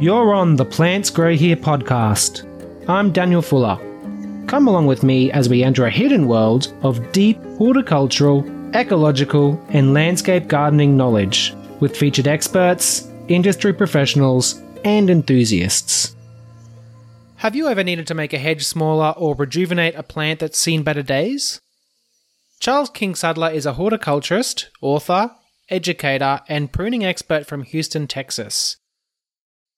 You're 0.00 0.32
on 0.32 0.54
the 0.54 0.64
Plants 0.64 1.10
Grow 1.10 1.34
Here 1.34 1.56
podcast. 1.56 2.46
I'm 2.88 3.10
Daniel 3.10 3.42
Fuller. 3.42 3.76
Come 4.46 4.68
along 4.68 4.86
with 4.86 5.02
me 5.02 5.32
as 5.32 5.48
we 5.48 5.64
enter 5.64 5.86
a 5.86 5.90
hidden 5.90 6.28
world 6.28 6.72
of 6.82 7.10
deep 7.10 7.36
horticultural, 7.56 8.44
ecological, 8.76 9.60
and 9.70 9.94
landscape 9.94 10.46
gardening 10.46 10.96
knowledge 10.96 11.52
with 11.80 11.96
featured 11.96 12.28
experts, 12.28 13.08
industry 13.26 13.72
professionals, 13.72 14.62
and 14.84 15.10
enthusiasts. 15.10 16.14
Have 17.38 17.56
you 17.56 17.66
ever 17.66 17.82
needed 17.82 18.06
to 18.06 18.14
make 18.14 18.32
a 18.32 18.38
hedge 18.38 18.64
smaller 18.64 19.14
or 19.16 19.34
rejuvenate 19.34 19.96
a 19.96 20.04
plant 20.04 20.38
that's 20.38 20.60
seen 20.60 20.84
better 20.84 21.02
days? 21.02 21.60
Charles 22.60 22.90
King 22.90 23.16
Sadler 23.16 23.50
is 23.50 23.66
a 23.66 23.72
horticulturist, 23.72 24.70
author, 24.80 25.32
educator, 25.68 26.40
and 26.48 26.72
pruning 26.72 27.04
expert 27.04 27.46
from 27.46 27.64
Houston, 27.64 28.06
Texas. 28.06 28.76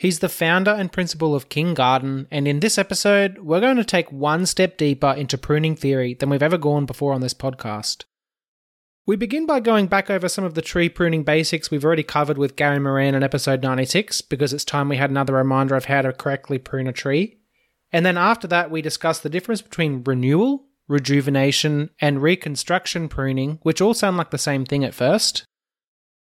He's 0.00 0.20
the 0.20 0.30
founder 0.30 0.70
and 0.70 0.90
principal 0.90 1.34
of 1.34 1.50
King 1.50 1.74
Garden, 1.74 2.26
and 2.30 2.48
in 2.48 2.60
this 2.60 2.78
episode, 2.78 3.40
we're 3.40 3.60
going 3.60 3.76
to 3.76 3.84
take 3.84 4.10
one 4.10 4.46
step 4.46 4.78
deeper 4.78 5.10
into 5.10 5.36
pruning 5.36 5.76
theory 5.76 6.14
than 6.14 6.30
we've 6.30 6.42
ever 6.42 6.56
gone 6.56 6.86
before 6.86 7.12
on 7.12 7.20
this 7.20 7.34
podcast. 7.34 8.04
We 9.04 9.16
begin 9.16 9.44
by 9.44 9.60
going 9.60 9.88
back 9.88 10.08
over 10.08 10.26
some 10.26 10.42
of 10.42 10.54
the 10.54 10.62
tree 10.62 10.88
pruning 10.88 11.22
basics 11.22 11.70
we've 11.70 11.84
already 11.84 12.02
covered 12.02 12.38
with 12.38 12.56
Gary 12.56 12.80
Moran 12.80 13.14
in 13.14 13.22
episode 13.22 13.62
96, 13.62 14.22
because 14.22 14.54
it's 14.54 14.64
time 14.64 14.88
we 14.88 14.96
had 14.96 15.10
another 15.10 15.34
reminder 15.34 15.76
of 15.76 15.84
how 15.84 16.00
to 16.00 16.14
correctly 16.14 16.56
prune 16.56 16.86
a 16.86 16.94
tree. 16.94 17.36
And 17.92 18.06
then 18.06 18.16
after 18.16 18.48
that, 18.48 18.70
we 18.70 18.80
discuss 18.80 19.20
the 19.20 19.28
difference 19.28 19.60
between 19.60 20.02
renewal, 20.02 20.64
rejuvenation, 20.88 21.90
and 22.00 22.22
reconstruction 22.22 23.10
pruning, 23.10 23.58
which 23.64 23.82
all 23.82 23.92
sound 23.92 24.16
like 24.16 24.30
the 24.30 24.38
same 24.38 24.64
thing 24.64 24.82
at 24.82 24.94
first. 24.94 25.44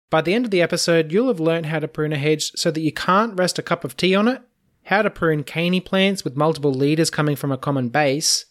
By 0.09 0.21
the 0.21 0.33
end 0.33 0.45
of 0.45 0.51
the 0.51 0.61
episode, 0.61 1.11
you'll 1.11 1.27
have 1.27 1.39
learned 1.39 1.65
how 1.65 1.79
to 1.79 1.87
prune 1.87 2.13
a 2.13 2.17
hedge 2.17 2.51
so 2.55 2.71
that 2.71 2.81
you 2.81 2.93
can't 2.93 3.37
rest 3.37 3.59
a 3.59 3.61
cup 3.61 3.83
of 3.83 3.97
tea 3.97 4.15
on 4.15 4.29
it, 4.29 4.41
how 4.83 5.01
to 5.01 5.09
prune 5.09 5.43
caney 5.43 5.81
plants 5.81 6.23
with 6.23 6.37
multiple 6.37 6.73
leaders 6.73 7.09
coming 7.09 7.35
from 7.35 7.51
a 7.51 7.57
common 7.57 7.89
base, 7.89 8.45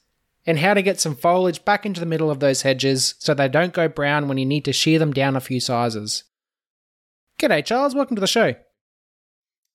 and 0.45 0.59
how 0.59 0.75
to 0.75 0.83
get 0.83 1.01
some 1.01 1.17
foliage 1.17 1.65
back 1.65 1.87
into 1.87 1.99
the 1.99 2.07
middle 2.07 2.31
of 2.31 2.41
those 2.41 2.63
hedges 2.63 3.15
so 3.19 3.33
they 3.33 3.49
don't 3.49 3.73
go 3.73 3.89
brown 3.89 4.29
when 4.29 4.37
you 4.37 4.45
need 4.45 4.67
to 4.67 4.73
shear 4.73 4.99
them 4.99 5.13
down 5.13 5.35
a 5.35 5.41
few 5.41 5.59
sizes. 5.59 6.25
G'day, 7.41 7.65
Charles. 7.65 7.95
Welcome 7.95 8.17
to 8.17 8.21
the 8.21 8.27
show. 8.27 8.55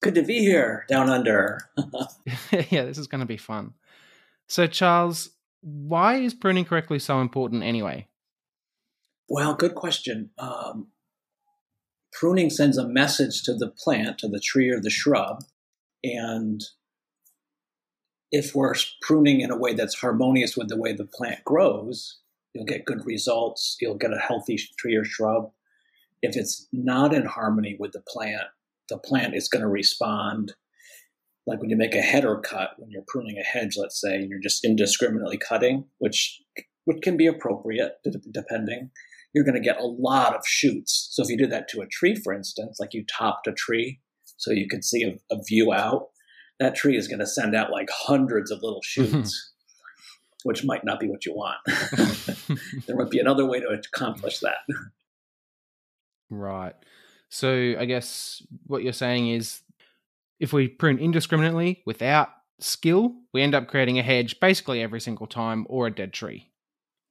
Good 0.04 0.16
to 0.16 0.24
be 0.24 0.40
here 0.40 0.86
down 0.88 1.10
under. 1.10 1.58
yeah, 2.70 2.86
this 2.86 3.00
is 3.00 3.08
going 3.08 3.20
to 3.22 3.26
be 3.26 3.38
fun. 3.38 3.74
So, 4.48 4.68
Charles, 4.68 5.32
why 5.62 6.18
is 6.18 6.34
pruning 6.36 6.66
correctly 6.66 7.00
so 7.00 7.22
important 7.22 7.64
anyway? 7.64 8.08
Well, 9.28 9.56
good 9.56 9.76
question. 9.76 10.30
Um, 10.38 10.88
pruning 12.12 12.50
sends 12.50 12.78
a 12.78 12.88
message 12.88 13.44
to 13.44 13.54
the 13.54 13.70
plant, 13.70 14.20
to 14.20 14.28
the 14.28 14.40
tree 14.40 14.70
or 14.70 14.80
the 14.80 14.90
shrub. 14.90 15.44
And 16.04 16.64
if 18.32 18.56
we're 18.56 18.76
pruning 19.02 19.42
in 19.42 19.52
a 19.52 19.58
way 19.58 19.74
that's 19.74 20.00
harmonious 20.00 20.56
with 20.56 20.70
the 20.70 20.78
way 20.78 20.94
the 20.94 21.06
plant 21.06 21.44
grows, 21.44 22.20
you'll 22.54 22.66
get 22.66 22.86
good 22.86 23.06
results. 23.06 23.78
You'll 23.80 23.98
get 23.98 24.14
a 24.14 24.20
healthy 24.20 24.60
tree 24.78 24.96
or 24.96 25.04
shrub. 25.04 25.52
If 26.22 26.36
it's 26.36 26.68
not 26.72 27.14
in 27.14 27.26
harmony 27.26 27.76
with 27.80 27.94
the 27.94 28.04
plant, 28.08 28.44
the 28.90 28.98
plant 28.98 29.36
is 29.36 29.48
going 29.48 29.64
to 29.64 29.68
respond. 29.68 30.54
Like 31.48 31.60
when 31.60 31.70
you 31.70 31.76
make 31.76 31.96
a 31.96 32.02
header 32.02 32.38
cut, 32.38 32.72
when 32.78 32.92
you're 32.92 33.04
pruning 33.08 33.38
a 33.38 33.44
hedge, 33.44 33.76
let's 33.78 34.00
say, 34.00 34.16
and 34.16 34.30
you're 34.30 34.40
just 34.40 34.64
indiscriminately 34.64 35.38
cutting, 35.38 35.86
which 35.98 36.42
which 36.86 37.02
can 37.04 37.16
be 37.16 37.28
appropriate 37.28 38.00
depending 38.32 38.90
you're 39.34 39.46
going 39.46 39.56
to 39.56 39.62
get 39.62 39.80
a 39.80 39.86
lot 39.86 40.36
of 40.36 40.46
shoots. 40.46 41.10
So 41.12 41.24
if 41.24 41.30
you 41.30 41.38
did 41.38 41.52
that 41.52 41.68
to 41.70 41.82
a 41.82 41.88
tree, 41.88 42.16
for 42.16 42.34
instance, 42.34 42.80
like 42.80 42.94
you 42.94 43.06
topped 43.06 43.48
a 43.48 43.54
tree 43.54 44.00
so 44.38 44.52
you 44.52 44.68
could 44.68 44.84
see 44.84 45.04
a, 45.04 45.18
a 45.34 45.42
view 45.44 45.72
out, 45.72 46.10
that 46.60 46.76
tree 46.76 46.98
is 46.98 47.08
going 47.08 47.20
to 47.20 47.28
send 47.28 47.56
out 47.56 47.72
like 47.72 47.90
hundreds 47.92 48.52
of 48.52 48.62
little 48.62 48.82
shoots, 48.84 49.12
mm-hmm. 49.14 50.48
which 50.50 50.64
might 50.64 50.84
not 50.84 51.00
be 51.00 51.08
what 51.08 51.26
you 51.26 51.34
want. 51.34 51.58
there 52.88 52.96
might 52.96 53.10
be 53.10 53.20
another 53.20 53.46
way 53.46 53.60
to 53.60 53.68
accomplish 53.68 54.40
that. 54.40 54.58
Right. 56.30 56.76
So 57.30 57.76
I 57.80 57.86
guess 57.86 58.42
what 58.68 58.84
you're 58.84 58.94
saying 58.94 59.30
is 59.30 59.62
if 60.40 60.52
we 60.54 60.68
prune 60.68 61.00
indiscriminately 61.00 61.82
without 61.86 62.30
skill, 62.60 63.14
we 63.34 63.42
end 63.42 63.56
up 63.56 63.68
creating 63.68 64.00
a 64.00 64.04
hedge 64.04 64.40
basically 64.40 64.82
every 64.82 65.00
single 65.00 65.28
time 65.28 65.66
or 65.70 65.88
a 65.88 65.92
dead 65.92 66.14
tree. 66.14 66.51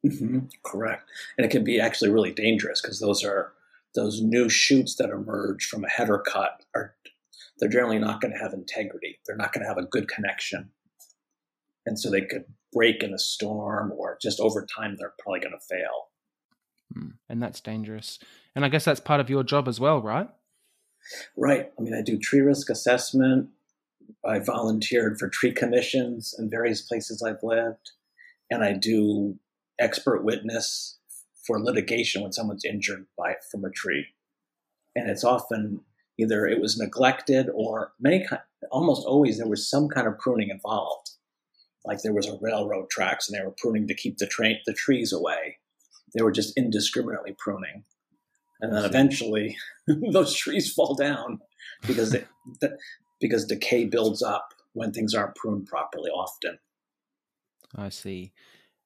Mm-hmm. 0.07 0.39
Correct, 0.65 1.11
and 1.37 1.45
it 1.45 1.51
can 1.51 1.65
be 1.65 1.79
actually 1.79 2.11
really 2.11 2.33
dangerous 2.33 2.81
because 2.81 3.01
those 3.01 3.23
are 3.25 3.53
those 3.95 4.23
new 4.23 4.49
shoots 4.49 4.95
that 4.97 5.11
emerge 5.11 5.67
from 5.67 5.85
a 5.85 5.91
header 5.91 6.19
cut 6.19 6.65
are 6.75 6.95
they're 7.59 7.69
generally 7.69 7.99
not 7.99 8.21
going 8.21 8.33
to 8.33 8.39
have 8.39 8.55
integrity. 8.55 9.19
They're 9.27 9.37
not 9.37 9.53
going 9.53 9.63
to 9.63 9.69
have 9.69 9.77
a 9.77 9.87
good 9.87 10.09
connection, 10.09 10.71
and 11.85 11.99
so 11.99 12.11
they 12.11 12.23
could 12.23 12.45
break 12.73 13.03
in 13.03 13.13
a 13.13 13.19
storm, 13.19 13.93
or 13.93 14.17
just 14.23 14.41
over 14.41 14.67
time 14.67 14.97
they're 14.99 15.15
probably 15.19 15.41
going 15.41 15.53
to 15.53 15.67
fail. 15.69 16.09
Hmm. 16.95 17.11
And 17.29 17.43
that's 17.43 17.61
dangerous. 17.61 18.19
And 18.55 18.65
I 18.65 18.69
guess 18.69 18.85
that's 18.85 19.01
part 19.01 19.21
of 19.21 19.31
your 19.31 19.43
job 19.43 19.69
as 19.69 19.79
well, 19.79 20.01
right? 20.01 20.29
Right. 21.37 21.71
I 21.79 21.83
mean, 21.83 21.95
I 21.95 22.03
do 22.03 22.19
tree 22.19 22.41
risk 22.41 22.71
assessment. 22.71 23.49
I 24.25 24.39
volunteered 24.39 25.19
for 25.19 25.29
tree 25.29 25.53
commissions 25.53 26.35
in 26.39 26.51
various 26.51 26.83
places 26.83 27.23
I've 27.23 27.43
lived, 27.43 27.93
and 28.51 28.65
I 28.65 28.73
do 28.73 29.39
expert 29.81 30.25
witness 30.25 30.99
for 31.47 31.63
litigation 31.63 32.23
when 32.23 32.33
someone's 32.33 32.65
injured 32.65 33.07
by 33.17 33.35
from 33.51 33.65
a 33.65 33.71
tree, 33.71 34.07
and 34.95 35.11
it's 35.11 35.25
often 35.25 35.81
either 36.19 36.47
it 36.47 36.61
was 36.61 36.79
neglected 36.79 37.49
or 37.55 37.93
many 37.99 38.27
almost 38.71 39.07
always 39.07 39.39
there 39.39 39.49
was 39.49 39.69
some 39.69 39.89
kind 39.89 40.07
of 40.07 40.19
pruning 40.19 40.51
involved. 40.51 41.11
Like 41.85 42.03
there 42.03 42.13
was 42.13 42.29
a 42.29 42.39
railroad 42.43 42.91
tracks 42.91 43.29
and 43.29 43.39
they 43.39 43.45
were 43.45 43.55
pruning 43.57 43.89
to 43.89 43.95
keep 43.95 44.19
the 44.19 44.27
train 44.27 44.59
the 44.67 44.75
trees 44.75 45.13
away. 45.13 45.59
They 46.15 46.23
were 46.23 46.33
just 46.33 46.57
indiscriminately 46.57 47.37
pruning, 47.39 47.85
and 48.61 48.73
then 48.75 48.85
eventually 48.85 49.57
those 50.13 50.35
trees 50.35 50.73
fall 50.73 50.95
down 50.95 51.41
because 51.87 52.11
they, 52.11 52.25
because 53.21 53.47
decay 53.47 53.87
builds 53.87 54.23
up 54.23 54.53
when 54.73 54.93
things 54.93 55.15
aren't 55.15 55.37
pruned 55.37 55.67
properly. 55.67 56.11
Often. 56.11 56.59
I 57.77 57.89
see 57.89 58.33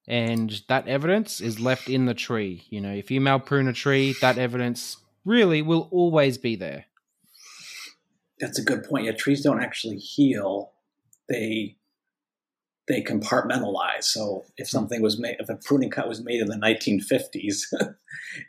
and 0.07 0.63
that 0.69 0.87
evidence 0.87 1.41
is 1.41 1.61
left 1.61 1.89
in 1.89 2.07
the 2.07 2.15
tree. 2.15 2.65
You 2.69 2.81
know, 2.81 2.93
if 2.93 3.11
you 3.11 3.21
malprune 3.21 3.69
a 3.69 3.73
tree, 3.73 4.15
that 4.21 4.39
evidence 4.39 4.99
really 5.25 5.63
will 5.63 5.89
always 5.91 6.39
be 6.39 6.57
there. 6.57 6.87
That's 8.41 8.59
a 8.59 8.65
good 8.65 8.85
point. 8.85 9.07
Yeah, 9.07 9.13
trees 9.13 9.43
don't 9.43 9.63
actually 9.63 9.97
heal; 9.97 10.73
they 11.29 11.77
they 12.87 13.01
compartmentalize. 13.01 14.03
So 14.03 14.45
if 14.59 14.69
hmm. 14.69 14.77
something 14.77 15.01
was 15.01 15.19
made, 15.19 15.37
if 15.39 15.49
a 15.49 15.57
pruning 15.57 15.91
cut 15.91 16.09
was 16.09 16.23
made 16.23 16.41
in 16.41 16.49
the 16.49 16.57
1950s, 16.57 17.63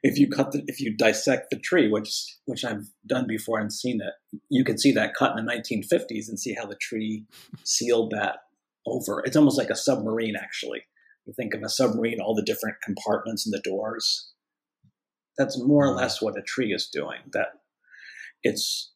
if 0.03 0.19
you 0.19 0.27
cut 0.27 0.51
the, 0.51 0.63
if 0.67 0.81
you 0.81 0.94
dissect 0.94 1.51
the 1.51 1.59
tree, 1.59 1.89
which 1.89 2.35
which 2.45 2.65
I've 2.65 2.89
done 3.07 3.27
before 3.27 3.59
and 3.59 3.71
seen 3.71 4.01
it, 4.01 4.41
you 4.49 4.65
can 4.65 4.77
see 4.77 4.91
that 4.94 5.15
cut 5.15 5.38
in 5.38 5.45
the 5.45 5.51
1950s 5.51 6.27
and 6.27 6.38
see 6.38 6.53
how 6.53 6.65
the 6.65 6.75
tree 6.75 7.25
sealed 7.63 8.11
that 8.11 8.39
over. 8.85 9.23
It's 9.23 9.38
almost 9.38 9.57
like 9.57 9.69
a 9.69 9.75
submarine, 9.75 10.35
actually 10.35 10.83
you 11.25 11.34
think 11.34 11.53
of 11.53 11.63
a 11.63 11.69
submarine, 11.69 12.19
all 12.19 12.36
the 12.36 12.44
different 12.44 12.78
compartments 12.84 13.46
and 13.46 13.53
the 13.53 13.62
doors. 13.62 14.31
That's 15.38 15.62
more 15.62 15.86
or 15.86 15.90
mm-hmm. 15.90 16.00
less 16.00 16.22
what 16.22 16.38
a 16.38 16.41
tree 16.41 16.74
is 16.74 16.88
doing. 16.91 17.19
That 17.34 17.47
it's 18.44 18.91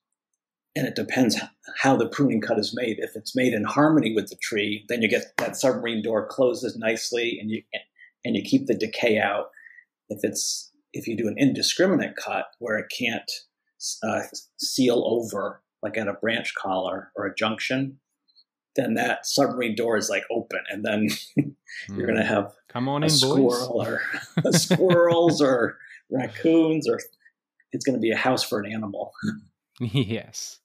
and 0.75 0.87
it 0.87 0.95
depends 0.95 1.37
how 1.81 1.95
the 1.95 2.07
pruning 2.07 2.41
cut 2.41 2.59
is 2.59 2.73
made. 2.75 2.97
If 2.99 3.11
it's 3.15 3.35
made 3.35 3.53
in 3.53 3.63
harmony 3.63 4.13
with 4.13 4.29
the 4.29 4.37
tree, 4.41 4.85
then 4.87 5.01
you 5.01 5.09
get 5.09 5.33
that 5.37 5.57
submarine 5.57 6.03
door 6.03 6.27
closes 6.27 6.77
nicely, 6.77 7.37
and 7.41 7.49
you 7.49 7.63
and 8.23 8.35
you 8.35 8.43
keep 8.43 8.67
the 8.67 8.75
decay 8.75 9.19
out. 9.19 9.47
If 10.09 10.19
it's 10.23 10.71
if 10.93 11.07
you 11.07 11.17
do 11.17 11.27
an 11.27 11.35
indiscriminate 11.37 12.15
cut 12.15 12.45
where 12.59 12.77
it 12.77 12.91
can't 12.97 13.29
uh, 14.03 14.21
seal 14.57 15.03
over, 15.05 15.61
like 15.81 15.97
at 15.97 16.07
a 16.07 16.13
branch 16.13 16.53
collar 16.55 17.11
or 17.15 17.25
a 17.25 17.35
junction, 17.35 17.99
then 18.75 18.93
that 18.95 19.25
submarine 19.25 19.75
door 19.75 19.97
is 19.97 20.09
like 20.09 20.23
open, 20.31 20.59
and 20.69 20.85
then 20.85 21.09
you're 21.89 22.07
going 22.07 22.19
to 22.19 22.25
hmm. 22.25 22.33
have 22.33 22.53
come 22.67 22.87
on 22.87 23.03
in, 23.03 23.09
squirrel 23.09 23.73
boys. 23.73 23.99
or 24.43 24.51
squirrels 24.53 25.41
or 25.41 25.77
raccoons, 26.09 26.87
or 26.87 26.99
it's 27.71 27.85
going 27.85 27.97
to 27.97 28.01
be 28.01 28.11
a 28.11 28.17
house 28.17 28.43
for 28.43 28.59
an 28.59 28.71
animal. 28.71 29.11
yes. 29.79 30.59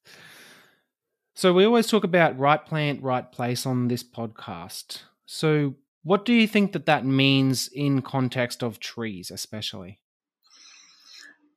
So 1.34 1.52
we 1.52 1.64
always 1.64 1.88
talk 1.88 2.04
about 2.04 2.38
right 2.38 2.64
plant, 2.64 3.02
right 3.02 3.30
place 3.30 3.66
on 3.66 3.88
this 3.88 4.04
podcast. 4.04 5.02
So 5.26 5.74
what 6.02 6.24
do 6.24 6.32
you 6.32 6.46
think 6.46 6.72
that 6.72 6.86
that 6.86 7.04
means 7.04 7.68
in 7.68 8.02
context 8.02 8.62
of 8.62 8.78
trees, 8.78 9.30
especially? 9.30 9.98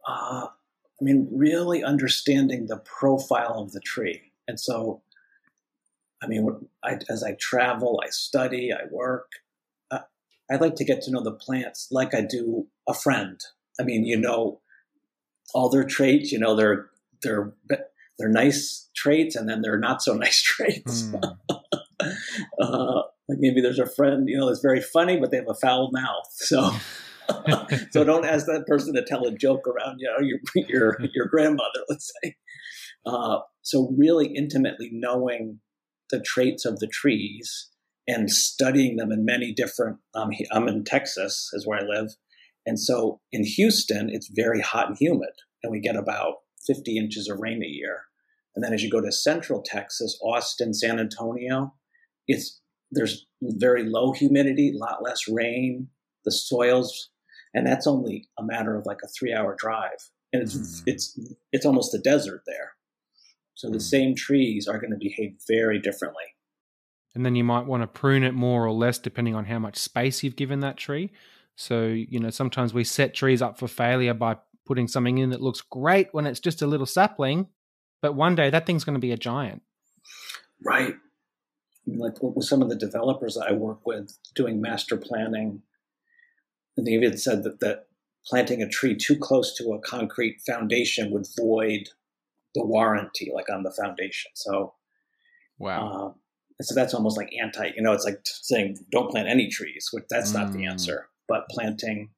Uh, 0.07 0.47
I 0.99 1.03
mean, 1.03 1.27
really 1.31 1.83
understanding 1.83 2.65
the 2.65 2.77
profile 2.77 3.59
of 3.59 3.71
the 3.71 3.81
tree. 3.81 4.31
And 4.47 4.59
so 4.59 5.03
I 6.21 6.27
mean, 6.27 6.67
I, 6.83 6.97
as 7.09 7.23
I 7.23 7.35
travel, 7.39 8.01
I 8.03 8.09
study, 8.09 8.71
I 8.73 8.85
work. 8.91 9.31
Uh, 9.91 9.99
I 10.51 10.55
like 10.55 10.75
to 10.75 10.85
get 10.85 11.01
to 11.03 11.11
know 11.11 11.23
the 11.23 11.31
plants 11.31 11.87
like 11.91 12.13
I 12.13 12.21
do 12.21 12.67
a 12.87 12.93
friend. 12.93 13.39
I 13.79 13.83
mean, 13.83 14.05
you 14.05 14.17
know 14.17 14.61
all 15.53 15.69
their 15.69 15.85
traits, 15.85 16.31
you 16.31 16.39
know 16.39 16.55
their 16.55 16.89
their 17.21 17.53
they're 18.17 18.29
nice 18.29 18.89
traits 18.95 19.35
and 19.35 19.47
then 19.47 19.61
they're 19.61 19.79
not 19.79 20.01
so 20.01 20.13
nice 20.17 20.41
traits. 20.41 21.03
Mm. 21.03 21.37
uh, 22.61 23.01
like 23.29 23.39
maybe 23.39 23.61
there's 23.61 23.79
a 23.79 23.85
friend, 23.85 24.27
you 24.27 24.37
know, 24.37 24.47
that's 24.47 24.61
very 24.61 24.81
funny, 24.81 25.17
but 25.17 25.31
they 25.31 25.37
have 25.37 25.49
a 25.49 25.55
foul 25.55 25.89
mouth. 25.91 26.25
So, 26.31 26.71
so 27.91 28.05
don't 28.05 28.25
ask 28.25 28.45
that 28.45 28.65
person 28.67 28.93
to 28.93 29.03
tell 29.03 29.25
a 29.25 29.33
joke 29.33 29.67
around, 29.67 29.99
you 29.99 30.07
know, 30.07 30.25
your 30.25 30.39
your 30.69 30.97
your 31.13 31.25
grandmother, 31.25 31.83
let's 31.89 32.09
say. 32.23 32.37
Uh, 33.05 33.39
so 33.63 33.93
really 33.97 34.27
intimately 34.27 34.89
knowing 34.93 35.59
the 36.09 36.21
traits 36.21 36.65
of 36.65 36.79
the 36.79 36.87
trees 36.87 37.69
and 38.07 38.31
studying 38.31 38.95
them 38.95 39.11
in 39.11 39.25
many 39.25 39.53
different. 39.53 39.97
Um, 40.15 40.29
I'm 40.51 40.67
in 40.67 40.83
Texas, 40.83 41.49
is 41.53 41.67
where 41.67 41.79
I 41.79 41.83
live, 41.83 42.15
and 42.65 42.79
so 42.79 43.21
in 43.31 43.45
Houston, 43.45 44.09
it's 44.09 44.29
very 44.33 44.61
hot 44.61 44.89
and 44.89 44.97
humid, 44.99 45.31
and 45.63 45.71
we 45.71 45.79
get 45.79 45.95
about 45.95 46.35
50 46.65 46.97
inches 46.97 47.29
of 47.29 47.39
rain 47.39 47.63
a 47.63 47.67
year. 47.67 48.01
And 48.55 48.63
then 48.63 48.73
as 48.73 48.83
you 48.83 48.89
go 48.89 49.01
to 49.01 49.11
Central 49.11 49.63
Texas, 49.63 50.19
Austin, 50.21 50.73
San 50.73 50.99
Antonio, 50.99 51.73
it's 52.27 52.59
there's 52.91 53.25
very 53.41 53.83
low 53.83 54.13
humidity, 54.13 54.73
a 54.73 54.77
lot 54.77 55.03
less 55.03 55.27
rain. 55.27 55.89
The 56.25 56.31
soils, 56.31 57.09
and 57.53 57.65
that's 57.65 57.87
only 57.87 58.27
a 58.37 58.43
matter 58.43 58.75
of 58.75 58.85
like 58.85 58.99
a 59.03 59.07
three-hour 59.07 59.55
drive, 59.57 60.09
and 60.33 60.41
it's 60.41 60.55
mm. 60.55 60.83
it's 60.87 61.17
it's 61.53 61.65
almost 61.65 61.93
a 61.93 61.99
desert 61.99 62.41
there. 62.45 62.73
So 63.57 63.71
the 63.71 63.79
mm. 63.79 63.81
same 63.81 64.15
trees 64.15 64.67
are 64.67 64.79
going 64.79 64.91
to 64.91 64.97
behave 64.97 65.35
very 65.47 65.79
differently. 65.79 66.23
And 67.15 67.25
then 67.25 67.35
you 67.35 67.43
might 67.43 67.65
want 67.65 67.81
to 67.81 67.87
prune 67.87 68.23
it 68.23 68.35
more 68.35 68.63
or 68.63 68.71
less 68.71 68.99
depending 68.99 69.33
on 69.33 69.45
how 69.45 69.57
much 69.57 69.77
space 69.77 70.21
you've 70.21 70.35
given 70.35 70.59
that 70.59 70.77
tree. 70.77 71.11
So, 71.55 71.87
you 71.87 72.19
know, 72.19 72.29
sometimes 72.29 72.71
we 72.71 72.83
set 72.83 73.15
trees 73.15 73.41
up 73.41 73.57
for 73.57 73.67
failure 73.67 74.13
by 74.13 74.37
putting 74.67 74.87
something 74.87 75.17
in 75.17 75.31
that 75.31 75.41
looks 75.41 75.61
great 75.61 76.09
when 76.11 76.27
it's 76.27 76.39
just 76.39 76.61
a 76.61 76.67
little 76.67 76.85
sapling, 76.85 77.47
but 77.99 78.13
one 78.13 78.35
day 78.35 78.51
that 78.51 78.67
thing's 78.67 78.83
going 78.83 78.93
to 78.93 78.99
be 78.99 79.11
a 79.11 79.17
giant. 79.17 79.63
Right. 80.63 80.93
Like 81.87 82.21
with 82.21 82.45
some 82.45 82.61
of 82.61 82.69
the 82.69 82.75
developers 82.75 83.37
I 83.37 83.53
work 83.53 83.87
with 83.87 84.15
doing 84.35 84.61
master 84.61 84.97
planning, 84.97 85.63
and 86.75 86.85
they 86.85 86.91
even 86.91 87.17
said 87.17 87.41
that, 87.41 87.59
that 87.61 87.87
planting 88.27 88.61
a 88.61 88.69
tree 88.69 88.95
too 88.95 89.17
close 89.17 89.55
to 89.55 89.73
a 89.73 89.79
concrete 89.79 90.41
foundation 90.45 91.09
would 91.09 91.25
void 91.35 91.89
the 92.57 92.65
warranty, 92.65 93.31
like 93.33 93.49
on 93.49 93.63
the 93.63 93.71
foundation. 93.71 94.31
So, 94.35 94.73
wow. 95.59 96.15
Uh, 96.59 96.63
so 96.63 96.73
that's 96.73 96.93
almost 96.93 97.17
like 97.17 97.29
anti, 97.41 97.69
you 97.75 97.83
know, 97.83 97.93
it's 97.93 98.05
like 98.05 98.19
saying 98.23 98.77
don't 98.91 99.11
plant 99.11 99.29
any 99.29 99.47
trees, 99.47 99.89
which 99.91 100.05
that's 100.09 100.31
mm. 100.31 100.35
not 100.35 100.53
the 100.53 100.59
mm. 100.59 100.69
answer, 100.69 101.09
but 101.27 101.47
planting. 101.49 102.09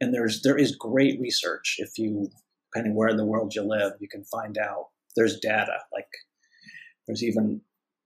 And 0.00 0.12
there's, 0.12 0.42
there 0.42 0.58
is 0.58 0.76
great 0.76 1.18
research. 1.18 1.76
If 1.78 1.98
you, 1.98 2.30
depending 2.72 2.94
where 2.94 3.08
in 3.08 3.16
the 3.16 3.24
world 3.24 3.54
you 3.54 3.62
live, 3.62 3.92
you 3.98 4.08
can 4.08 4.24
find 4.24 4.58
out 4.58 4.88
there's 5.16 5.40
data. 5.40 5.78
Like 5.92 6.08
there's 7.06 7.24
even, 7.24 7.62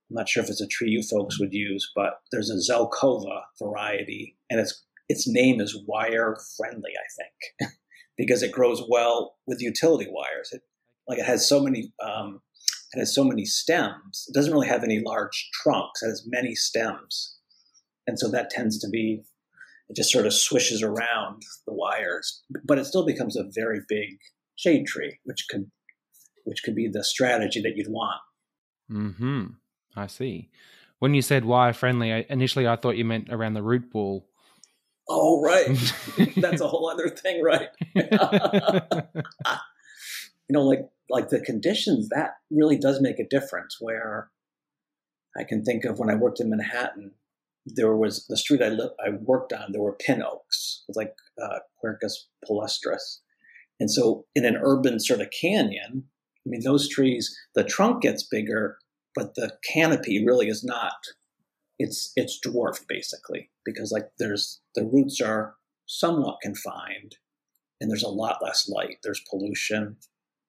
I'm 0.09 0.15
not 0.15 0.29
sure 0.29 0.43
if 0.43 0.49
it's 0.49 0.61
a 0.61 0.67
tree 0.67 0.91
you 0.91 1.03
folks 1.03 1.39
would 1.39 1.53
use, 1.53 1.91
but 1.93 2.21
there's 2.31 2.49
a 2.49 2.71
Zelkova 2.71 3.41
variety 3.61 4.37
and 4.49 4.61
its, 4.61 4.85
its 5.09 5.27
name 5.27 5.59
is 5.59 5.77
wire 5.85 6.37
friendly, 6.55 6.91
I 6.95 7.65
think, 7.67 7.73
because 8.17 8.43
it 8.43 8.53
grows 8.53 8.81
well 8.87 9.35
with 9.45 9.61
utility 9.61 10.07
wires. 10.09 10.51
It, 10.53 10.61
like 11.07 11.19
it 11.19 11.25
has 11.25 11.47
so 11.47 11.61
many, 11.61 11.93
um, 12.03 12.41
it 12.93 12.99
has 12.99 13.13
so 13.13 13.23
many 13.23 13.45
stems. 13.45 14.25
It 14.27 14.33
doesn't 14.33 14.53
really 14.53 14.67
have 14.67 14.83
any 14.83 15.01
large 15.05 15.49
trunks. 15.61 16.03
It 16.03 16.07
has 16.07 16.23
many 16.27 16.55
stems. 16.55 17.37
And 18.07 18.19
so 18.19 18.29
that 18.31 18.49
tends 18.49 18.79
to 18.79 18.89
be, 18.89 19.23
it 19.89 19.95
just 19.95 20.11
sort 20.11 20.25
of 20.25 20.33
swishes 20.33 20.81
around 20.81 21.43
the 21.65 21.73
wires, 21.73 22.41
but 22.65 22.77
it 22.77 22.85
still 22.85 23.05
becomes 23.05 23.37
a 23.37 23.49
very 23.53 23.81
big 23.87 24.17
shade 24.55 24.85
tree, 24.85 25.19
which 25.23 25.45
could, 25.49 25.69
which 26.45 26.63
could 26.63 26.75
be 26.75 26.87
the 26.87 27.03
strategy 27.03 27.61
that 27.61 27.75
you'd 27.75 27.91
want. 27.91 28.21
Hmm. 28.89 29.45
I 29.95 30.07
see. 30.07 30.49
When 30.99 31.13
you 31.13 31.21
said 31.21 31.45
wire 31.45 31.73
friendly, 31.73 32.13
I, 32.13 32.25
initially 32.29 32.67
I 32.67 32.75
thought 32.75 32.97
you 32.97 33.05
meant 33.05 33.29
around 33.31 33.53
the 33.53 33.63
root 33.63 33.91
ball. 33.91 34.27
Oh, 35.09 35.41
right. 35.41 35.67
That's 36.37 36.61
a 36.61 36.67
whole 36.67 36.89
other 36.89 37.09
thing, 37.09 37.41
right? 37.41 37.69
you 40.51 40.57
know, 40.57 40.65
like 40.65 40.89
like 41.09 41.29
the 41.29 41.39
conditions, 41.39 42.09
that 42.09 42.31
really 42.49 42.77
does 42.77 42.99
make 42.99 43.19
a 43.19 43.27
difference. 43.27 43.77
Where 43.79 44.29
I 45.37 45.45
can 45.45 45.63
think 45.63 45.85
of 45.85 45.97
when 45.97 46.09
I 46.09 46.15
worked 46.15 46.41
in 46.41 46.49
Manhattan, 46.49 47.11
there 47.65 47.95
was 47.95 48.25
the 48.27 48.35
street 48.35 48.61
I 48.61 48.67
lived, 48.67 48.95
I 48.99 49.11
worked 49.11 49.53
on. 49.53 49.71
There 49.71 49.81
were 49.81 49.93
pin 49.93 50.21
oaks, 50.21 50.83
like 50.89 51.13
uh, 51.41 51.59
Quercus 51.81 52.25
palustris, 52.45 53.19
and 53.79 53.89
so 53.89 54.25
in 54.35 54.43
an 54.43 54.57
urban 54.61 54.99
sort 54.99 55.21
of 55.21 55.29
canyon, 55.31 56.03
I 56.45 56.49
mean, 56.49 56.63
those 56.65 56.89
trees, 56.89 57.33
the 57.55 57.63
trunk 57.63 58.01
gets 58.01 58.23
bigger, 58.23 58.77
but 59.15 59.35
the 59.35 59.53
canopy 59.73 60.25
really 60.25 60.49
is 60.49 60.65
not. 60.65 61.05
It's 61.79 62.11
it's 62.17 62.41
dwarfed 62.41 62.89
basically 62.89 63.51
because 63.63 63.93
like 63.93 64.11
there's 64.19 64.59
the 64.75 64.83
roots 64.83 65.21
are 65.21 65.55
somewhat 65.85 66.41
confined, 66.41 67.15
and 67.79 67.89
there's 67.89 68.03
a 68.03 68.09
lot 68.09 68.43
less 68.43 68.67
light. 68.67 68.97
There's 69.01 69.23
pollution. 69.29 69.95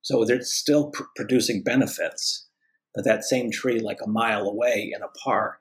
So 0.03 0.25
they're 0.25 0.43
still 0.43 0.91
pr- 0.91 1.05
producing 1.17 1.63
benefits, 1.63 2.49
but 2.95 3.05
that 3.05 3.25
same 3.25 3.51
tree, 3.51 3.81
like 3.81 3.99
a 4.05 4.11
mile 4.11 4.47
away 4.47 4.93
in 4.95 5.03
a 5.03 5.09
park, 5.09 5.61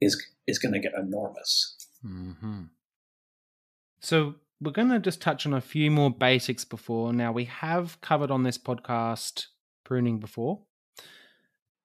is 0.00 0.20
is 0.46 0.58
going 0.58 0.72
to 0.72 0.80
get 0.80 0.92
enormous. 0.96 1.76
Mm-hmm. 2.04 2.62
So 4.00 4.36
we're 4.60 4.72
going 4.72 4.90
to 4.90 5.00
just 5.00 5.20
touch 5.20 5.44
on 5.46 5.54
a 5.54 5.60
few 5.60 5.90
more 5.90 6.10
basics 6.10 6.64
before. 6.64 7.12
Now 7.12 7.32
we 7.32 7.44
have 7.44 8.00
covered 8.00 8.30
on 8.30 8.44
this 8.44 8.58
podcast 8.58 9.46
pruning 9.84 10.18
before, 10.20 10.60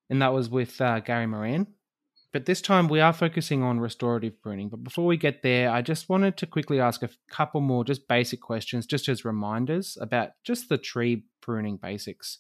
and 0.10 0.22
that 0.22 0.34
was 0.34 0.50
with 0.50 0.80
uh, 0.80 1.00
Gary 1.00 1.28
Moran. 1.28 1.68
But 2.34 2.48
this 2.48 2.62
time 2.62 2.88
we 2.88 3.00
are 3.00 3.14
focusing 3.14 3.62
on 3.62 3.80
restorative 3.80 4.42
pruning. 4.42 4.68
But 4.68 4.84
before 4.84 5.06
we 5.06 5.18
get 5.18 5.44
there, 5.44 5.70
I 5.70 5.84
just 5.84 6.10
wanted 6.10 6.36
to 6.38 6.48
quickly 6.48 6.80
ask 6.80 7.04
a 7.04 7.10
couple 7.30 7.62
more 7.62 7.86
just 7.86 8.08
basic 8.08 8.42
questions, 8.42 8.88
just 8.88 9.08
as 9.08 9.24
reminders 9.24 10.00
about 10.02 10.32
just 10.44 10.68
the 10.68 10.80
tree 10.80 11.26
pruning 11.42 11.78
basics. 11.78 12.40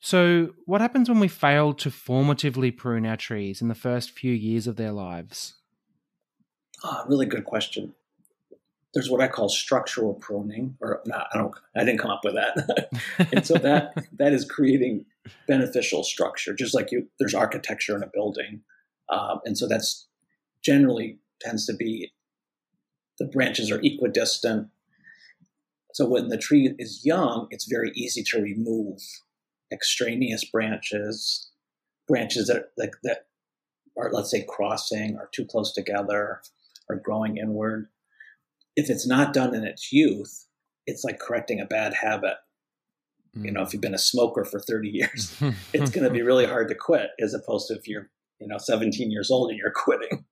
So, 0.00 0.50
what 0.66 0.82
happens 0.82 1.08
when 1.08 1.18
we 1.18 1.28
fail 1.28 1.72
to 1.72 1.88
formatively 1.88 2.76
prune 2.76 3.06
our 3.06 3.16
trees 3.16 3.62
in 3.62 3.68
the 3.68 3.74
first 3.74 4.10
few 4.10 4.34
years 4.34 4.66
of 4.66 4.76
their 4.76 4.92
lives? 4.92 5.54
Oh, 6.84 7.04
really 7.08 7.24
good 7.24 7.46
question. 7.46 7.94
There's 8.92 9.10
what 9.10 9.22
I 9.22 9.28
call 9.28 9.48
structural 9.48 10.12
pruning, 10.12 10.76
or 10.80 11.02
I 11.10 11.38
don't, 11.38 11.54
I 11.74 11.84
didn't 11.84 12.00
come 12.00 12.10
up 12.10 12.20
with 12.22 12.34
that. 12.34 12.90
and 13.32 13.46
so 13.46 13.54
that 13.54 13.94
that 14.18 14.34
is 14.34 14.44
creating 14.44 15.06
beneficial 15.48 16.04
structure, 16.04 16.52
just 16.54 16.74
like 16.74 16.92
you. 16.92 17.08
There's 17.18 17.34
architecture 17.34 17.96
in 17.96 18.02
a 18.02 18.06
building 18.06 18.60
um, 19.08 19.40
and 19.44 19.56
so 19.56 19.68
that's 19.68 20.06
generally 20.62 21.18
tends 21.40 21.66
to 21.66 21.74
be 21.74 22.12
the 23.18 23.26
branches 23.26 23.70
are 23.70 23.80
equidistant. 23.82 24.68
So 25.94 26.06
when 26.06 26.28
the 26.28 26.36
tree 26.36 26.74
is 26.78 27.04
young, 27.04 27.46
it's 27.50 27.66
very 27.66 27.90
easy 27.94 28.22
to 28.24 28.42
remove 28.42 29.00
extraneous 29.72 30.44
branches, 30.44 31.50
branches 32.06 32.48
that, 32.48 32.72
that, 32.76 32.90
that 33.04 33.26
are, 33.96 34.10
let's 34.12 34.30
say, 34.30 34.44
crossing 34.46 35.16
or 35.16 35.30
too 35.32 35.46
close 35.46 35.72
together 35.72 36.42
or 36.88 36.96
growing 36.96 37.38
inward. 37.38 37.88
If 38.76 38.90
it's 38.90 39.06
not 39.06 39.32
done 39.32 39.54
in 39.54 39.64
its 39.64 39.92
youth, 39.92 40.46
it's 40.86 41.02
like 41.02 41.18
correcting 41.18 41.60
a 41.60 41.66
bad 41.66 41.94
habit. 41.94 42.34
You 43.34 43.50
know, 43.50 43.62
if 43.62 43.72
you've 43.74 43.82
been 43.82 43.94
a 43.94 43.98
smoker 43.98 44.46
for 44.46 44.60
30 44.60 44.88
years, 44.88 45.36
it's 45.74 45.90
going 45.90 46.04
to 46.04 46.10
be 46.10 46.22
really 46.22 46.46
hard 46.54 46.68
to 46.68 46.74
quit 46.74 47.10
as 47.20 47.34
opposed 47.34 47.68
to 47.68 47.74
if 47.74 47.86
you're 47.86 48.08
you 48.40 48.46
know 48.46 48.58
17 48.58 49.10
years 49.10 49.30
old 49.30 49.50
and 49.50 49.58
you're 49.58 49.72
quitting. 49.74 50.24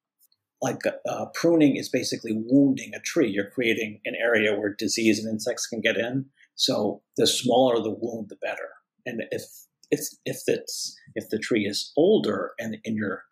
Like 0.63 0.81
uh, 0.87 1.27
pruning 1.35 1.77
is 1.77 1.89
basically 1.91 2.33
wounding 2.35 2.93
a 2.95 3.01
tree. 3.01 3.31
You're 3.31 3.51
creating 3.51 4.01
an 4.05 4.15
area 4.15 4.55
where 4.55 4.75
disease 4.75 5.23
and 5.23 5.31
insects 5.31 5.67
can 5.67 5.81
get 5.81 5.97
in. 5.97 6.27
So 6.55 7.03
the 7.17 7.27
smaller 7.27 7.83
the 7.83 7.91
wound 7.91 8.29
the 8.29 8.37
better. 8.37 8.71
And 9.05 9.23
if 9.31 9.43
it's 9.91 10.17
if 10.25 10.43
it's 10.47 10.97
if 11.15 11.29
the 11.29 11.39
tree 11.39 11.67
is 11.67 11.93
older 11.97 12.53
and, 12.59 12.79
and 12.85 12.97
you're 12.97 13.25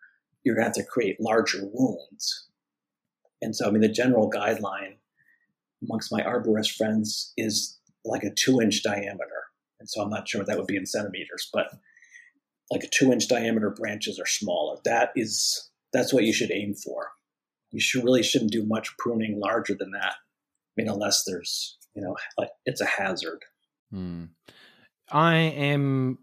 you're 0.43 0.55
going 0.55 0.63
to 0.63 0.79
have 0.79 0.85
to 0.85 0.91
create 0.91 1.17
larger 1.19 1.61
wounds. 1.63 2.47
And 3.41 3.55
so 3.55 3.67
i 3.67 3.71
mean 3.71 3.81
the 3.81 3.89
general 3.89 4.29
guideline 4.29 4.97
amongst 5.81 6.11
my 6.11 6.21
arborist 6.21 6.75
friends 6.75 7.33
is 7.35 7.79
like 8.05 8.23
a 8.23 8.33
two 8.33 8.61
inch 8.61 8.83
diameter. 8.83 9.43
And 9.79 9.89
so 9.89 10.01
i'm 10.01 10.09
not 10.09 10.27
sure 10.27 10.41
what 10.41 10.47
that 10.47 10.57
would 10.57 10.67
be 10.67 10.77
in 10.77 10.85
centimeters 10.85 11.49
but 11.51 11.67
like 12.71 12.83
a 12.83 12.87
two 12.87 13.11
inch 13.11 13.27
diameter 13.27 13.69
branches 13.69 14.19
are 14.19 14.25
smaller. 14.25 14.79
That 14.85 15.11
is 15.15 15.69
that's 15.91 16.13
what 16.13 16.23
you 16.23 16.33
should 16.33 16.51
aim 16.51 16.73
for. 16.73 17.09
You 17.71 17.79
should 17.79 18.03
really 18.03 18.23
shouldn't 18.23 18.51
do 18.51 18.65
much 18.65 18.95
pruning 18.97 19.39
larger 19.39 19.75
than 19.75 19.91
that. 19.91 20.13
I 20.13 20.81
mean, 20.81 20.89
unless 20.89 21.23
there's 21.25 21.77
you 21.95 22.01
know 22.01 22.15
like 22.37 22.49
it's 22.65 22.81
a 22.81 22.85
hazard. 22.85 23.39
Hmm. 23.91 24.25
I 25.11 25.35
am 25.35 26.19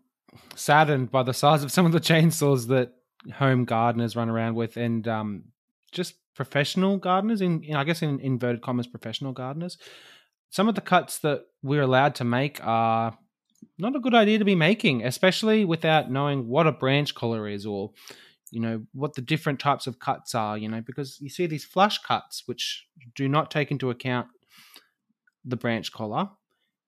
saddened 0.57 1.11
by 1.11 1.23
the 1.23 1.35
size 1.35 1.63
of 1.63 1.73
some 1.73 1.87
of 1.87 1.93
the 1.93 2.01
chainsaws 2.01 2.69
that 2.69 2.93
home 3.35 3.65
gardeners 3.65 4.17
run 4.17 4.31
around 4.31 4.55
with, 4.55 4.77
and 4.77 5.07
um, 5.07 5.45
just 5.93 6.15
professional 6.35 6.97
gardeners 6.97 7.41
in, 7.41 7.63
in 7.63 7.77
I 7.77 7.85
guess 7.85 8.03
in 8.03 8.21
inverted 8.21 8.63
commas 8.63 8.87
professional 8.87 9.33
gardeners. 9.33 9.79
Some 10.51 10.69
of 10.69 10.75
the 10.75 10.81
cuts 10.81 11.19
that 11.19 11.43
we're 11.63 11.83
allowed 11.83 12.17
to 12.17 12.25
make 12.25 12.65
are 12.65 13.17
not 13.79 13.97
a 13.97 14.01
good 14.01 14.15
idea 14.15 14.39
to 14.39 14.45
be 14.45 14.55
making, 14.55 15.05
especially 15.05 15.65
without 15.65 16.11
knowing 16.11 16.49
what 16.49 16.67
a 16.67 16.73
branch 16.73 17.15
collar 17.15 17.49
is 17.49 17.67
or 17.67 17.93
you 18.51 18.61
know 18.61 18.83
what 18.93 19.15
the 19.15 19.23
different 19.23 19.61
types 19.61 19.87
of 19.87 19.99
cuts 19.99 20.35
are 20.35 20.59
you 20.59 20.69
know 20.69 20.81
because 20.81 21.19
you 21.21 21.29
see 21.29 21.47
these 21.47 21.65
flush 21.65 21.99
cuts 21.99 22.43
which 22.47 22.87
do 23.15 23.29
not 23.29 23.51
take 23.51 23.71
into 23.71 23.91
account 23.91 24.27
the 25.45 25.57
branch 25.57 25.93
collar 25.93 26.29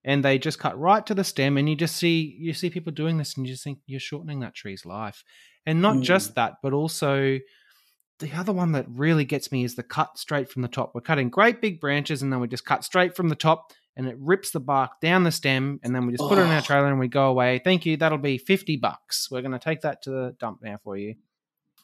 and 0.05 0.25
they 0.25 0.39
just 0.39 0.59
cut 0.59 0.79
right 0.79 1.07
to 1.07 1.15
the 1.15 1.25
stem 1.25 1.57
and 1.57 1.69
you 1.69 1.77
just 1.77 1.97
see 1.97 2.37
you 2.39 2.53
see 2.53 2.71
people 2.71 2.93
doing 2.93 3.17
this 3.17 3.37
and 3.37 3.47
you 3.47 3.53
just 3.53 3.65
think 3.65 3.79
you're 3.87 4.01
shortening 4.01 4.41
that 4.41 4.55
tree's 4.55 4.85
life 4.85 5.25
and 5.65 5.81
not 5.81 5.97
mm. 5.97 6.03
just 6.03 6.35
that 6.35 6.55
but 6.63 6.73
also 6.73 7.39
the 8.19 8.33
other 8.35 8.53
one 8.53 8.73
that 8.73 8.87
really 8.89 9.25
gets 9.25 9.51
me 9.51 9.65
is 9.65 9.75
the 9.75 9.83
cut 9.83 10.19
straight 10.19 10.51
from 10.51 10.63
the 10.63 10.69
top 10.69 10.93
we're 10.95 11.01
cutting 11.01 11.31
great 11.31 11.61
big 11.61 11.81
branches 11.81 12.23
and 12.23 12.33
then 12.33 12.41
we 12.41 12.49
just 12.49 12.67
cut 12.67 12.85
straight 12.85 13.17
from 13.17 13.29
the 13.29 13.37
top 13.37 13.73
and 13.97 14.07
it 14.07 14.17
rips 14.19 14.51
the 14.51 14.61
bark 14.61 15.01
down 15.01 15.25
the 15.25 15.33
stem 15.33 15.81
and 15.83 15.95
then 15.95 16.07
we 16.07 16.13
just 16.13 16.29
put 16.29 16.39
it 16.39 16.43
in 16.43 16.49
our 16.49 16.63
trailer 16.63 16.89
and 16.89 16.99
we 16.99 17.09
go 17.09 17.29
away 17.29 17.61
thank 17.63 17.87
you 17.87 17.97
that'll 17.97 18.19
be 18.19 18.39
50 18.39 18.77
bucks 18.77 19.31
we're 19.31 19.43
going 19.43 19.53
to 19.53 19.59
take 19.59 19.83
that 19.83 20.03
to 20.03 20.11
the 20.11 20.37
dump 20.39 20.63
now 20.63 20.79
for 20.83 20.97
you 20.97 21.15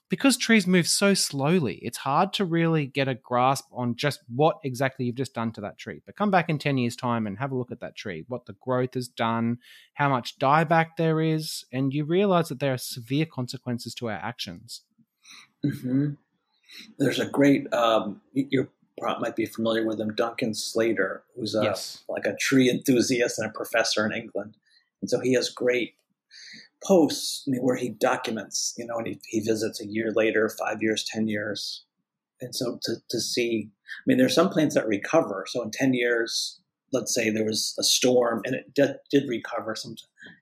because 0.09 0.37
trees 0.37 0.67
move 0.67 0.87
so 0.87 1.12
slowly, 1.15 1.75
it's 1.77 1.99
hard 1.99 2.33
to 2.35 2.45
really 2.45 2.87
get 2.87 3.09
a 3.09 3.15
grasp 3.15 3.67
on 3.73 3.95
just 3.95 4.21
what 4.35 4.59
exactly 4.65 5.05
you've 5.05 5.17
just 5.17 5.35
done 5.35 5.53
to 5.53 5.61
that 5.61 5.79
tree. 5.79 6.00
But 6.05 6.17
come 6.17 6.31
back 6.31 6.49
in 6.49 6.59
10 6.59 6.79
years' 6.79 6.97
time 6.97 7.27
and 7.27 7.38
have 7.38 7.53
a 7.53 7.57
look 7.57 7.71
at 7.71 7.81
that 7.81 7.97
tree, 7.97 8.25
what 8.27 8.47
the 8.47 8.55
growth 8.55 8.95
has 8.95 9.09
done, 9.09 9.59
how 9.95 10.09
much 10.09 10.38
dieback 10.38 10.97
there 10.97 11.21
is, 11.21 11.65
and 11.73 11.93
you 11.93 12.05
realize 12.05 12.49
that 12.49 12.61
there 12.61 12.73
are 12.73 12.79
severe 12.79 13.27
consequences 13.27 13.95
to 13.97 14.09
our 14.09 14.17
actions. 14.17 14.83
Mm-hmm. 15.65 16.12
There's 16.99 17.21
a 17.21 17.27
great, 17.27 17.73
um, 17.73 18.23
you 18.33 18.69
might 19.02 19.37
be 19.37 19.47
familiar 19.47 19.87
with 19.87 20.00
him, 20.00 20.14
Duncan 20.14 20.55
Slater, 20.55 21.23
who's 21.35 21.55
a, 21.55 21.62
yes. 21.62 22.02
like 22.09 22.26
a 22.26 22.37
tree 22.37 22.71
enthusiast 22.71 23.38
and 23.38 23.49
a 23.49 23.52
professor 23.52 24.07
in 24.07 24.12
England. 24.12 24.57
And 25.00 25.11
so 25.11 25.21
he 25.21 25.35
has 25.35 25.49
great 25.49 25.95
posts 26.85 27.45
I 27.47 27.52
mean, 27.52 27.61
where 27.62 27.76
he 27.76 27.88
documents, 27.88 28.75
you 28.76 28.87
know, 28.87 28.99
and 28.99 29.07
he, 29.07 29.21
he 29.26 29.40
visits 29.40 29.81
a 29.81 29.87
year 29.87 30.12
later, 30.14 30.49
five 30.49 30.83
years, 30.83 31.05
10 31.05 31.28
years. 31.28 31.85
And 32.40 32.55
so 32.55 32.78
to, 32.83 32.97
to 33.11 33.21
see, 33.21 33.71
I 33.71 34.02
mean, 34.07 34.19
there's 34.19 34.35
some 34.35 34.50
plants 34.50 34.75
that 34.75 34.87
recover. 34.87 35.45
So 35.49 35.62
in 35.62 35.71
10 35.71 35.95
years, 35.95 36.61
let's 36.93 37.14
say 37.14 37.31
there 37.31 37.45
was 37.45 37.75
a 37.78 37.83
storm 37.83 38.43
and 38.45 38.55
it 38.55 38.75
did, 38.75 38.97
did 39.11 39.28
recover 39.28 39.75
some, 39.75 39.97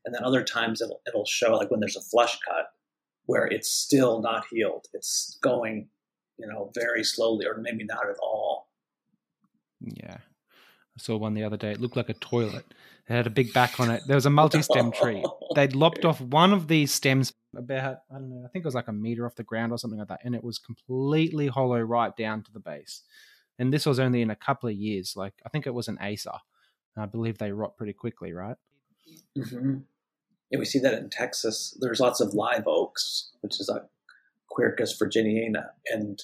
and 0.04 0.14
then 0.14 0.22
other 0.22 0.44
times 0.44 0.80
it'll, 0.80 1.00
it'll 1.06 1.26
show 1.26 1.56
like 1.56 1.70
when 1.70 1.80
there's 1.80 1.96
a 1.96 2.02
flush 2.02 2.38
cut 2.46 2.66
where 3.26 3.46
it's 3.46 3.70
still 3.70 4.20
not 4.20 4.46
healed. 4.50 4.86
It's 4.92 5.38
going, 5.42 5.88
you 6.38 6.46
know, 6.46 6.70
very 6.74 7.02
slowly 7.02 7.46
or 7.46 7.58
maybe 7.58 7.84
not 7.84 8.08
at 8.08 8.16
all. 8.22 8.45
Yeah. 9.80 10.18
I 10.96 10.98
saw 10.98 11.16
one 11.16 11.34
the 11.34 11.44
other 11.44 11.56
day. 11.56 11.72
It 11.72 11.80
looked 11.80 11.96
like 11.96 12.08
a 12.08 12.14
toilet. 12.14 12.64
It 13.08 13.12
had 13.12 13.26
a 13.26 13.30
big 13.30 13.52
back 13.52 13.78
on 13.78 13.90
it. 13.90 14.02
There 14.06 14.16
was 14.16 14.26
a 14.26 14.30
multi-stem 14.30 14.92
tree. 14.92 15.22
They'd 15.54 15.74
lopped 15.74 16.04
off 16.04 16.20
one 16.20 16.52
of 16.52 16.68
these 16.68 16.92
stems 16.92 17.34
about 17.54 17.98
I 18.10 18.14
don't 18.14 18.30
know. 18.30 18.42
I 18.44 18.48
think 18.48 18.64
it 18.64 18.68
was 18.68 18.74
like 18.74 18.88
a 18.88 18.92
meter 18.92 19.26
off 19.26 19.34
the 19.34 19.44
ground 19.44 19.72
or 19.72 19.78
something 19.78 19.98
like 19.98 20.08
that, 20.08 20.20
and 20.24 20.34
it 20.34 20.42
was 20.42 20.58
completely 20.58 21.48
hollow 21.48 21.80
right 21.80 22.16
down 22.16 22.42
to 22.44 22.52
the 22.52 22.60
base. 22.60 23.02
And 23.58 23.72
this 23.72 23.86
was 23.86 24.00
only 24.00 24.22
in 24.22 24.30
a 24.30 24.36
couple 24.36 24.68
of 24.68 24.74
years. 24.74 25.14
Like 25.16 25.34
I 25.44 25.50
think 25.50 25.66
it 25.66 25.74
was 25.74 25.88
an 25.88 25.98
Acer. 26.00 26.30
I 26.96 27.06
believe 27.06 27.36
they 27.36 27.52
rot 27.52 27.76
pretty 27.76 27.92
quickly, 27.92 28.32
right? 28.32 28.56
Mm-hmm. 29.36 29.78
Yeah, 30.50 30.58
we 30.58 30.64
see 30.64 30.78
that 30.78 30.94
in 30.94 31.10
Texas. 31.10 31.76
There's 31.80 32.00
lots 32.00 32.20
of 32.20 32.32
live 32.32 32.66
oaks, 32.66 33.32
which 33.40 33.60
is 33.60 33.68
a 33.68 33.86
Quercus 34.50 34.98
virginiana, 34.98 35.68
and 35.92 36.22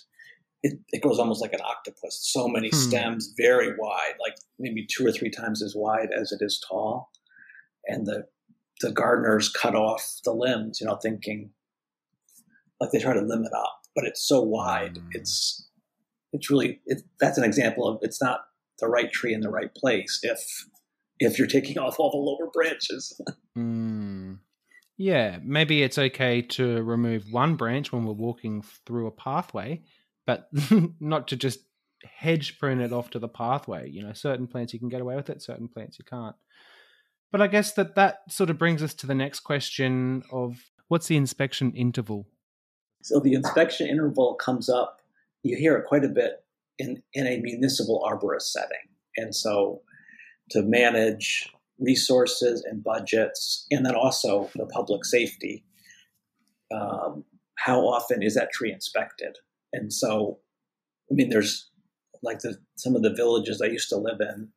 it, 0.62 0.78
it 0.92 1.02
goes 1.02 1.19
almost 1.19 1.42
like 1.42 1.52
an 1.52 1.61
octopus. 1.64 2.19
So 2.23 2.49
many 2.49 2.71
hmm. 2.71 2.76
stems, 2.76 3.35
very 3.37 3.75
wide, 3.76 4.14
like 4.21 4.37
maybe 4.59 4.87
two 4.87 5.07
or 5.07 5.12
three 5.12 5.31
times 5.31 5.62
as 5.62 5.75
wide 5.75 6.11
as 6.16 6.33
it 6.33 6.38
is 6.40 6.62
tall. 6.69 7.11
And 7.87 8.07
the 8.07 8.26
the 8.81 8.92
gardeners 8.92 9.49
cut 9.49 9.76
off 9.76 10.21
the 10.25 10.33
limbs, 10.33 10.81
you 10.81 10.87
know, 10.87 10.97
thinking 10.97 11.50
like 12.81 12.90
they 12.90 12.99
try 12.99 13.14
to 13.14 13.21
limit 13.21 13.52
up, 13.57 13.81
but 13.95 14.04
it's 14.04 14.26
so 14.26 14.40
wide. 14.40 14.99
Hmm. 14.99 15.09
It's 15.12 15.69
it's 16.33 16.50
really 16.50 16.81
it, 16.87 17.02
that's 17.21 17.38
an 17.38 17.45
example 17.45 17.87
of 17.88 17.99
it's 18.02 18.23
not 18.23 18.40
the 18.78 18.88
right 18.88 19.12
tree 19.12 19.35
in 19.35 19.40
the 19.40 19.50
right 19.50 19.73
place 19.75 20.21
if 20.23 20.66
if 21.19 21.38
you're 21.38 21.49
taking 21.49 21.78
off 21.78 21.99
all 21.99 22.11
the 22.11 22.16
lower 22.16 22.50
branches. 22.52 23.21
mm. 23.59 24.38
Yeah, 24.99 25.38
maybe 25.42 25.83
it's 25.83 25.99
okay 25.99 26.42
to 26.42 26.83
remove 26.83 27.25
one 27.33 27.57
branch 27.57 27.92
when 27.92 28.04
we're 28.04 28.12
walking 28.12 28.62
through 28.87 29.07
a 29.07 29.11
pathway, 29.11 29.83
but 30.26 30.48
not 31.00 31.28
to 31.28 31.36
just 31.36 31.60
hedge 32.04 32.58
prune 32.58 32.80
it 32.80 32.92
off 32.92 33.10
to 33.10 33.18
the 33.18 33.28
pathway. 33.28 33.88
You 33.88 34.02
know, 34.02 34.12
certain 34.12 34.46
plants 34.46 34.72
you 34.72 34.78
can 34.78 34.88
get 34.88 35.00
away 35.00 35.16
with 35.16 35.30
it, 35.30 35.42
certain 35.42 35.68
plants 35.68 35.98
you 35.98 36.04
can't. 36.04 36.36
But 37.30 37.40
I 37.40 37.46
guess 37.46 37.72
that 37.74 37.94
that 37.94 38.20
sort 38.28 38.50
of 38.50 38.58
brings 38.58 38.82
us 38.82 38.94
to 38.94 39.06
the 39.06 39.14
next 39.14 39.40
question 39.40 40.22
of 40.30 40.70
what's 40.88 41.06
the 41.06 41.16
inspection 41.16 41.72
interval? 41.72 42.28
So 43.02 43.18
the 43.20 43.32
inspection 43.32 43.88
interval 43.88 44.34
comes 44.34 44.68
up, 44.68 45.00
you 45.42 45.56
hear 45.56 45.76
it 45.76 45.86
quite 45.86 46.04
a 46.04 46.08
bit 46.08 46.44
in, 46.78 47.02
in 47.14 47.26
a 47.26 47.38
municipal 47.38 48.06
arborist 48.06 48.42
setting. 48.42 48.88
And 49.16 49.34
so 49.34 49.80
to 50.50 50.62
manage 50.62 51.50
resources 51.78 52.62
and 52.64 52.84
budgets, 52.84 53.66
and 53.70 53.84
then 53.84 53.94
also 53.94 54.50
the 54.54 54.66
public 54.66 55.04
safety, 55.04 55.64
um, 56.72 57.24
how 57.56 57.80
often 57.80 58.22
is 58.22 58.34
that 58.34 58.52
tree 58.52 58.72
inspected? 58.72 59.36
And 59.72 59.92
so, 59.92 60.38
I 61.10 61.14
mean, 61.14 61.30
there's 61.30 61.70
like 62.22 62.40
the, 62.40 62.56
some 62.76 62.94
of 62.94 63.02
the 63.02 63.14
villages 63.14 63.60
I 63.60 63.66
used 63.66 63.88
to 63.88 63.96
live 63.96 64.20
in, 64.20 64.48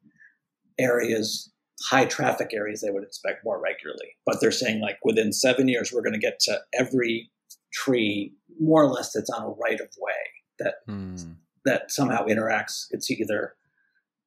areas, 0.77 1.51
high 1.81 2.05
traffic 2.05 2.51
areas, 2.53 2.81
they 2.81 2.91
would 2.91 3.03
inspect 3.03 3.43
more 3.43 3.61
regularly. 3.61 4.17
But 4.25 4.39
they're 4.41 4.51
saying 4.51 4.81
like 4.81 4.97
within 5.03 5.33
seven 5.33 5.67
years, 5.67 5.91
we're 5.91 6.01
going 6.01 6.13
to 6.13 6.19
get 6.19 6.39
to 6.41 6.59
every 6.73 7.31
tree 7.73 8.33
more 8.59 8.83
or 8.83 8.89
less 8.89 9.11
that's 9.11 9.29
on 9.29 9.43
a 9.43 9.49
right 9.49 9.79
of 9.79 9.89
way 9.99 10.13
that 10.59 10.75
mm. 10.87 11.35
that 11.65 11.91
somehow 11.91 12.25
interacts. 12.25 12.85
It's 12.91 13.11
either 13.11 13.55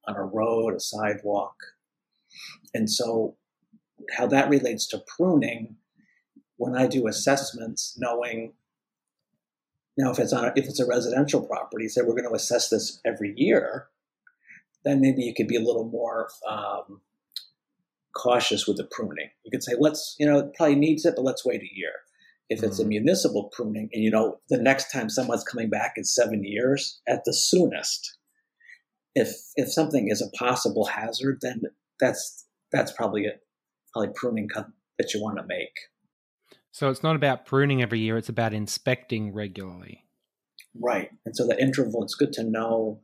on 0.07 0.15
a 0.15 0.23
road, 0.23 0.75
a 0.75 0.79
sidewalk, 0.79 1.55
and 2.73 2.89
so 2.89 3.35
how 4.15 4.27
that 4.27 4.49
relates 4.49 4.87
to 4.87 5.03
pruning. 5.17 5.75
When 6.57 6.75
I 6.75 6.87
do 6.87 7.07
assessments, 7.07 7.95
knowing 7.97 8.53
now, 9.99 10.11
if 10.11 10.17
it's 10.17 10.31
on 10.31 10.45
a, 10.45 10.53
if 10.55 10.65
it's 10.65 10.79
a 10.79 10.87
residential 10.87 11.45
property, 11.45 11.89
say 11.89 11.99
we're 12.01 12.15
going 12.15 12.29
to 12.29 12.33
assess 12.33 12.69
this 12.69 13.01
every 13.05 13.33
year, 13.35 13.87
then 14.85 15.01
maybe 15.01 15.23
you 15.23 15.33
could 15.35 15.49
be 15.49 15.57
a 15.57 15.61
little 15.61 15.89
more 15.89 16.29
um, 16.49 17.01
cautious 18.15 18.65
with 18.65 18.77
the 18.77 18.87
pruning. 18.89 19.29
You 19.43 19.51
could 19.51 19.61
say, 19.61 19.73
let's 19.77 20.15
you 20.17 20.25
know, 20.25 20.39
it 20.39 20.53
probably 20.55 20.75
needs 20.75 21.03
it, 21.03 21.15
but 21.17 21.25
let's 21.25 21.45
wait 21.45 21.61
a 21.61 21.75
year. 21.75 21.91
If 22.47 22.63
it's 22.63 22.77
mm-hmm. 22.79 22.85
a 22.85 22.89
municipal 22.89 23.49
pruning, 23.51 23.89
and 23.91 24.01
you 24.01 24.09
know, 24.09 24.39
the 24.47 24.57
next 24.57 24.89
time 24.89 25.09
someone's 25.09 25.43
coming 25.43 25.69
back 25.69 25.95
is 25.97 26.15
seven 26.15 26.45
years 26.45 27.01
at 27.05 27.25
the 27.25 27.33
soonest. 27.33 28.15
If 29.15 29.35
if 29.57 29.69
something 29.69 30.07
is 30.07 30.21
a 30.21 30.37
possible 30.37 30.85
hazard, 30.85 31.39
then 31.41 31.63
that's 31.99 32.47
that's 32.71 32.93
probably 32.93 33.25
it. 33.25 33.41
Probably 33.91 34.13
pruning 34.15 34.47
cut 34.47 34.67
that 34.97 35.13
you 35.13 35.21
want 35.21 35.39
to 35.39 35.45
make. 35.45 35.73
So 36.71 36.89
it's 36.89 37.03
not 37.03 37.15
about 37.15 37.45
pruning 37.45 37.81
every 37.81 37.99
year, 37.99 38.17
it's 38.17 38.29
about 38.29 38.53
inspecting 38.53 39.33
regularly. 39.33 40.05
Right. 40.79 41.09
And 41.25 41.35
so 41.35 41.47
the 41.47 41.59
interval, 41.59 42.03
it's 42.03 42.15
good 42.15 42.33
to 42.33 42.43
know 42.43 43.01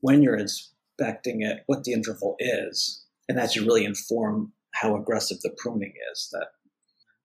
when 0.00 0.22
you're 0.22 0.36
inspecting 0.36 1.42
it, 1.42 1.62
what 1.66 1.84
the 1.84 1.92
interval 1.92 2.36
is. 2.38 3.04
And 3.28 3.38
that 3.38 3.52
should 3.52 3.66
really 3.66 3.84
inform 3.84 4.52
how 4.72 4.96
aggressive 4.96 5.40
the 5.42 5.54
pruning 5.56 5.94
is. 6.12 6.28
That 6.32 6.48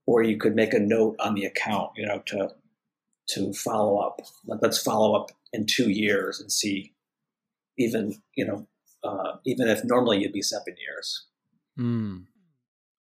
or 0.06 0.24
you 0.24 0.38
could 0.38 0.56
make 0.56 0.74
a 0.74 0.80
note 0.80 1.16
on 1.20 1.36
the 1.36 1.46
account, 1.46 1.92
you 1.96 2.06
know, 2.06 2.22
to 2.28 2.50
to 3.30 3.54
follow 3.54 3.98
up. 3.98 4.20
Let's 4.46 4.82
follow 4.82 5.16
up 5.16 5.32
in 5.54 5.66
two 5.66 5.90
years 5.90 6.40
and 6.40 6.52
see 6.52 6.94
even, 7.78 8.22
you 8.36 8.46
know, 8.46 8.68
uh, 9.04 9.38
even 9.46 9.68
if 9.68 9.84
normally 9.86 10.20
you'd 10.20 10.34
be 10.34 10.42
seven 10.42 10.76
years. 10.78 11.28
Mm. 11.80 12.26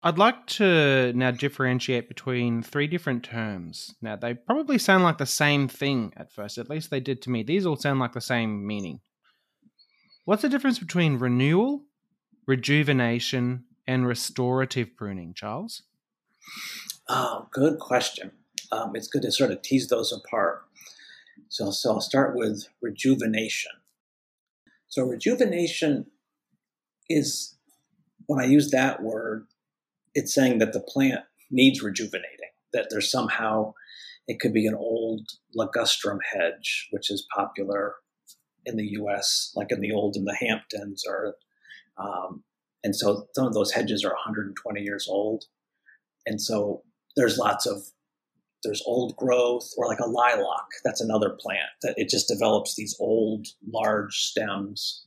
I'd 0.01 0.17
like 0.17 0.45
to 0.47 1.11
now 1.13 1.31
differentiate 1.31 2.07
between 2.07 2.63
three 2.63 2.87
different 2.87 3.23
terms. 3.23 3.95
Now, 4.01 4.15
they 4.15 4.33
probably 4.33 4.77
sound 4.77 5.03
like 5.03 5.17
the 5.17 5.25
same 5.25 5.67
thing 5.67 6.13
at 6.15 6.31
first, 6.31 6.57
at 6.57 6.69
least 6.69 6.89
they 6.89 7.01
did 7.01 7.21
to 7.23 7.29
me. 7.29 7.43
These 7.43 7.65
all 7.65 7.75
sound 7.75 7.99
like 7.99 8.13
the 8.13 8.21
same 8.21 8.65
meaning. 8.65 9.01
What's 10.23 10.41
the 10.41 10.49
difference 10.49 10.79
between 10.79 11.17
renewal, 11.17 11.83
rejuvenation, 12.47 13.65
and 13.87 14.07
restorative 14.07 14.95
pruning, 14.95 15.33
Charles? 15.33 15.83
Oh, 17.09 17.47
good 17.51 17.79
question. 17.79 18.31
Um, 18.71 18.95
it's 18.95 19.07
good 19.07 19.23
to 19.23 19.31
sort 19.31 19.51
of 19.51 19.61
tease 19.63 19.89
those 19.89 20.13
apart. 20.13 20.63
So, 21.49 21.71
so 21.71 21.93
I'll 21.93 22.01
start 22.01 22.37
with 22.37 22.67
rejuvenation. 22.81 23.71
So, 24.87 25.03
rejuvenation 25.03 26.05
is, 27.09 27.55
when 28.27 28.39
I 28.39 28.47
use 28.47 28.71
that 28.71 29.01
word, 29.01 29.47
it's 30.13 30.33
saying 30.33 30.59
that 30.59 30.73
the 30.73 30.81
plant 30.81 31.21
needs 31.51 31.81
rejuvenating, 31.81 32.51
that 32.73 32.87
there's 32.89 33.11
somehow, 33.11 33.73
it 34.27 34.39
could 34.39 34.53
be 34.53 34.67
an 34.67 34.75
old 34.75 35.27
ligustrum 35.57 36.19
hedge, 36.33 36.87
which 36.91 37.09
is 37.09 37.25
popular 37.35 37.95
in 38.65 38.77
the 38.77 38.87
US, 39.01 39.51
like 39.55 39.71
in 39.71 39.81
the 39.81 39.91
old 39.91 40.15
in 40.15 40.25
the 40.25 40.35
Hamptons, 40.35 41.03
or 41.07 41.35
um, 41.97 42.43
And 42.83 42.95
so 42.95 43.27
some 43.35 43.45
of 43.45 43.53
those 43.53 43.71
hedges 43.71 44.03
are 44.05 44.13
120 44.13 44.81
years 44.81 45.07
old. 45.09 45.45
And 46.25 46.41
so 46.41 46.83
there's 47.15 47.37
lots 47.37 47.65
of 47.65 47.81
there's 48.63 48.83
old 48.85 49.15
growth 49.15 49.71
or 49.77 49.87
like 49.87 49.99
a 49.99 50.09
lilac 50.09 50.67
that's 50.83 50.99
another 50.99 51.29
plant 51.39 51.69
that 51.81 51.93
it 51.97 52.09
just 52.09 52.27
develops 52.27 52.75
these 52.75 52.95
old 52.99 53.47
large 53.71 54.17
stems 54.17 55.05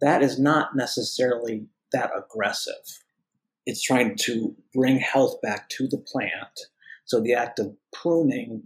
that 0.00 0.22
is 0.22 0.38
not 0.38 0.76
necessarily 0.76 1.66
that 1.92 2.10
aggressive 2.16 2.74
it's 3.68 3.82
trying 3.82 4.16
to 4.16 4.54
bring 4.74 4.98
health 4.98 5.40
back 5.42 5.68
to 5.68 5.86
the 5.86 5.98
plant 5.98 6.60
so 7.04 7.20
the 7.20 7.34
act 7.34 7.58
of 7.58 7.74
pruning 7.92 8.62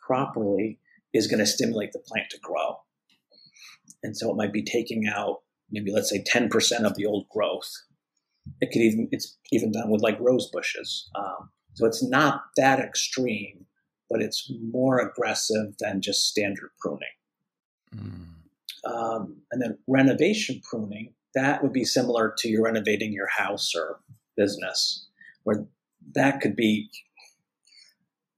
properly 0.00 0.78
is 1.14 1.26
going 1.26 1.38
to 1.38 1.46
stimulate 1.46 1.92
the 1.92 1.98
plant 1.98 2.28
to 2.30 2.38
grow 2.40 2.76
and 4.02 4.16
so 4.16 4.30
it 4.30 4.36
might 4.36 4.52
be 4.52 4.62
taking 4.62 5.06
out 5.06 5.40
maybe 5.70 5.92
let's 5.92 6.10
say 6.10 6.22
10% 6.22 6.84
of 6.84 6.94
the 6.96 7.06
old 7.06 7.28
growth 7.30 7.70
it 8.60 8.70
could 8.72 8.82
even 8.82 9.08
it's 9.12 9.38
even 9.52 9.72
done 9.72 9.88
with 9.88 10.02
like 10.02 10.18
rose 10.20 10.50
bushes 10.50 11.08
um, 11.14 11.50
so 11.74 11.86
it's 11.86 12.02
not 12.02 12.42
that 12.56 12.80
extreme, 12.80 13.66
but 14.10 14.20
it's 14.20 14.50
more 14.60 14.98
aggressive 14.98 15.74
than 15.78 16.02
just 16.02 16.26
standard 16.28 16.70
pruning. 16.78 17.08
Mm. 17.94 18.28
Um, 18.84 19.36
and 19.50 19.62
then 19.62 19.78
renovation 19.86 20.60
pruning, 20.68 21.14
that 21.34 21.62
would 21.62 21.72
be 21.72 21.84
similar 21.84 22.34
to 22.38 22.48
you 22.48 22.64
renovating 22.64 23.12
your 23.12 23.28
house 23.28 23.72
or 23.74 24.00
business, 24.36 25.06
where 25.44 25.66
that 26.14 26.40
could 26.40 26.56
be 26.56 26.90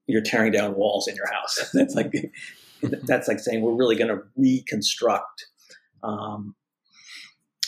you're 0.06 0.22
tearing 0.22 0.52
down 0.52 0.74
walls 0.74 1.08
in 1.08 1.16
your 1.16 1.32
house. 1.32 1.70
that's 1.74 1.94
like 1.94 2.12
that's 3.04 3.28
like 3.28 3.40
saying 3.40 3.62
we're 3.62 3.74
really 3.74 3.96
going 3.96 4.14
to 4.14 4.22
reconstruct. 4.36 5.46
Um, 6.02 6.54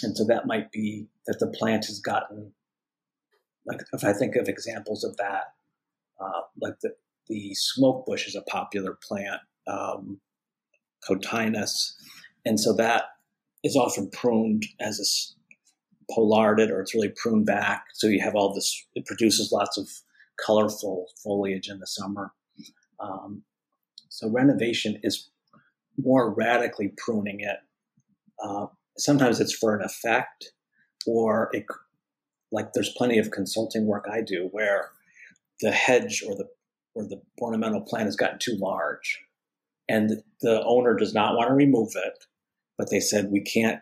and 0.02 0.16
so 0.16 0.24
that 0.26 0.46
might 0.46 0.70
be 0.70 1.06
that 1.26 1.38
the 1.40 1.46
plant 1.46 1.86
has 1.86 2.00
gotten 2.00 2.52
like 3.66 3.80
if 3.92 4.04
I 4.04 4.12
think 4.12 4.36
of 4.36 4.48
examples 4.48 5.04
of 5.04 5.16
that, 5.16 5.54
uh, 6.20 6.42
like 6.60 6.78
the, 6.80 6.94
the 7.28 7.54
smoke 7.54 8.06
bush 8.06 8.26
is 8.26 8.36
a 8.36 8.42
popular 8.42 8.96
plant, 9.06 9.40
um, 9.66 10.20
cotinus, 11.08 11.94
and 12.44 12.58
so 12.60 12.72
that 12.74 13.04
is 13.64 13.76
often 13.76 14.08
pruned 14.10 14.66
as 14.80 15.00
a 15.00 15.04
pollarded 16.14 16.70
or 16.70 16.80
it's 16.80 16.94
really 16.94 17.12
pruned 17.16 17.46
back. 17.46 17.84
So 17.94 18.06
you 18.06 18.20
have 18.20 18.34
all 18.34 18.54
this, 18.54 18.86
it 18.94 19.06
produces 19.06 19.52
lots 19.52 19.76
of 19.76 19.88
colorful 20.44 21.06
foliage 21.22 21.68
in 21.68 21.78
the 21.78 21.86
summer. 21.86 22.32
Um, 23.00 23.42
so 24.08 24.30
renovation 24.30 24.98
is 25.02 25.30
more 25.98 26.32
radically 26.32 26.92
pruning 26.96 27.40
it. 27.40 27.58
Uh, 28.42 28.66
sometimes 28.98 29.40
it's 29.40 29.54
for 29.54 29.74
an 29.74 29.84
effect, 29.84 30.52
or 31.06 31.50
it, 31.52 31.64
like 32.52 32.72
there's 32.72 32.92
plenty 32.96 33.18
of 33.18 33.30
consulting 33.30 33.86
work 33.86 34.06
I 34.10 34.20
do 34.20 34.48
where 34.52 34.90
the 35.60 35.70
hedge 35.70 36.22
or 36.26 36.34
the 36.34 36.48
or 36.94 37.04
the 37.04 37.20
ornamental 37.40 37.82
plant 37.82 38.06
has 38.06 38.16
gotten 38.16 38.38
too 38.38 38.56
large, 38.58 39.20
and 39.88 40.22
the 40.40 40.62
owner 40.64 40.94
does 40.94 41.12
not 41.12 41.36
want 41.36 41.48
to 41.48 41.54
remove 41.54 41.92
it, 41.94 42.24
but 42.78 42.90
they 42.90 43.00
said 43.00 43.30
we 43.30 43.40
can't. 43.40 43.80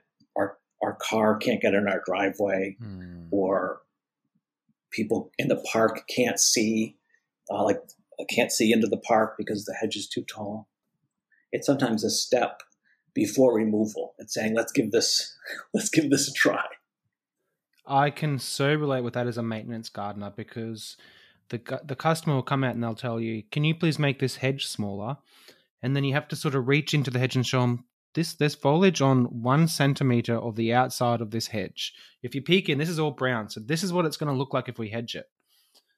Our 0.84 0.94
car 1.00 1.36
can't 1.36 1.62
get 1.62 1.72
in 1.72 1.88
our 1.88 2.02
driveway, 2.04 2.76
mm. 2.80 3.28
or 3.30 3.80
people 4.90 5.32
in 5.38 5.48
the 5.48 5.56
park 5.72 6.06
can't 6.14 6.38
see, 6.38 6.96
uh, 7.50 7.64
like 7.64 7.80
can't 8.28 8.52
see 8.52 8.70
into 8.70 8.86
the 8.86 8.98
park 8.98 9.36
because 9.38 9.64
the 9.64 9.74
hedge 9.74 9.96
is 9.96 10.06
too 10.06 10.22
tall. 10.22 10.68
It's 11.52 11.66
sometimes 11.66 12.04
a 12.04 12.10
step 12.10 12.62
before 13.14 13.54
removal. 13.54 14.14
It's 14.18 14.34
saying 14.34 14.54
let's 14.54 14.72
give 14.72 14.90
this 14.90 15.34
let's 15.74 15.88
give 15.88 16.10
this 16.10 16.28
a 16.28 16.32
try. 16.32 16.66
I 17.86 18.10
can 18.10 18.38
so 18.38 18.74
relate 18.74 19.02
with 19.02 19.14
that 19.14 19.26
as 19.26 19.38
a 19.38 19.42
maintenance 19.42 19.88
gardener 19.88 20.32
because 20.36 20.98
the 21.48 21.80
the 21.82 21.96
customer 21.96 22.34
will 22.34 22.42
come 22.42 22.62
out 22.62 22.74
and 22.74 22.82
they'll 22.82 22.94
tell 22.94 23.20
you, 23.20 23.42
"Can 23.50 23.64
you 23.64 23.74
please 23.74 23.98
make 23.98 24.18
this 24.18 24.36
hedge 24.36 24.66
smaller?" 24.66 25.16
And 25.82 25.94
then 25.94 26.04
you 26.04 26.14
have 26.14 26.28
to 26.28 26.36
sort 26.36 26.54
of 26.54 26.68
reach 26.68 26.94
into 26.94 27.10
the 27.10 27.18
hedge 27.18 27.36
and 27.36 27.46
show 27.46 27.60
them 27.60 27.84
this 28.14 28.34
there's 28.34 28.54
foliage 28.54 29.00
on 29.00 29.42
one 29.42 29.68
centimeter 29.68 30.36
of 30.36 30.56
the 30.56 30.72
outside 30.72 31.20
of 31.20 31.30
this 31.30 31.48
hedge. 31.48 31.92
If 32.22 32.34
you 32.34 32.42
peek 32.42 32.68
in, 32.68 32.78
this 32.78 32.88
is 32.88 32.98
all 32.98 33.10
brown, 33.10 33.50
so 33.50 33.60
this 33.60 33.82
is 33.82 33.92
what 33.92 34.06
it's 34.06 34.16
going 34.16 34.32
to 34.32 34.38
look 34.38 34.54
like 34.54 34.68
if 34.68 34.78
we 34.78 34.88
hedge 34.88 35.14
it. 35.14 35.26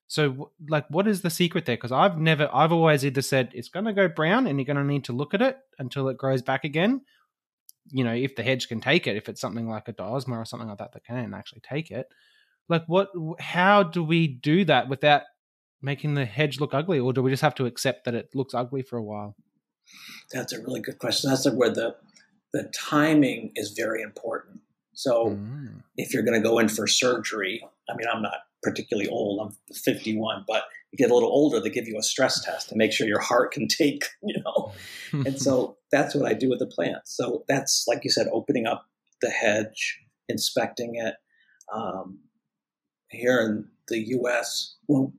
So, 0.09 0.53
like, 0.69 0.87
what 0.89 1.09
is 1.09 1.23
the 1.23 1.31
secret 1.31 1.67
there? 1.67 1.77
Because 1.77 1.93
I've 1.93 2.19
never, 2.19 2.49
I've 2.53 2.73
always 2.73 3.05
either 3.05 3.23
said 3.23 3.51
it's 3.53 3.69
going 3.69 3.87
to 3.87 3.93
go 3.93 4.09
brown 4.09 4.47
and 4.47 4.59
you're 4.59 4.67
going 4.67 4.77
to 4.77 4.85
need 4.85 5.05
to 5.05 5.13
look 5.13 5.35
at 5.35 5.43
it 5.43 5.59
until 5.79 6.09
it 6.09 6.17
grows 6.17 6.43
back 6.43 6.65
again. 6.65 7.03
You 7.91 8.05
know, 8.05 8.13
if 8.13 8.37
the 8.37 8.45
hedge 8.45 8.69
can 8.69 8.81
take 8.81 9.07
it, 9.07 9.17
if 9.17 9.29
it's 9.29 9.41
something 9.41 9.69
like 9.69 9.89
a 9.89 9.93
diosma 9.93 10.37
or 10.37 10.45
something 10.45 10.69
like 10.69 10.79
that 10.79 10.93
that 10.93 11.05
can 11.05 11.35
actually 11.35 11.63
take 11.69 11.91
it. 11.91 12.07
Like, 12.69 12.85
what, 12.87 13.09
how 13.41 13.83
do 13.83 14.03
we 14.03 14.29
do 14.29 14.65
that 14.65 14.89
without 14.89 15.23
making 15.83 16.15
the 16.15 16.25
hedge 16.25 16.61
look 16.61 16.75
ugly, 16.75 16.99
or 16.99 17.13
do 17.13 17.23
we 17.23 17.31
just 17.31 17.43
have 17.43 17.55
to 17.57 17.67
accept 17.67 18.05
that 18.05 18.15
it 18.15 18.29
looks 18.35 18.55
ugly 18.55 18.83
for 18.83 18.97
a 18.97 19.03
while? 19.03 19.37
That's 20.33 20.53
a 20.53 20.61
really 20.61 20.81
good 20.81 20.99
question. 20.99 21.31
That's 21.31 21.49
where 21.51 21.70
the 21.70 21.96
the 22.53 22.70
timing 22.75 23.53
is 23.55 23.72
very 23.77 24.03
important. 24.03 24.61
So 24.94 25.31
mm. 25.31 25.83
if 25.96 26.14
you're 26.14 26.22
going 26.22 26.40
to 26.40 26.49
go 26.49 26.59
in 26.59 26.68
for 26.68 26.87
surgery, 26.87 27.61
I 27.88 27.94
mean, 27.96 28.07
I'm 28.11 28.22
not 28.22 28.38
particularly 28.62 29.09
old. 29.09 29.40
I'm 29.40 29.75
51, 29.75 30.44
but 30.49 30.64
you 30.90 30.96
get 30.96 31.11
a 31.11 31.14
little 31.14 31.29
older, 31.29 31.61
they 31.61 31.68
give 31.68 31.87
you 31.87 31.99
a 31.99 32.03
stress 32.03 32.42
test 32.42 32.70
to 32.70 32.77
make 32.77 32.92
sure 32.92 33.07
your 33.07 33.20
heart 33.20 33.53
can 33.53 33.68
take, 33.68 34.05
you 34.22 34.42
know. 34.42 34.72
and 35.12 35.40
so 35.40 35.77
that's 35.92 36.14
what 36.14 36.27
I 36.27 36.33
do 36.33 36.49
with 36.49 36.61
the 36.61 36.66
plants. 36.66 37.14
So 37.16 37.44
that's 37.46 37.85
like 37.87 38.05
you 38.05 38.11
said, 38.11 38.27
opening 38.33 38.66
up 38.66 38.87
the 39.20 39.31
hedge, 39.31 40.01
inspecting 40.29 40.94
it. 40.96 41.14
Um, 41.72 42.20
here 43.11 43.40
in 43.40 43.68
the 43.88 43.99
U.S., 44.09 44.77
well, 44.88 45.12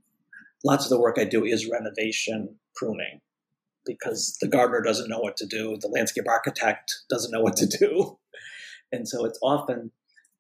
lots 0.63 0.85
of 0.85 0.89
the 0.89 0.99
work 0.99 1.17
I 1.19 1.23
do 1.23 1.45
is 1.45 1.69
renovation 1.69 2.55
pruning 2.75 3.21
because 3.87 4.37
the 4.41 4.47
gardener 4.47 4.81
doesn't 4.81 5.09
know 5.09 5.19
what 5.19 5.37
to 5.37 5.45
do, 5.45 5.77
the 5.79 5.87
landscape 5.87 6.27
architect 6.27 6.93
doesn't 7.09 7.31
know 7.31 7.41
what 7.41 7.57
to 7.57 7.65
do. 7.65 8.17
And 8.89 9.05
so 9.05 9.25
it's 9.25 9.37
often, 9.43 9.91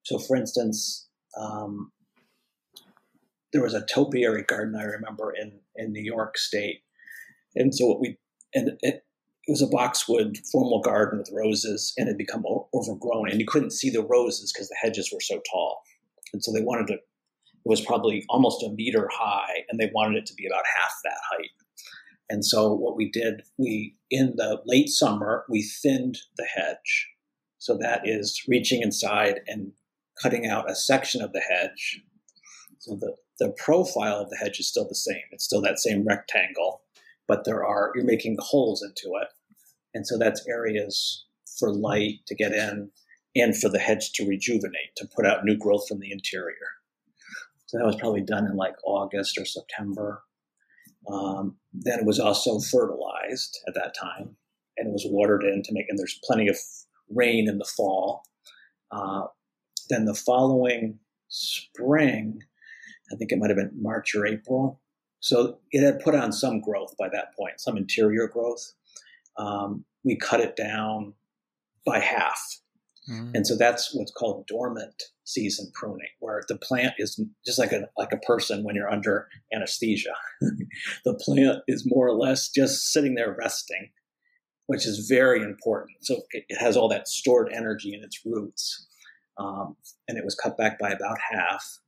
so 0.03 0.17
for 0.19 0.37
instance, 0.37 1.09
um, 1.37 1.91
there 3.51 3.61
was 3.61 3.73
a 3.73 3.85
topiary 3.93 4.43
garden 4.43 4.73
I 4.79 4.83
remember 4.83 5.33
in, 5.33 5.59
in 5.75 5.91
New 5.91 6.01
York 6.01 6.37
State. 6.37 6.79
And 7.55 7.75
so 7.75 7.87
what 7.87 7.99
we, 7.99 8.17
and 8.55 8.69
it, 8.69 9.03
it 9.43 9.51
was 9.51 9.61
a 9.61 9.67
boxwood 9.67 10.37
formal 10.49 10.79
garden 10.79 11.19
with 11.19 11.29
roses 11.33 11.91
and 11.97 12.07
it 12.07 12.11
had 12.11 12.17
become 12.17 12.45
overgrown 12.73 13.29
and 13.29 13.41
you 13.41 13.45
couldn't 13.45 13.71
see 13.71 13.89
the 13.89 14.01
roses 14.01 14.53
because 14.53 14.69
the 14.69 14.77
hedges 14.81 15.11
were 15.11 15.19
so 15.19 15.41
tall. 15.51 15.81
And 16.31 16.41
so 16.41 16.53
they 16.53 16.61
wanted 16.61 16.87
to 16.87 16.99
it 17.67 17.69
was 17.69 17.81
probably 17.81 18.23
almost 18.29 18.63
a 18.63 18.69
meter 18.69 19.09
high, 19.11 19.65
and 19.67 19.77
they 19.77 19.91
wanted 19.93 20.19
it 20.19 20.25
to 20.27 20.33
be 20.35 20.47
about 20.47 20.63
half 20.77 20.93
that 21.03 21.17
height. 21.29 21.49
And 22.29 22.45
so 22.45 22.73
what 22.73 22.97
we 22.97 23.09
did, 23.09 23.43
we 23.57 23.95
in 24.09 24.33
the 24.35 24.61
late 24.65 24.89
summer 24.89 25.45
we 25.49 25.63
thinned 25.63 26.17
the 26.37 26.45
hedge. 26.45 27.09
So 27.57 27.77
that 27.77 28.01
is 28.05 28.43
reaching 28.47 28.81
inside 28.81 29.41
and 29.47 29.71
cutting 30.21 30.45
out 30.45 30.69
a 30.69 30.75
section 30.75 31.21
of 31.21 31.33
the 31.33 31.41
hedge. 31.41 32.01
So 32.79 32.95
the, 32.95 33.15
the 33.39 33.53
profile 33.57 34.17
of 34.17 34.29
the 34.29 34.37
hedge 34.37 34.59
is 34.59 34.67
still 34.67 34.87
the 34.87 34.95
same. 34.95 35.23
It's 35.31 35.43
still 35.43 35.61
that 35.61 35.79
same 35.79 36.05
rectangle, 36.05 36.81
but 37.27 37.45
there 37.45 37.65
are 37.65 37.91
you're 37.95 38.05
making 38.05 38.37
holes 38.39 38.83
into 38.83 39.15
it. 39.21 39.29
And 39.93 40.05
so 40.05 40.17
that's 40.17 40.47
areas 40.47 41.25
for 41.57 41.73
light 41.73 42.19
to 42.27 42.35
get 42.35 42.53
in 42.53 42.91
and 43.35 43.57
for 43.57 43.69
the 43.69 43.79
hedge 43.79 44.11
to 44.13 44.27
rejuvenate, 44.27 44.95
to 44.97 45.07
put 45.15 45.25
out 45.25 45.43
new 45.43 45.57
growth 45.57 45.87
from 45.87 45.99
the 45.99 46.11
interior. 46.11 46.55
So 47.67 47.77
that 47.77 47.85
was 47.85 47.97
probably 47.97 48.21
done 48.21 48.45
in 48.45 48.55
like 48.55 48.75
August 48.85 49.37
or 49.37 49.45
September. 49.45 50.23
Um, 51.11 51.57
then 51.73 51.99
it 51.99 52.05
was 52.05 52.19
also 52.19 52.59
fertilized 52.59 53.59
at 53.67 53.75
that 53.75 53.95
time 53.99 54.35
and 54.77 54.87
it 54.87 54.91
was 54.91 55.05
watered 55.09 55.43
in 55.43 55.63
to 55.63 55.73
make, 55.73 55.87
and 55.89 55.97
there's 55.97 56.19
plenty 56.23 56.47
of 56.47 56.57
rain 57.09 57.49
in 57.49 57.57
the 57.57 57.65
fall. 57.65 58.23
Uh, 58.91 59.23
then 59.89 60.05
the 60.05 60.13
following 60.13 60.99
spring, 61.29 62.39
I 63.11 63.15
think 63.15 63.31
it 63.31 63.39
might 63.39 63.49
have 63.49 63.57
been 63.57 63.71
March 63.81 64.15
or 64.15 64.25
April. 64.25 64.81
So 65.19 65.59
it 65.71 65.83
had 65.83 65.99
put 65.99 66.15
on 66.15 66.31
some 66.31 66.61
growth 66.61 66.95
by 66.97 67.09
that 67.09 67.35
point, 67.35 67.59
some 67.59 67.75
interior 67.75 68.27
growth. 68.27 68.73
Um, 69.37 69.85
we 70.03 70.15
cut 70.15 70.41
it 70.41 70.55
down 70.55 71.13
by 71.85 71.99
half 71.99 72.39
Mm. 73.09 73.31
And 73.33 73.47
so 73.47 73.55
that's 73.55 73.93
what's 73.93 74.11
called 74.11 74.47
dormant 74.47 75.03
season 75.23 75.71
pruning, 75.73 76.09
where 76.19 76.43
the 76.47 76.57
plant 76.57 76.93
is 76.97 77.19
just 77.45 77.59
like 77.59 77.71
a 77.71 77.89
like 77.97 78.11
a 78.11 78.17
person 78.17 78.63
when 78.63 78.75
you're 78.75 78.91
under 78.91 79.27
anesthesia. 79.53 80.13
the 81.05 81.13
plant 81.13 81.59
is 81.67 81.83
more 81.85 82.07
or 82.07 82.15
less 82.15 82.49
just 82.49 82.91
sitting 82.91 83.15
there 83.15 83.35
resting, 83.37 83.89
which 84.67 84.85
is 84.85 85.07
very 85.09 85.41
important. 85.41 85.97
So 86.01 86.17
it, 86.31 86.45
it 86.49 86.57
has 86.57 86.75
all 86.75 86.89
that 86.89 87.07
stored 87.07 87.51
energy 87.53 87.93
in 87.93 88.03
its 88.03 88.19
roots, 88.25 88.87
um, 89.37 89.77
and 90.07 90.17
it 90.17 90.25
was 90.25 90.35
cut 90.35 90.57
back 90.57 90.77
by 90.79 90.89
about 90.89 91.17
half 91.31 91.79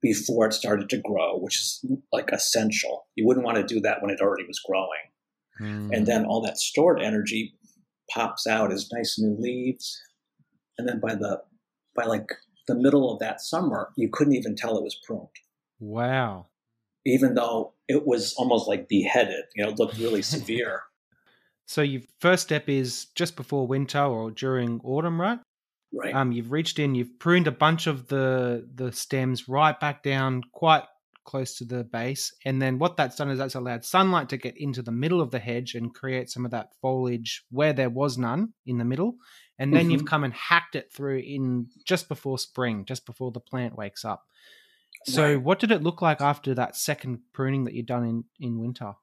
before 0.00 0.46
it 0.46 0.52
started 0.54 0.88
to 0.88 0.98
grow, 0.98 1.36
which 1.38 1.56
is 1.56 1.84
like 2.12 2.30
essential. 2.30 3.06
You 3.16 3.26
wouldn't 3.26 3.44
want 3.44 3.56
to 3.56 3.64
do 3.64 3.80
that 3.80 4.00
when 4.00 4.12
it 4.12 4.20
already 4.20 4.44
was 4.46 4.60
growing. 4.60 4.88
Mm. 5.60 5.90
And 5.92 6.06
then 6.06 6.24
all 6.24 6.40
that 6.42 6.58
stored 6.58 7.02
energy 7.02 7.54
pops 8.08 8.46
out 8.46 8.72
as 8.72 8.88
nice 8.92 9.18
new 9.18 9.36
leaves 9.36 10.00
and 10.78 10.88
then 10.88 11.00
by 11.00 11.14
the 11.14 11.42
by 11.94 12.04
like 12.04 12.28
the 12.66 12.74
middle 12.74 13.12
of 13.12 13.18
that 13.18 13.40
summer, 13.40 13.90
you 13.96 14.08
couldn't 14.10 14.34
even 14.34 14.54
tell 14.54 14.76
it 14.76 14.84
was 14.84 14.94
pruned. 14.94 15.28
Wow. 15.80 16.46
Even 17.04 17.34
though 17.34 17.72
it 17.88 18.06
was 18.06 18.34
almost 18.34 18.68
like 18.68 18.88
beheaded, 18.88 19.44
you 19.56 19.64
know, 19.64 19.70
it 19.70 19.78
looked 19.78 19.98
really 19.98 20.22
severe. 20.36 20.82
So 21.66 21.82
your 21.82 22.02
first 22.20 22.44
step 22.44 22.68
is 22.68 23.06
just 23.14 23.36
before 23.36 23.66
winter 23.66 24.02
or 24.02 24.30
during 24.30 24.80
autumn, 24.84 25.20
right? 25.20 25.38
Right. 25.92 26.14
Um, 26.14 26.32
you've 26.32 26.52
reached 26.52 26.78
in, 26.78 26.94
you've 26.94 27.18
pruned 27.18 27.46
a 27.46 27.52
bunch 27.52 27.86
of 27.86 28.08
the 28.08 28.68
the 28.74 28.92
stems 28.92 29.48
right 29.48 29.78
back 29.78 30.02
down, 30.02 30.42
quite 30.52 30.84
close 31.24 31.56
to 31.58 31.64
the 31.64 31.84
base, 31.84 32.32
and 32.44 32.60
then 32.60 32.78
what 32.78 32.96
that's 32.96 33.16
done 33.16 33.30
is 33.30 33.38
that's 33.38 33.54
allowed 33.54 33.84
sunlight 33.84 34.28
to 34.30 34.36
get 34.36 34.54
into 34.58 34.82
the 34.82 34.92
middle 34.92 35.20
of 35.20 35.30
the 35.30 35.38
hedge 35.38 35.74
and 35.74 35.94
create 35.94 36.30
some 36.30 36.44
of 36.44 36.50
that 36.50 36.72
foliage 36.82 37.44
where 37.50 37.72
there 37.72 37.90
was 37.90 38.18
none 38.18 38.52
in 38.66 38.76
the 38.78 38.84
middle, 38.84 39.16
and 39.58 39.72
then 39.72 39.82
mm-hmm. 39.82 39.90
you've 39.90 40.04
come 40.06 40.24
and 40.24 40.32
hacked 40.32 40.76
it 40.76 40.92
through 40.92 41.18
in 41.18 41.68
just 41.84 42.08
before 42.08 42.38
spring, 42.38 42.84
just 42.84 43.06
before 43.06 43.32
the 43.32 43.40
plant 43.40 43.76
wakes 43.76 44.04
up. 44.04 44.24
So, 45.04 45.38
what 45.38 45.58
did 45.58 45.70
it 45.70 45.82
look 45.82 46.02
like 46.02 46.20
after 46.20 46.54
that 46.54 46.76
second 46.76 47.20
pruning 47.32 47.64
that 47.64 47.74
you'd 47.74 47.86
done 47.86 48.04
in 48.04 48.24
in 48.40 48.58
winter? 48.58 48.94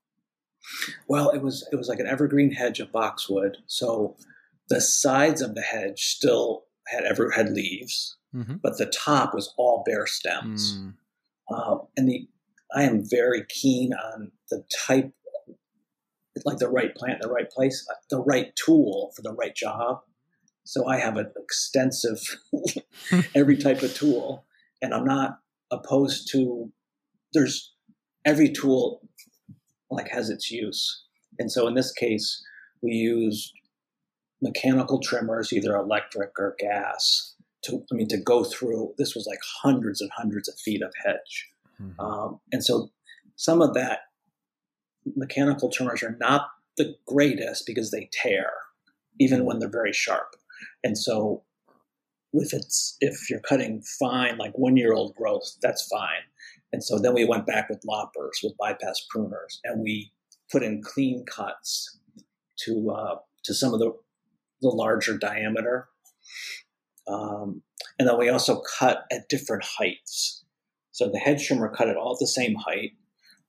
Well, 1.07 1.29
it 1.29 1.41
was 1.41 1.67
it 1.71 1.75
was 1.75 1.87
like 1.87 1.99
an 1.99 2.07
evergreen 2.07 2.51
hedge 2.51 2.79
of 2.79 2.91
boxwood, 2.91 3.57
so 3.67 4.17
the 4.69 4.81
sides 4.81 5.41
of 5.41 5.55
the 5.55 5.61
hedge 5.61 6.01
still 6.01 6.65
had 6.87 7.03
ever 7.03 7.31
had 7.31 7.49
leaves, 7.49 8.17
mm-hmm. 8.33 8.55
but 8.61 8.77
the 8.77 8.85
top 8.85 9.33
was 9.33 9.53
all 9.57 9.83
bare 9.85 10.07
stems. 10.07 10.77
Mm. 10.77 10.93
Um, 11.51 11.81
and 11.95 12.09
the 12.09 12.27
I 12.75 12.83
am 12.83 13.03
very 13.07 13.45
keen 13.47 13.93
on 13.93 14.31
the 14.49 14.63
type, 14.85 15.11
like 16.43 16.57
the 16.57 16.69
right 16.69 16.93
plant, 16.95 17.21
the 17.21 17.29
right 17.29 17.49
place, 17.49 17.87
the 18.09 18.21
right 18.21 18.53
tool 18.55 19.11
for 19.15 19.21
the 19.21 19.33
right 19.33 19.55
job. 19.55 20.01
So 20.65 20.87
I 20.87 20.97
have 20.97 21.15
an 21.15 21.31
extensive 21.37 22.19
every 23.35 23.55
type 23.55 23.83
of 23.83 23.93
tool, 23.93 24.45
and 24.81 24.93
I'm 24.93 25.05
not 25.05 25.39
opposed 25.71 26.29
to. 26.31 26.71
There's 27.33 27.73
every 28.25 28.51
tool 28.51 29.01
like 29.91 30.09
has 30.09 30.29
its 30.29 30.49
use, 30.51 31.03
and 31.37 31.51
so 31.51 31.67
in 31.67 31.75
this 31.75 31.91
case, 31.91 32.43
we 32.81 32.93
used 32.93 33.53
mechanical 34.41 34.99
trimmers, 34.99 35.53
either 35.53 35.75
electric 35.75 36.31
or 36.39 36.55
gas, 36.57 37.35
to 37.65 37.83
I 37.91 37.95
mean 37.95 38.07
to 38.07 38.17
go 38.17 38.43
through. 38.43 38.95
This 38.97 39.13
was 39.13 39.27
like 39.27 39.39
hundreds 39.61 40.01
and 40.01 40.09
hundreds 40.17 40.49
of 40.49 40.55
feet 40.55 40.81
of 40.81 40.91
hedge, 41.05 41.47
mm-hmm. 41.79 41.99
um, 41.99 42.39
and 42.51 42.63
so 42.63 42.89
some 43.35 43.61
of 43.61 43.75
that 43.75 43.99
mechanical 45.15 45.69
trimmers 45.69 46.01
are 46.01 46.17
not 46.19 46.47
the 46.77 46.95
greatest 47.05 47.67
because 47.67 47.91
they 47.91 48.09
tear, 48.11 48.49
even 49.19 49.45
when 49.45 49.59
they're 49.59 49.69
very 49.69 49.93
sharp, 49.93 50.35
and 50.83 50.97
so 50.97 51.43
if 52.33 52.53
it's 52.53 52.97
if 52.99 53.29
you're 53.29 53.39
cutting 53.39 53.81
fine 53.99 54.37
like 54.37 54.53
one 54.55 54.77
year 54.77 54.93
old 54.93 55.15
growth, 55.15 55.57
that's 55.61 55.87
fine. 55.87 56.23
And 56.73 56.83
so 56.83 56.99
then 56.99 57.13
we 57.13 57.25
went 57.25 57.45
back 57.45 57.69
with 57.69 57.85
loppers, 57.85 58.39
with 58.43 58.57
bypass 58.57 59.05
pruners, 59.13 59.59
and 59.63 59.81
we 59.81 60.11
put 60.51 60.63
in 60.63 60.81
clean 60.81 61.25
cuts 61.25 61.99
to 62.65 62.91
uh, 62.91 63.15
to 63.43 63.53
some 63.53 63.73
of 63.73 63.79
the 63.79 63.91
the 64.61 64.69
larger 64.69 65.17
diameter. 65.17 65.87
Um, 67.07 67.61
and 67.99 68.07
then 68.07 68.17
we 68.17 68.29
also 68.29 68.61
cut 68.77 69.05
at 69.11 69.29
different 69.29 69.63
heights. 69.63 70.43
So 70.91 71.09
the 71.09 71.19
hedge 71.19 71.45
trimmer 71.45 71.69
cut 71.69 71.87
it 71.87 71.97
all 71.97 72.13
at 72.13 72.19
the 72.19 72.27
same 72.27 72.55
height. 72.55 72.93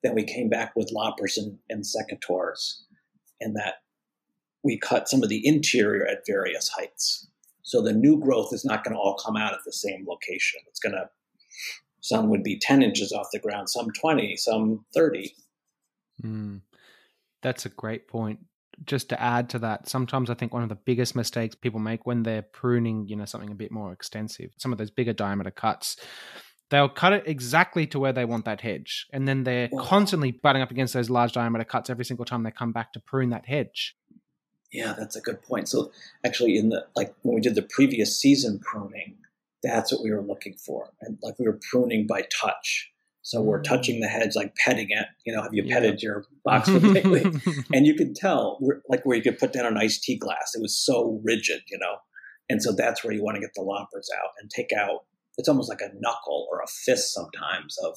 Then 0.03 0.15
we 0.15 0.25
came 0.25 0.49
back 0.49 0.75
with 0.77 0.93
loppers 0.93 1.39
and, 1.39 1.59
and 1.71 1.85
secateurs, 1.85 2.83
and 3.41 3.57
that 3.57 3.77
we 4.67 4.79
cut 4.79 5.09
some 5.09 5.23
of 5.23 5.29
the 5.29 5.47
interior 5.47 6.07
at 6.07 6.27
various 6.27 6.69
heights. 6.69 7.29
So 7.63 7.81
the 7.81 7.93
new 7.93 8.19
growth 8.21 8.53
is 8.53 8.65
not 8.65 8.85
going 8.85 8.95
to 8.95 9.01
all 9.01 9.17
come 9.17 9.37
out 9.37 9.53
at 9.53 9.61
the 9.65 9.73
same 9.73 10.05
location. 10.07 10.61
It's 10.69 10.81
going 10.81 10.95
to, 10.95 11.09
some 12.01 12.29
would 12.31 12.43
be 12.43 12.59
10 12.59 12.83
inches 12.83 13.13
off 13.13 13.29
the 13.33 13.41
ground, 13.41 13.71
some 13.71 13.91
20, 13.91 14.37
some 14.37 14.85
30. 14.95 15.33
Mm, 16.23 16.61
that's 17.43 17.67
a 17.67 17.71
great 17.71 18.09
point 18.09 18.41
just 18.85 19.09
to 19.09 19.21
add 19.21 19.49
to 19.51 19.59
that, 19.61 19.89
sometimes 19.89 20.29
I 20.29 20.35
think 20.35 20.53
one 20.53 20.63
of 20.63 20.69
the 20.69 20.75
biggest 20.75 21.17
mistakes 21.17 21.55
people 21.55 21.81
make 21.81 22.07
when 22.07 22.23
they're 22.23 22.43
pruning, 22.43 23.09
you 23.09 23.17
know, 23.17 23.25
something 23.25 23.51
a 23.51 23.55
bit 23.55 23.73
more 23.73 23.93
extensive, 23.93 24.51
some 24.59 24.73
of 24.73 24.79
those 24.79 24.91
bigger 24.91 25.13
diameter 25.13 25.51
cuts, 25.51 25.97
they'll 26.71 26.89
cut 26.89 27.13
it 27.13 27.23
exactly 27.27 27.87
to 27.87 27.99
where 27.99 28.13
they 28.13 28.25
want 28.25 28.45
that 28.45 28.61
hedge. 28.61 29.07
And 29.13 29.27
then 29.27 29.45
they're 29.45 29.71
constantly 29.79 30.33
butting 30.33 30.63
up 30.63 30.71
against 30.71 30.95
those 30.95 31.09
large 31.09 31.33
diameter 31.33 31.65
cuts 31.65 31.89
every 31.89 32.05
single 32.05 32.25
time 32.25 32.43
they 32.43 32.51
come 32.51 32.73
back 32.73 32.93
to 32.93 33.01
prune 33.01 33.31
that 33.31 33.47
hedge. 33.47 33.97
Yeah, 34.77 34.93
that's 34.93 35.17
a 35.17 35.23
good 35.23 35.43
point. 35.43 35.71
So 35.71 35.91
actually 36.25 36.59
in 36.59 36.69
the 36.69 36.87
like 36.95 37.15
when 37.23 37.35
we 37.35 37.41
did 37.41 37.55
the 37.55 37.63
previous 37.63 38.21
season 38.21 38.59
pruning, 38.59 39.17
that's 39.63 39.91
what 39.91 40.03
we 40.03 40.11
were 40.11 40.23
looking 40.23 40.53
for. 40.55 40.91
And 41.01 41.17
like 41.23 41.39
we 41.39 41.47
were 41.47 41.59
pruning 41.71 42.07
by 42.07 42.25
touch. 42.41 42.93
So 43.23 43.41
we're 43.41 43.61
mm. 43.61 43.65
touching 43.65 44.01
the 44.01 44.07
hedge, 44.07 44.37
like 44.37 44.55
petting 44.55 44.89
it. 44.91 45.07
You 45.25 45.35
know, 45.35 45.43
have 45.43 45.55
you 45.55 45.63
yeah. 45.65 45.75
petted 45.75 46.03
your 46.03 46.27
boxwood 46.45 46.83
lately? 46.83 47.25
and 47.73 47.87
you 47.87 47.95
could 47.95 48.15
tell, 48.15 48.61
like 48.89 49.05
where 49.07 49.17
you 49.17 49.23
could 49.23 49.39
put 49.39 49.55
down 49.55 49.65
an 49.65 49.79
iced 49.79 50.03
tea 50.03 50.19
glass. 50.19 50.53
It 50.55 50.61
was 50.61 50.79
so 50.79 51.21
rigid, 51.25 51.63
you 51.71 51.79
know. 51.79 51.97
And 52.51 52.63
so 52.63 52.73
that's 52.73 53.03
where 53.03 53.15
you 53.15 53.25
want 53.25 53.37
to 53.37 53.41
get 53.41 53.55
the 53.55 53.63
loppers 53.63 54.11
out 54.15 54.31
and 54.41 54.51
take 54.51 54.73
out. 54.79 55.07
It's 55.39 55.49
almost 55.49 55.71
like 55.71 55.81
a 55.81 55.91
knuckle 55.99 56.47
or 56.53 56.61
a 56.61 56.67
fist 56.67 57.15
sometimes 57.15 57.79
of 57.83 57.97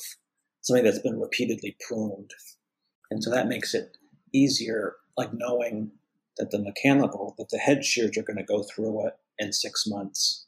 something 0.61 0.85
that's 0.85 0.99
been 0.99 1.19
repeatedly 1.19 1.75
pruned. 1.85 2.31
And 3.11 3.21
so 3.21 3.29
that 3.31 3.47
makes 3.47 3.73
it 3.73 3.97
easier, 4.33 4.95
like 5.17 5.31
knowing 5.33 5.91
that 6.39 6.51
the 6.51 6.59
mechanical, 6.59 7.35
that 7.37 7.49
the 7.49 7.59
head 7.59 7.85
shears 7.85 8.17
are 8.17 8.23
going 8.23 8.37
to 8.37 8.43
go 8.43 8.63
through 8.63 9.07
it 9.07 9.13
in 9.37 9.53
six 9.53 9.85
months. 9.85 10.47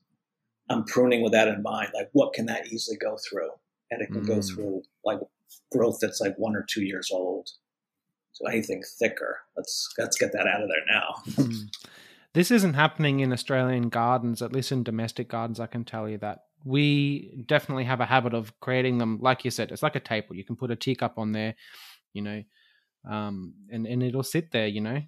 I'm 0.69 0.85
pruning 0.85 1.21
with 1.21 1.33
that 1.33 1.47
in 1.47 1.61
mind. 1.61 1.89
Like, 1.93 2.09
what 2.13 2.33
can 2.33 2.47
that 2.47 2.67
easily 2.67 2.97
go 2.97 3.17
through? 3.29 3.51
and 3.91 4.01
it 4.01 4.11
can 4.11 4.21
mm. 4.21 4.27
go 4.27 4.41
through 4.41 4.81
like 5.05 5.19
growth 5.71 5.99
that's 6.01 6.21
like 6.21 6.35
one 6.37 6.55
or 6.55 6.65
two 6.67 6.83
years 6.83 7.09
old. 7.13 7.49
So 8.31 8.47
anything 8.47 8.81
thicker, 8.97 9.39
let's 9.57 9.89
let's 9.97 10.17
get 10.17 10.31
that 10.31 10.47
out 10.47 10.63
of 10.63 10.69
there 10.69 10.85
now. 10.89 11.43
Hmm. 11.43 11.51
this 12.33 12.49
isn't 12.49 12.73
happening 12.73 13.19
in 13.19 13.33
Australian 13.33 13.89
gardens, 13.89 14.41
at 14.41 14.53
least 14.53 14.71
in 14.71 14.83
domestic 14.83 15.27
gardens. 15.27 15.59
I 15.59 15.67
can 15.67 15.83
tell 15.83 16.07
you 16.07 16.17
that 16.19 16.45
we 16.63 17.43
definitely 17.47 17.83
have 17.83 17.99
a 17.99 18.05
habit 18.05 18.33
of 18.33 18.57
creating 18.61 18.99
them, 18.99 19.19
like 19.21 19.43
you 19.43 19.51
said, 19.51 19.71
it's 19.71 19.83
like 19.83 19.95
a 19.95 19.99
table. 19.99 20.35
You 20.35 20.45
can 20.45 20.55
put 20.55 20.71
a 20.71 20.75
teacup 20.75 21.17
on 21.17 21.33
there, 21.33 21.55
you 22.13 22.21
know, 22.21 22.43
um, 23.09 23.53
and 23.69 23.85
and 23.85 24.01
it'll 24.01 24.23
sit 24.23 24.51
there, 24.51 24.67
you 24.67 24.81
know. 24.81 25.01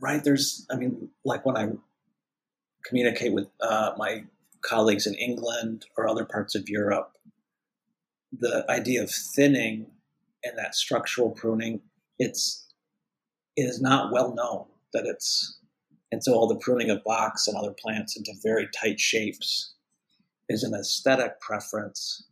Right. 0.00 0.22
There's, 0.22 0.66
I 0.70 0.76
mean, 0.76 1.10
like 1.24 1.46
when 1.46 1.56
I 1.56 1.68
communicate 2.84 3.32
with 3.32 3.48
uh, 3.60 3.92
my 3.96 4.24
colleagues 4.62 5.06
in 5.06 5.14
England 5.14 5.86
or 5.96 6.08
other 6.08 6.24
parts 6.24 6.54
of 6.54 6.68
Europe, 6.68 7.12
the 8.32 8.64
idea 8.68 9.02
of 9.02 9.10
thinning 9.10 9.86
and 10.42 10.58
that 10.58 10.74
structural 10.74 11.30
pruning, 11.30 11.80
it's 12.18 12.66
it 13.56 13.62
is 13.62 13.80
not 13.80 14.12
well 14.12 14.34
known 14.34 14.66
that 14.92 15.04
it's 15.06 15.58
and 16.12 16.22
so 16.22 16.34
all 16.34 16.46
the 16.46 16.56
pruning 16.56 16.90
of 16.90 17.02
box 17.04 17.48
and 17.48 17.56
other 17.56 17.72
plants 17.72 18.16
into 18.16 18.32
very 18.42 18.68
tight 18.68 19.00
shapes 19.00 19.72
is 20.48 20.62
an 20.62 20.74
aesthetic 20.74 21.40
preference. 21.40 22.24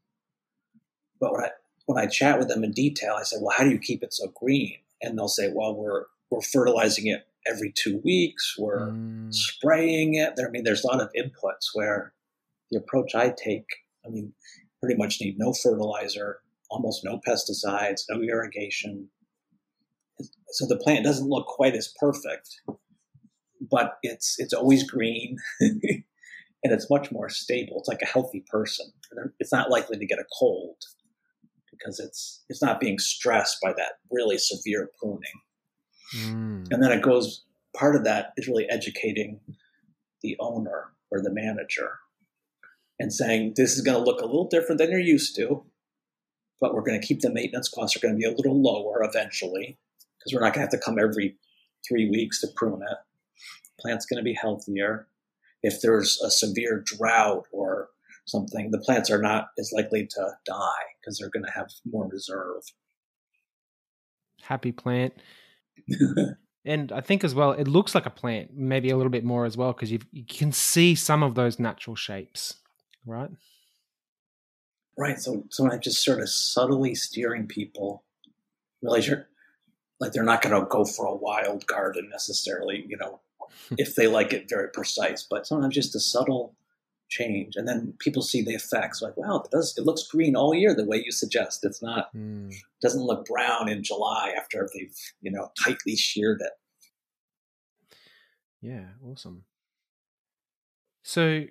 But 1.21 1.33
when 1.33 1.45
I 1.45 1.51
when 1.87 1.99
I 1.99 2.07
chat 2.07 2.39
with 2.39 2.49
them 2.49 2.65
in 2.65 2.73
detail, 2.73 3.17
I 3.19 3.25
say, 3.25 3.37
well, 3.41 3.55
how 3.57 3.65
do 3.65 3.71
you 3.71 3.79
keep 3.79 4.03
it 4.03 4.13
so 4.13 4.29
green? 4.29 4.77
And 5.01 5.19
they'll 5.19 5.29
say, 5.29 5.51
well, 5.53 5.75
we're 5.75 6.05
we're 6.31 6.43
fertilizing 6.43 7.07
it 7.07 7.27
every 7.51 7.73
two 7.75 8.01
weeks. 8.05 8.55
We're 8.59 8.91
mm. 8.91 9.33
spraying 9.33 10.15
it. 10.15 10.35
There, 10.37 10.49
I 10.49 10.51
mean, 10.51 10.65
there's 10.65 10.85
a 10.85 10.87
lot 10.87 11.01
of 11.01 11.11
inputs 11.17 11.71
where 11.75 12.13
the 12.71 12.79
approach 12.79 13.15
I 13.15 13.31
take. 13.31 13.67
I 14.05 14.11
mean, 14.11 14.33
pretty 14.81 14.97
much 14.97 15.21
need 15.21 15.37
no 15.39 15.53
fertilizer, 15.53 16.41
almost 16.71 17.05
no 17.05 17.21
pesticides, 17.27 18.03
no 18.11 18.21
irrigation. 18.21 19.09
So 20.51 20.67
the 20.67 20.77
plant 20.77 21.05
doesn't 21.05 21.29
look 21.29 21.47
quite 21.47 21.75
as 21.75 21.93
perfect, 21.99 22.49
but 23.61 23.99
it's 24.03 24.37
it's 24.39 24.53
always 24.53 24.89
green 24.89 25.37
and 25.61 26.73
it's 26.73 26.91
much 26.91 27.11
more 27.13 27.29
stable. 27.29 27.79
It's 27.79 27.89
like 27.89 28.03
a 28.03 28.07
healthy 28.07 28.45
person. 28.49 28.87
It's 29.39 29.53
not 29.53 29.71
likely 29.71 29.99
to 29.99 30.07
get 30.07 30.19
a 30.19 30.25
cold 30.39 30.77
because 31.71 31.99
it's 31.99 32.45
it's 32.49 32.63
not 32.63 32.81
being 32.81 32.99
stressed 32.99 33.59
by 33.63 33.73
that 33.73 33.93
really 34.11 34.39
severe 34.39 34.91
pruning. 35.01 35.41
Mm. 36.17 36.69
And 36.71 36.83
then 36.83 36.93
it 36.93 37.03
goes 37.03 37.45
part 37.75 37.97
of 37.97 38.05
that 38.05 38.33
is 38.37 38.49
really 38.49 38.69
educating 38.69 39.41
the 40.23 40.37
owner 40.41 40.93
or 41.11 41.21
the 41.21 41.33
manager 41.33 41.99
and 42.99 43.13
saying 43.13 43.55
this 43.57 43.77
is 43.77 43.83
going 43.83 43.99
to 43.99 44.05
look 44.05 44.21
a 44.21 44.27
little 44.27 44.49
different 44.49 44.79
than 44.79 44.91
you're 44.91 45.01
used 45.01 45.35
to, 45.37 45.65
but 46.61 46.75
we're 46.75 46.83
going 46.83 47.01
to 47.01 47.07
keep 47.07 47.21
the 47.21 47.33
maintenance 47.33 47.69
costs 47.69 47.97
are 47.97 48.01
going 48.01 48.15
to 48.15 48.19
be 48.19 48.25
a 48.25 48.37
little 48.37 48.61
lower 48.63 49.03
eventually 49.03 49.79
because 50.19 50.33
we're 50.33 50.41
not 50.41 50.55
going 50.55 50.67
to 50.67 50.71
have 50.71 50.81
to 50.81 50.85
come 50.85 50.99
every 50.99 51.37
three 51.87 52.09
weeks 52.09 52.41
to 52.41 52.49
prune 52.55 52.83
it. 52.83 52.99
Plant's 53.81 54.07
going 54.07 54.19
to 54.19 54.25
be 54.25 54.35
healthier. 54.41 55.09
If 55.63 55.81
there's 55.81 56.21
a 56.21 56.31
severe 56.31 56.83
drought 56.85 57.47
or 57.53 57.89
something, 58.27 58.71
the 58.71 58.79
plants 58.79 59.11
are 59.11 59.21
not 59.21 59.49
as 59.59 59.73
likely 59.73 60.07
to 60.07 60.31
die 60.47 60.85
because 61.01 61.19
they're 61.19 61.31
going 61.31 61.45
to 61.45 61.53
have 61.53 61.69
more 61.85 62.09
reserve. 62.09 62.63
Happy 64.43 64.73
plant. 64.73 65.15
and 66.65 66.93
I 66.93 67.01
think 67.01 67.25
as 67.25 67.35
well, 67.35 67.53
it 67.53 67.69
looks 67.69 67.95
like 67.95 68.07
a 68.07 68.11
plant, 68.11 68.51
maybe 68.55 68.91
a 68.91 68.97
little 68.97 69.11
bit 69.11 69.25
more 69.25 69.45
as 69.45 69.57
well, 69.57 69.73
because 69.73 69.91
you 69.91 70.01
can 70.29 70.53
see 70.53 70.95
some 70.95 71.23
of 71.23 71.35
those 71.35 71.59
natural 71.59 71.97
shapes 71.97 72.57
right? 73.07 73.31
Right. 74.97 75.19
So 75.19 75.45
sometimes 75.51 75.85
just 75.85 76.05
sort 76.05 76.21
of 76.21 76.29
subtly 76.29 76.95
steering 76.95 77.47
people, 77.47 78.05
realize 78.83 79.07
you're 79.07 79.29
like 80.01 80.13
they're 80.13 80.25
not 80.25 80.43
going 80.43 80.61
to 80.61 80.69
go 80.69 80.85
for 80.85 81.07
a 81.07 81.15
wild 81.15 81.67
garden 81.67 82.09
necessarily, 82.11 82.85
you 82.89 82.97
know, 82.97 83.21
if 83.79 83.95
they 83.95 84.07
like 84.07 84.33
it 84.33 84.49
very 84.49 84.69
precise, 84.69 85.27
but 85.29 85.47
sometimes 85.47 85.75
just 85.75 85.95
a 85.95 86.01
subtle 86.01 86.55
change. 87.13 87.55
And 87.57 87.69
then 87.69 87.95
people 87.99 88.23
see 88.23 88.43
the 88.43 88.55
effects 88.55 89.03
like, 89.03 89.17
wow, 89.17 89.43
it 89.45 89.51
does, 89.51 89.75
it 89.77 89.85
looks 89.85 90.07
green 90.09 90.35
all 90.35 90.55
year 90.55 90.75
the 90.75 90.87
way 90.87 91.03
you 91.05 91.13
suggest. 91.13 91.65
It's 91.65 91.83
not, 91.83 92.15
mm. 92.15 92.53
doesn't 92.81 93.05
look 93.05 93.27
brown 93.27 93.69
in 93.69 93.83
July 93.83 94.33
after 94.37 94.69
they've, 94.75 94.97
you 95.21 95.31
know, 95.31 95.51
tightly 95.63 95.97
sheared 95.97 96.41
it. 96.41 96.53
Yeah. 98.61 98.87
Awesome. 99.05 99.45
So 101.03 101.45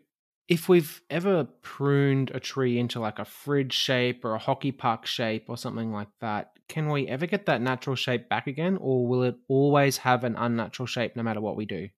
if 0.48 0.68
we've 0.68 1.02
ever 1.10 1.46
pruned 1.62 2.32
a 2.34 2.40
tree 2.40 2.80
into 2.80 3.00
like 3.00 3.20
a 3.20 3.26
fridge 3.26 3.74
shape 3.74 4.26
or 4.26 4.34
a 4.34 4.40
hockey 4.40 4.72
puck 4.72 5.06
shape 5.06 5.46
or 5.48 5.58
something 5.58 5.92
like 5.92 6.10
that, 6.20 6.52
can 6.68 6.90
we 6.90 7.08
ever 7.08 7.26
get 7.26 7.46
that 7.46 7.62
natural 7.62 7.96
shape 7.96 8.30
back 8.30 8.48
again, 8.48 8.78
or 8.80 9.06
will 9.06 9.24
it 9.24 9.36
always 9.50 9.98
have 9.98 10.24
an 10.24 10.36
unnatural 10.38 10.88
shape 10.88 11.16
no 11.18 11.24
matter 11.24 11.42
what 11.42 11.58
we 11.58 11.66
do? 11.66 11.90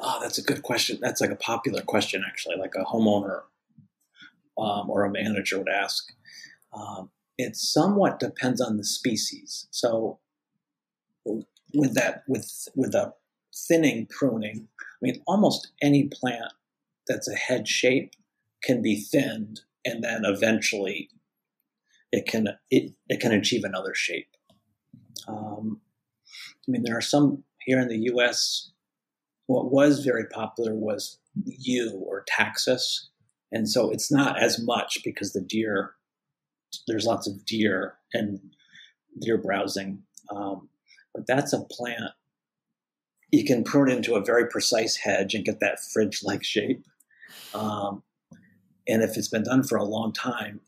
Oh, 0.00 0.18
that's 0.20 0.38
a 0.38 0.42
good 0.42 0.62
question. 0.62 0.98
That's 1.00 1.20
like 1.20 1.30
a 1.30 1.36
popular 1.36 1.82
question, 1.82 2.24
actually, 2.26 2.56
like 2.56 2.74
a 2.74 2.84
homeowner 2.84 3.42
um, 4.58 4.90
or 4.90 5.04
a 5.04 5.10
manager 5.10 5.58
would 5.58 5.68
ask. 5.68 6.12
Um, 6.72 7.10
it 7.38 7.56
somewhat 7.56 8.18
depends 8.18 8.60
on 8.60 8.76
the 8.76 8.84
species. 8.84 9.66
So, 9.70 10.18
with 11.74 11.94
that, 11.94 12.22
with 12.26 12.68
with 12.74 12.94
a 12.94 13.14
thinning 13.54 14.06
pruning, 14.06 14.68
I 14.80 14.98
mean, 15.02 15.22
almost 15.26 15.72
any 15.82 16.08
plant 16.08 16.52
that's 17.06 17.28
a 17.28 17.34
head 17.34 17.68
shape 17.68 18.12
can 18.62 18.82
be 18.82 18.96
thinned, 19.00 19.60
and 19.84 20.02
then 20.02 20.24
eventually 20.24 21.10
it 22.12 22.26
can 22.26 22.48
it, 22.70 22.92
it 23.08 23.20
can 23.20 23.32
achieve 23.32 23.64
another 23.64 23.94
shape. 23.94 24.28
Um, 25.28 25.80
I 26.66 26.70
mean, 26.70 26.82
there 26.82 26.96
are 26.96 27.02
some 27.02 27.44
here 27.60 27.80
in 27.80 27.88
the 27.88 27.98
U.S. 28.12 28.70
What 29.46 29.70
was 29.70 30.04
very 30.04 30.26
popular 30.26 30.74
was 30.74 31.18
yew 31.44 32.02
or 32.04 32.24
taxus, 32.26 33.08
and 33.52 33.68
so 33.68 33.90
it's 33.90 34.10
not 34.10 34.42
as 34.42 34.60
much 34.62 34.98
because 35.04 35.32
the 35.32 35.40
deer 35.40 35.94
there's 36.88 37.06
lots 37.06 37.26
of 37.28 37.44
deer 37.46 37.94
and 38.12 38.40
deer 39.20 39.38
browsing, 39.38 40.02
um, 40.30 40.68
but 41.14 41.26
that's 41.26 41.52
a 41.52 41.60
plant 41.60 42.12
you 43.32 43.44
can 43.44 43.64
prune 43.64 43.90
into 43.90 44.14
a 44.14 44.24
very 44.24 44.46
precise 44.48 44.96
hedge 44.96 45.34
and 45.34 45.44
get 45.44 45.60
that 45.60 45.78
fridge-like 45.92 46.44
shape. 46.44 46.84
Um, 47.54 48.02
and 48.88 49.02
if 49.02 49.16
it's 49.16 49.28
been 49.28 49.42
done 49.42 49.62
for 49.62 49.76
a 49.76 49.84
long 49.84 50.12
time, 50.12 50.60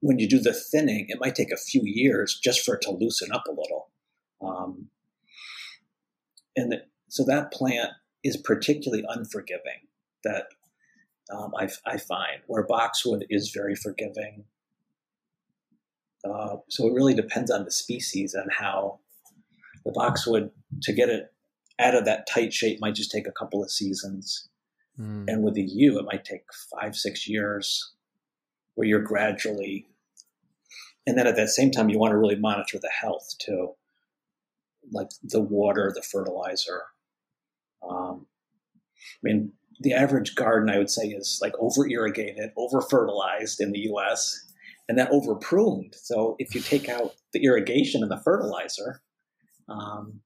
when 0.00 0.18
you 0.18 0.28
do 0.28 0.38
the 0.38 0.52
thinning, 0.52 1.06
it 1.08 1.18
might 1.20 1.34
take 1.34 1.50
a 1.50 1.56
few 1.56 1.82
years 1.84 2.38
just 2.42 2.64
for 2.64 2.76
it 2.76 2.82
to 2.82 2.92
loosen 2.92 3.32
up 3.32 3.44
a 3.48 3.50
little. 3.50 3.90
Um, 4.40 4.88
and 6.56 6.72
the, 6.72 6.82
so 7.08 7.24
that 7.24 7.52
plant 7.52 7.90
is 8.24 8.36
particularly 8.36 9.04
unforgiving. 9.08 9.86
That 10.24 10.46
um, 11.32 11.52
I, 11.58 11.68
I, 11.86 11.98
find 11.98 12.40
where 12.46 12.66
boxwood 12.66 13.26
is 13.30 13.50
very 13.50 13.74
forgiving. 13.74 14.44
Uh, 16.24 16.56
so 16.68 16.86
it 16.86 16.94
really 16.94 17.14
depends 17.14 17.50
on 17.50 17.64
the 17.64 17.70
species 17.70 18.34
and 18.34 18.50
how 18.50 19.00
the 19.84 19.92
boxwood 19.92 20.50
to 20.82 20.92
get 20.92 21.10
it 21.10 21.32
out 21.78 21.94
of 21.94 22.04
that 22.06 22.26
tight 22.26 22.52
shape 22.52 22.80
might 22.80 22.94
just 22.94 23.10
take 23.10 23.26
a 23.26 23.32
couple 23.32 23.62
of 23.62 23.70
seasons. 23.70 24.48
Mm. 24.98 25.24
And 25.28 25.42
with 25.42 25.54
the 25.54 25.62
yew, 25.62 25.98
it 25.98 26.06
might 26.06 26.24
take 26.24 26.44
five, 26.70 26.94
six 26.96 27.28
years 27.28 27.92
where 28.74 28.86
you're 28.86 29.02
gradually, 29.02 29.86
and 31.06 31.18
then 31.18 31.26
at 31.26 31.36
that 31.36 31.48
same 31.50 31.70
time, 31.70 31.88
you 31.90 31.98
want 31.98 32.12
to 32.12 32.18
really 32.18 32.36
monitor 32.36 32.78
the 32.78 32.90
health 33.00 33.34
too, 33.38 33.72
like 34.90 35.08
the 35.22 35.40
water, 35.40 35.92
the 35.94 36.02
fertilizer. 36.02 36.82
Um, 37.88 38.26
I 38.98 39.20
mean, 39.22 39.52
the 39.80 39.92
average 39.92 40.34
garden, 40.34 40.70
I 40.70 40.78
would 40.78 40.90
say, 40.90 41.08
is 41.08 41.38
like 41.42 41.52
over 41.58 41.88
irrigated, 41.88 42.50
over 42.56 42.80
fertilized 42.80 43.60
in 43.60 43.72
the 43.72 43.80
US, 43.90 44.44
and 44.88 44.98
then 44.98 45.08
over 45.10 45.34
pruned. 45.34 45.94
So 45.96 46.36
if 46.38 46.54
you 46.54 46.60
take 46.60 46.88
out 46.88 47.14
the 47.32 47.44
irrigation 47.44 48.02
and 48.02 48.10
the 48.10 48.20
fertilizer, 48.22 49.02
um, 49.68 50.20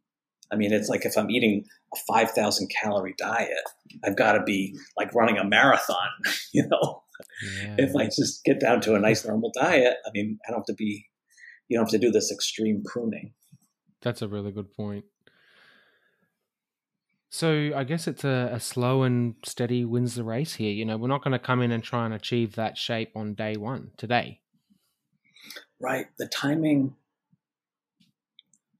I 0.52 0.56
mean, 0.56 0.72
it's 0.72 0.88
like 0.88 1.04
if 1.04 1.16
I'm 1.16 1.30
eating 1.30 1.64
a 1.94 1.98
5,000 2.12 2.68
calorie 2.68 3.14
diet, 3.18 3.50
I've 4.04 4.16
got 4.16 4.32
to 4.32 4.42
be 4.42 4.76
like 4.96 5.14
running 5.14 5.38
a 5.38 5.44
marathon, 5.44 6.08
you 6.52 6.66
know? 6.66 7.02
Yeah. 7.62 7.74
If 7.78 7.96
I 7.96 8.04
just 8.04 8.44
get 8.44 8.60
down 8.60 8.80
to 8.82 8.94
a 8.94 9.00
nice 9.00 9.24
normal 9.26 9.52
diet, 9.54 9.96
I 10.06 10.10
mean, 10.14 10.38
I 10.46 10.50
don't 10.50 10.60
have 10.60 10.66
to 10.66 10.74
be, 10.74 11.06
you 11.68 11.76
don't 11.76 11.86
have 11.86 11.92
to 11.92 11.98
do 11.98 12.10
this 12.10 12.32
extreme 12.32 12.82
pruning. 12.84 13.32
That's 14.02 14.22
a 14.22 14.28
really 14.28 14.52
good 14.52 14.72
point. 14.72 15.04
So 17.30 17.72
I 17.76 17.84
guess 17.84 18.06
it's 18.06 18.24
a, 18.24 18.50
a 18.52 18.60
slow 18.60 19.02
and 19.02 19.34
steady 19.44 19.84
wins 19.84 20.14
the 20.14 20.24
race 20.24 20.54
here. 20.54 20.72
You 20.72 20.84
know, 20.84 20.96
we're 20.96 21.08
not 21.08 21.22
going 21.22 21.32
to 21.32 21.38
come 21.38 21.60
in 21.60 21.70
and 21.72 21.82
try 21.82 22.04
and 22.04 22.14
achieve 22.14 22.54
that 22.54 22.78
shape 22.78 23.10
on 23.14 23.34
day 23.34 23.56
one 23.56 23.90
today. 23.96 24.40
Right. 25.80 26.06
The 26.18 26.26
timing, 26.26 26.96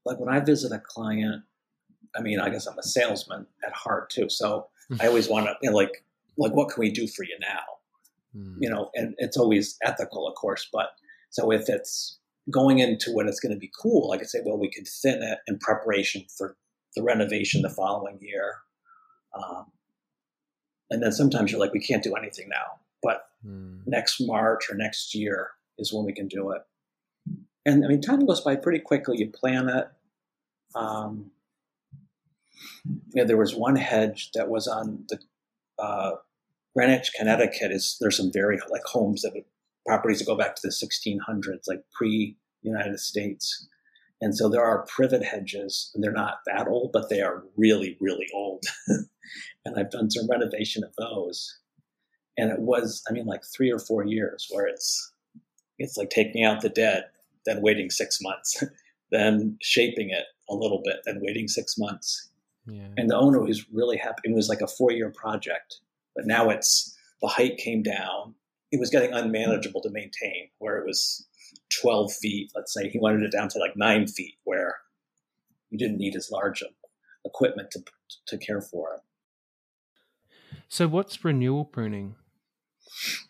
like 0.03 0.19
when 0.19 0.33
I 0.33 0.39
visit 0.39 0.71
a 0.71 0.79
client, 0.79 1.43
I 2.15 2.21
mean, 2.21 2.39
I 2.39 2.49
guess 2.49 2.65
I'm 2.65 2.77
a 2.77 2.83
salesman 2.83 3.45
at 3.65 3.73
heart 3.73 4.09
too. 4.09 4.29
So 4.29 4.67
I 4.99 5.07
always 5.07 5.29
want 5.29 5.45
to, 5.45 5.55
you 5.61 5.69
know, 5.69 5.75
like, 5.75 6.03
like, 6.37 6.53
what 6.53 6.69
can 6.69 6.81
we 6.81 6.89
do 6.89 7.07
for 7.07 7.23
you 7.23 7.37
now? 7.39 7.59
Mm. 8.35 8.55
You 8.59 8.69
know, 8.69 8.89
and 8.95 9.13
it's 9.17 9.37
always 9.37 9.77
ethical, 9.83 10.27
of 10.27 10.35
course. 10.35 10.67
But 10.71 10.89
so 11.29 11.51
if 11.51 11.69
it's 11.69 12.17
going 12.49 12.79
into 12.79 13.11
when 13.11 13.27
it's 13.27 13.39
going 13.39 13.53
to 13.53 13.59
be 13.59 13.71
cool, 13.79 14.11
I 14.11 14.17
could 14.17 14.29
say, 14.29 14.39
well, 14.43 14.57
we 14.57 14.71
could 14.71 14.87
thin 14.87 15.21
it 15.21 15.39
in 15.47 15.59
preparation 15.59 16.25
for 16.35 16.55
the 16.95 17.03
renovation 17.03 17.61
the 17.61 17.69
following 17.69 18.19
year. 18.21 18.57
Um, 19.35 19.65
and 20.89 21.03
then 21.03 21.11
sometimes 21.11 21.51
you're 21.51 21.59
like, 21.59 21.73
we 21.73 21.79
can't 21.79 22.03
do 22.03 22.15
anything 22.15 22.49
now, 22.49 22.79
but 23.03 23.29
mm. 23.45 23.79
next 23.85 24.19
March 24.19 24.69
or 24.69 24.75
next 24.75 25.13
year 25.13 25.51
is 25.77 25.93
when 25.93 26.05
we 26.05 26.13
can 26.13 26.27
do 26.27 26.51
it. 26.51 26.61
And 27.65 27.85
I 27.85 27.87
mean, 27.87 28.01
time 28.01 28.25
goes 28.25 28.41
by 28.41 28.55
pretty 28.55 28.79
quickly. 28.79 29.17
You 29.19 29.29
plan 29.29 29.69
it. 29.69 29.87
Um, 30.75 31.31
you 32.85 33.21
know, 33.21 33.25
there 33.25 33.37
was 33.37 33.55
one 33.55 33.75
hedge 33.75 34.31
that 34.33 34.49
was 34.49 34.67
on 34.67 35.05
the 35.09 35.19
uh, 35.77 36.11
Greenwich, 36.75 37.11
Connecticut. 37.17 37.71
Is 37.71 37.97
there's 37.99 38.17
some 38.17 38.31
very 38.31 38.59
like 38.69 38.83
homes 38.85 39.21
that 39.21 39.33
properties 39.85 40.19
that 40.19 40.25
go 40.25 40.37
back 40.37 40.55
to 40.55 40.61
the 40.63 40.69
1600s, 40.69 41.67
like 41.67 41.83
pre 41.93 42.37
United 42.61 42.99
States, 42.99 43.67
and 44.21 44.35
so 44.35 44.49
there 44.49 44.63
are 44.63 44.85
privet 44.87 45.23
hedges, 45.23 45.91
and 45.93 46.03
they're 46.03 46.11
not 46.11 46.39
that 46.45 46.67
old, 46.67 46.91
but 46.91 47.09
they 47.09 47.21
are 47.21 47.43
really, 47.57 47.97
really 47.99 48.27
old. 48.33 48.63
and 49.65 49.77
I've 49.77 49.91
done 49.91 50.11
some 50.11 50.29
renovation 50.29 50.83
of 50.83 50.93
those, 50.97 51.57
and 52.37 52.51
it 52.51 52.59
was, 52.59 53.03
I 53.09 53.13
mean, 53.13 53.25
like 53.25 53.43
three 53.55 53.71
or 53.71 53.79
four 53.79 54.05
years 54.05 54.47
where 54.51 54.67
it's 54.67 55.13
it's 55.77 55.97
like 55.97 56.09
taking 56.09 56.43
out 56.43 56.61
the 56.61 56.69
dead, 56.69 57.05
then 57.45 57.61
waiting 57.61 57.89
six 57.89 58.19
months, 58.21 58.63
then 59.11 59.57
shaping 59.61 60.09
it 60.09 60.25
a 60.49 60.55
little 60.55 60.81
bit, 60.83 60.97
then 61.05 61.19
waiting 61.21 61.47
six 61.47 61.77
months 61.77 62.29
yeah. 62.71 62.87
And 62.97 63.09
the 63.09 63.17
owner 63.17 63.41
was 63.41 63.65
really 63.71 63.97
happy. 63.97 64.21
It 64.25 64.35
was 64.35 64.49
like 64.49 64.61
a 64.61 64.67
four 64.67 64.91
year 64.91 65.09
project, 65.09 65.79
but 66.15 66.25
now 66.25 66.49
it's 66.49 66.95
the 67.21 67.27
height 67.27 67.57
came 67.57 67.83
down. 67.83 68.35
It 68.71 68.79
was 68.79 68.89
getting 68.89 69.13
unmanageable 69.13 69.81
to 69.81 69.89
maintain, 69.89 70.49
where 70.59 70.77
it 70.77 70.85
was 70.85 71.27
12 71.81 72.13
feet, 72.13 72.51
let's 72.55 72.73
say. 72.73 72.89
He 72.89 72.99
wanted 72.99 73.23
it 73.23 73.31
down 73.31 73.49
to 73.49 73.59
like 73.59 73.75
nine 73.75 74.07
feet, 74.07 74.35
where 74.43 74.75
you 75.69 75.77
didn't 75.77 75.97
need 75.97 76.15
as 76.15 76.31
large 76.31 76.61
of 76.61 76.69
equipment 77.25 77.71
to, 77.71 77.83
to 78.27 78.37
care 78.37 78.61
for 78.61 78.95
it. 78.95 79.01
So, 80.67 80.87
what's 80.87 81.23
renewal 81.23 81.65
pruning? 81.65 82.15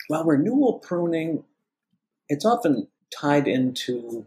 Well, 0.09 0.25
renewal 0.25 0.79
pruning, 0.79 1.43
it's 2.27 2.45
often 2.45 2.88
tied 3.17 3.47
into, 3.47 4.25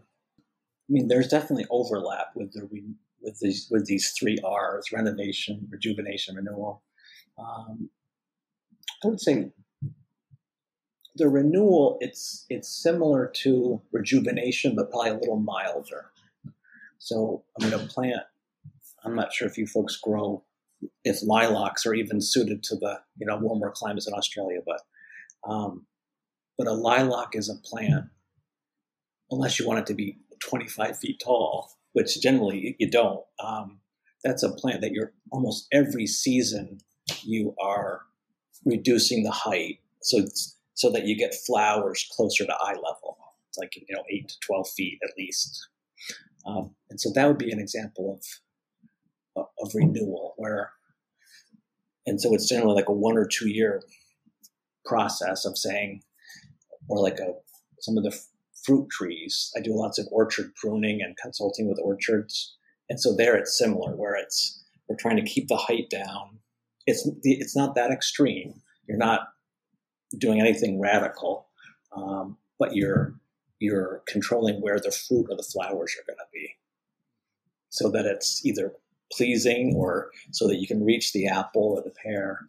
I 0.88 0.92
mean, 0.92 1.08
there's 1.08 1.28
definitely 1.28 1.66
overlap 1.70 2.28
with 2.35 2.52
the 2.52 2.68
re- 2.70 2.94
with 3.20 3.38
these 3.40 3.68
with 3.70 3.87
these 3.87 4.11
three 4.11 4.38
R's: 4.44 4.92
renovation, 4.92 5.68
rejuvenation, 5.70 6.37
renewal. 6.37 6.82
Um, 7.38 7.90
I 9.04 9.08
would 9.08 9.20
say 9.20 9.52
the 11.16 11.29
renewal 11.29 11.98
it's 12.01 12.46
it's 12.48 12.68
similar 12.68 13.31
to 13.42 13.81
rejuvenation, 13.92 14.75
but 14.75 14.90
probably 14.90 15.11
a 15.11 15.14
little 15.14 15.38
milder. 15.38 16.11
So 16.98 17.44
I 17.61 17.64
mean, 17.64 17.75
a 17.75 17.79
plant. 17.79 18.22
I'm 19.05 19.16
not 19.16 19.33
sure 19.33 19.48
if 19.48 19.59
you 19.59 19.66
folks 19.66 19.96
grow 19.96 20.44
if 21.05 21.22
lilacs 21.22 21.87
are 21.87 21.94
even 21.94 22.20
suited 22.20 22.62
to 22.64 22.77
the 22.77 23.01
you 23.18 23.27
know 23.27 23.37
warmer 23.37 23.70
climates 23.70 24.07
in 24.07 24.14
Australia, 24.14 24.61
but 24.64 24.81
um, 25.48 25.87
but 26.57 26.66
a 26.66 26.72
lilac 26.72 27.35
is 27.35 27.48
a 27.48 27.57
plant 27.57 28.07
unless 29.31 29.59
you 29.59 29.66
want 29.66 29.81
it 29.81 29.87
to 29.87 29.94
be 29.94 30.18
25 30.40 30.98
feet 30.98 31.20
tall 31.25 31.70
which 31.92 32.20
generally 32.20 32.77
you 32.79 32.90
don't. 32.90 33.20
Um, 33.42 33.79
that's 34.25 34.42
a 34.42 34.53
plant 34.53 34.81
that 34.83 34.92
you're 34.92 35.12
almost 35.31 35.66
every 35.72 36.07
season 36.07 36.79
you 37.22 37.55
are 37.61 38.03
reducing 38.64 39.25
the 39.25 39.31
height 39.31 39.81
so 40.03 40.25
so 40.83 40.90
that 40.90 41.07
you 41.07 41.16
get 41.16 41.33
flowers 41.47 42.09
closer 42.11 42.45
to 42.45 42.53
eye 42.53 42.75
level. 42.75 43.16
Like 43.57 43.77
you 43.77 43.95
know 43.95 44.03
eight 44.11 44.29
to 44.29 44.35
twelve 44.40 44.66
feet 44.68 44.99
at 45.05 45.11
least, 45.18 45.68
um, 46.47 46.75
and 46.88 46.99
so 46.99 47.11
that 47.14 47.29
would 47.29 47.37
be 47.37 47.53
an 47.53 47.61
example 47.61 48.18
of 49.37 49.47
of 49.62 49.75
renewal 49.75 50.33
where, 50.38 50.71
and 52.07 52.18
so 52.18 52.35
it's 52.35 52.49
generally 52.49 52.75
like 52.75 52.88
a 52.88 52.95
one 52.95 53.18
or 53.18 53.27
two 53.27 53.51
year 53.51 53.83
process 54.87 55.45
of 55.45 55.59
saying, 55.59 56.03
or 56.88 57.03
like 57.03 57.18
a 57.18 57.35
some 57.81 57.99
of 57.99 58.05
the 58.05 58.18
fruit 58.64 58.88
trees. 58.90 59.53
I 59.55 59.61
do 59.61 59.75
lots 59.75 59.99
of 59.99 60.09
orchard 60.11 60.55
pruning 60.57 61.03
and 61.03 61.14
consulting 61.18 61.68
with 61.68 61.79
orchards, 61.79 62.57
and 62.88 62.99
so 62.99 63.14
there 63.14 63.37
it's 63.37 63.59
similar 63.59 63.95
where 63.95 64.16
it's 64.16 64.64
we're 64.88 64.97
trying 64.97 65.23
to 65.23 65.31
keep 65.31 65.49
the 65.49 65.57
height 65.57 65.90
down. 65.90 66.38
It's 66.87 67.07
it's 67.23 67.55
not 67.55 67.75
that 67.75 67.90
extreme. 67.90 68.62
You're 68.88 68.97
not 68.97 69.29
doing 70.18 70.40
anything 70.40 70.81
radical, 70.81 71.46
um, 71.96 72.37
but 72.59 72.75
you're 72.75 73.14
you're 73.59 74.03
controlling 74.09 74.61
where 74.61 74.79
the 74.79 74.90
fruit 74.90 75.29
or 75.31 75.37
the 75.37 75.42
flowers 75.42 75.94
are 75.98 76.07
going 76.07 76.18
to 76.18 76.31
be, 76.33 76.57
so 77.68 77.90
that 77.90 78.07
it's 78.07 78.44
either 78.44 78.72
pleasing 79.12 79.75
or 79.77 80.11
so 80.31 80.48
that 80.48 80.57
you 80.57 80.66
can 80.66 80.85
reach 80.85 81.12
the 81.12 81.27
apple 81.27 81.75
or 81.77 81.83
the 81.83 81.90
pear. 81.90 82.40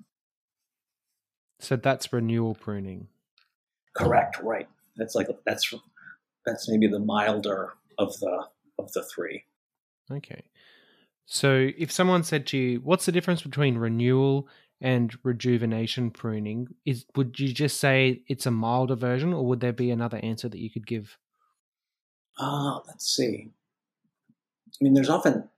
So 1.59 1.75
that's 1.75 2.11
renewal 2.11 2.55
pruning. 2.55 3.07
Correct. 3.95 4.37
Right. 4.41 4.67
That's 4.97 5.15
like 5.15 5.27
that's 5.45 5.73
that's 6.45 6.69
maybe 6.69 6.87
the 6.87 6.99
milder 6.99 7.73
of 7.97 8.17
the 8.19 8.47
of 8.79 8.91
the 8.93 9.03
three. 9.03 9.43
Okay. 10.11 10.43
So 11.25 11.69
if 11.77 11.91
someone 11.91 12.23
said 12.23 12.45
to 12.47 12.57
you, 12.57 12.79
"What's 12.81 13.05
the 13.05 13.11
difference 13.11 13.41
between 13.41 13.77
renewal 13.77 14.47
and 14.83 15.17
rejuvenation 15.23 16.11
pruning?" 16.11 16.75
Is 16.85 17.05
would 17.15 17.39
you 17.39 17.51
just 17.51 17.79
say 17.79 18.21
it's 18.27 18.45
a 18.45 18.51
milder 18.51 18.95
version, 18.95 19.33
or 19.33 19.45
would 19.47 19.61
there 19.61 19.73
be 19.73 19.89
another 19.89 20.17
answer 20.17 20.47
that 20.47 20.59
you 20.59 20.69
could 20.69 20.85
give? 20.85 21.17
Uh, 22.37 22.79
let's 22.85 23.07
see. 23.07 23.51
I 24.69 24.83
mean, 24.83 24.93
there's 24.93 25.09
often 25.09 25.49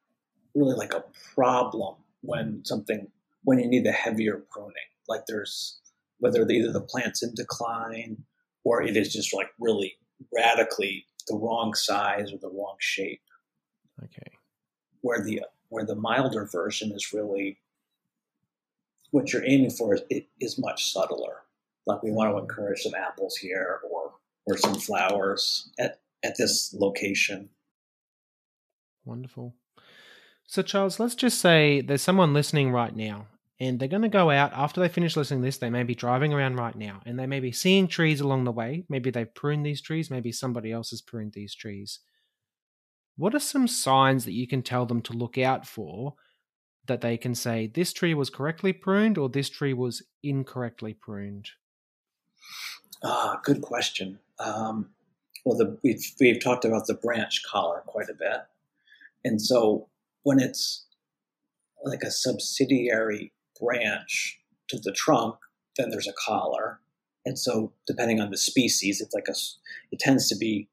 really 0.54 0.76
like 0.76 0.94
a 0.94 1.04
problem 1.34 1.96
when 2.22 2.64
something 2.64 3.08
when 3.44 3.60
you 3.60 3.68
need 3.68 3.86
the 3.86 3.92
heavier 3.92 4.44
pruning. 4.50 4.74
Like 5.08 5.26
there's 5.28 5.80
whether 6.20 6.50
either 6.50 6.72
the 6.72 6.82
plant's 6.82 7.22
in 7.22 7.34
decline 7.36 8.24
or 8.64 8.82
it 8.82 8.98
is 8.98 9.14
just 9.14 9.34
like 9.34 9.50
really 9.60 9.94
radically 10.34 11.06
the 11.28 11.36
wrong 11.36 11.74
size 11.74 12.32
or 12.32 12.38
the 12.38 12.50
wrong 12.50 12.76
shape. 12.80 13.22
Okay. 14.04 14.32
Where 15.02 15.24
the 15.24 15.42
where 15.70 15.86
the 15.86 15.96
milder 15.96 16.46
version 16.46 16.92
is 16.92 17.14
really 17.14 17.58
what 19.16 19.32
you're 19.32 19.46
aiming 19.46 19.72
for 19.72 19.96
is, 19.96 20.02
it 20.10 20.28
is 20.42 20.60
much 20.60 20.92
subtler. 20.92 21.44
Like 21.88 22.04
we 22.04 22.12
want 22.12 22.34
to 22.34 22.38
encourage 22.38 22.82
some 22.82 22.94
apples 22.94 23.38
here 23.38 23.80
or 23.90 24.12
or 24.46 24.58
some 24.58 24.76
flowers 24.76 25.72
at, 25.80 26.02
at 26.24 26.38
this 26.38 26.76
location. 26.78 27.50
Wonderful. 29.06 29.56
So 30.46 30.62
Charles, 30.62 31.00
let's 31.00 31.16
just 31.16 31.40
say 31.40 31.82
there's 31.82 32.04
someone 32.04 32.34
listening 32.34 32.72
right 32.72 32.96
now 32.96 33.28
and 33.60 33.80
they're 33.80 33.88
going 33.88 34.04
to 34.04 34.10
go 34.10 34.30
out 34.30 34.54
after 34.54 34.82
they 34.82 34.90
finish 34.90 35.16
listening 35.16 35.42
to 35.42 35.46
this. 35.46 35.58
They 35.58 35.72
may 35.72 35.82
be 35.82 35.96
driving 35.96 36.32
around 36.32 36.58
right 36.58 36.76
now 36.76 37.02
and 37.06 37.18
they 37.18 37.26
may 37.26 37.40
be 37.40 37.52
seeing 37.52 37.88
trees 37.88 38.22
along 38.22 38.44
the 38.44 38.52
way. 38.52 38.84
Maybe 38.88 39.10
they've 39.10 39.34
pruned 39.34 39.66
these 39.66 39.82
trees, 39.82 40.12
maybe 40.12 40.32
somebody 40.32 40.72
else 40.72 40.92
has 40.92 41.02
pruned 41.02 41.34
these 41.34 41.56
trees. 41.56 42.02
What 43.16 43.34
are 43.34 43.40
some 43.40 43.68
signs 43.68 44.26
that 44.26 44.34
you 44.34 44.48
can 44.48 44.62
tell 44.62 44.86
them 44.86 45.02
to 45.04 45.14
look 45.14 45.38
out 45.38 45.66
for 45.66 46.16
that 46.88 47.02
they 47.02 47.18
can 47.18 47.36
say 47.36 47.68
this 47.68 47.94
tree 47.94 48.14
was 48.14 48.30
correctly 48.30 48.74
pruned 48.74 49.18
or 49.18 49.30
this 49.30 49.50
tree 49.50 49.74
was 49.74 50.04
incorrectly 50.24 50.94
pruned? 50.94 51.50
Ah, 53.04 53.40
good 53.44 53.62
question. 53.62 54.20
Um, 54.40 54.90
well, 55.46 55.58
the, 55.58 55.78
we've, 55.84 56.04
we've 56.20 56.44
talked 56.44 56.66
about 56.66 56.88
the 56.88 56.94
branch 56.94 57.44
collar 57.44 57.84
quite 57.86 58.10
a 58.10 58.14
bit. 58.14 58.42
And 59.24 59.42
so 59.42 59.88
when 60.24 60.40
it's 60.40 60.86
like 61.84 62.02
a 62.04 62.12
subsidiary 62.12 63.32
branch 63.60 64.40
to 64.70 64.80
the 64.80 64.92
trunk, 64.92 65.36
then 65.78 65.90
there's 65.90 66.08
a 66.08 66.14
collar. 66.26 66.80
And 67.26 67.38
so, 67.40 67.74
depending 67.88 68.20
on 68.20 68.30
the 68.30 68.38
species, 68.38 69.02
it's 69.02 69.14
like 69.14 69.28
a, 69.28 69.36
it 69.92 70.00
tends 70.00 70.28
to 70.30 70.36
be, 70.36 70.70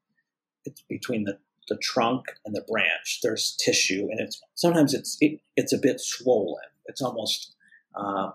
it's 0.65 0.83
between 0.87 1.23
the, 1.23 1.37
the 1.69 1.77
trunk 1.81 2.25
and 2.45 2.55
the 2.55 2.65
branch. 2.67 3.19
There's 3.23 3.55
tissue, 3.63 4.07
and 4.09 4.19
it's 4.19 4.41
sometimes 4.55 4.93
it's 4.93 5.17
it, 5.21 5.39
it's 5.55 5.73
a 5.73 5.77
bit 5.77 5.99
swollen. 5.99 6.63
It's 6.85 7.01
almost 7.01 7.55
uh, 7.95 8.31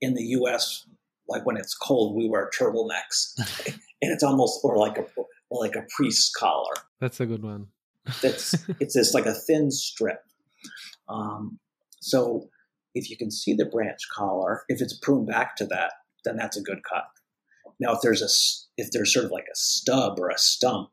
in 0.00 0.14
the 0.14 0.24
U.S. 0.24 0.86
like 1.28 1.46
when 1.46 1.56
it's 1.56 1.74
cold, 1.74 2.16
we 2.16 2.28
wear 2.28 2.50
turtlenecks, 2.58 3.38
and 3.66 4.12
it's 4.12 4.22
almost 4.22 4.60
or 4.62 4.76
like 4.76 4.98
a 4.98 5.04
or 5.50 5.64
like 5.64 5.76
a 5.76 5.86
priest's 5.96 6.30
collar. 6.34 6.74
That's 7.00 7.20
a 7.20 7.26
good 7.26 7.42
one. 7.42 7.68
That's 8.22 8.54
it's 8.80 8.94
this 8.94 9.14
like 9.14 9.26
a 9.26 9.34
thin 9.34 9.70
strip. 9.70 10.22
Um, 11.08 11.58
so 12.00 12.48
if 12.94 13.10
you 13.10 13.16
can 13.16 13.30
see 13.30 13.54
the 13.54 13.64
branch 13.64 14.00
collar, 14.12 14.64
if 14.68 14.80
it's 14.80 14.98
pruned 14.98 15.26
back 15.26 15.56
to 15.56 15.66
that, 15.66 15.92
then 16.24 16.36
that's 16.36 16.56
a 16.56 16.62
good 16.62 16.82
cut. 16.88 17.04
Now, 17.80 17.92
if 17.92 18.00
there's 18.02 18.22
a 18.22 18.28
if 18.80 18.90
there's 18.92 19.12
sort 19.12 19.26
of 19.26 19.30
like 19.30 19.46
a 19.52 19.56
stub 19.56 20.18
or 20.18 20.28
a 20.28 20.38
stump, 20.38 20.90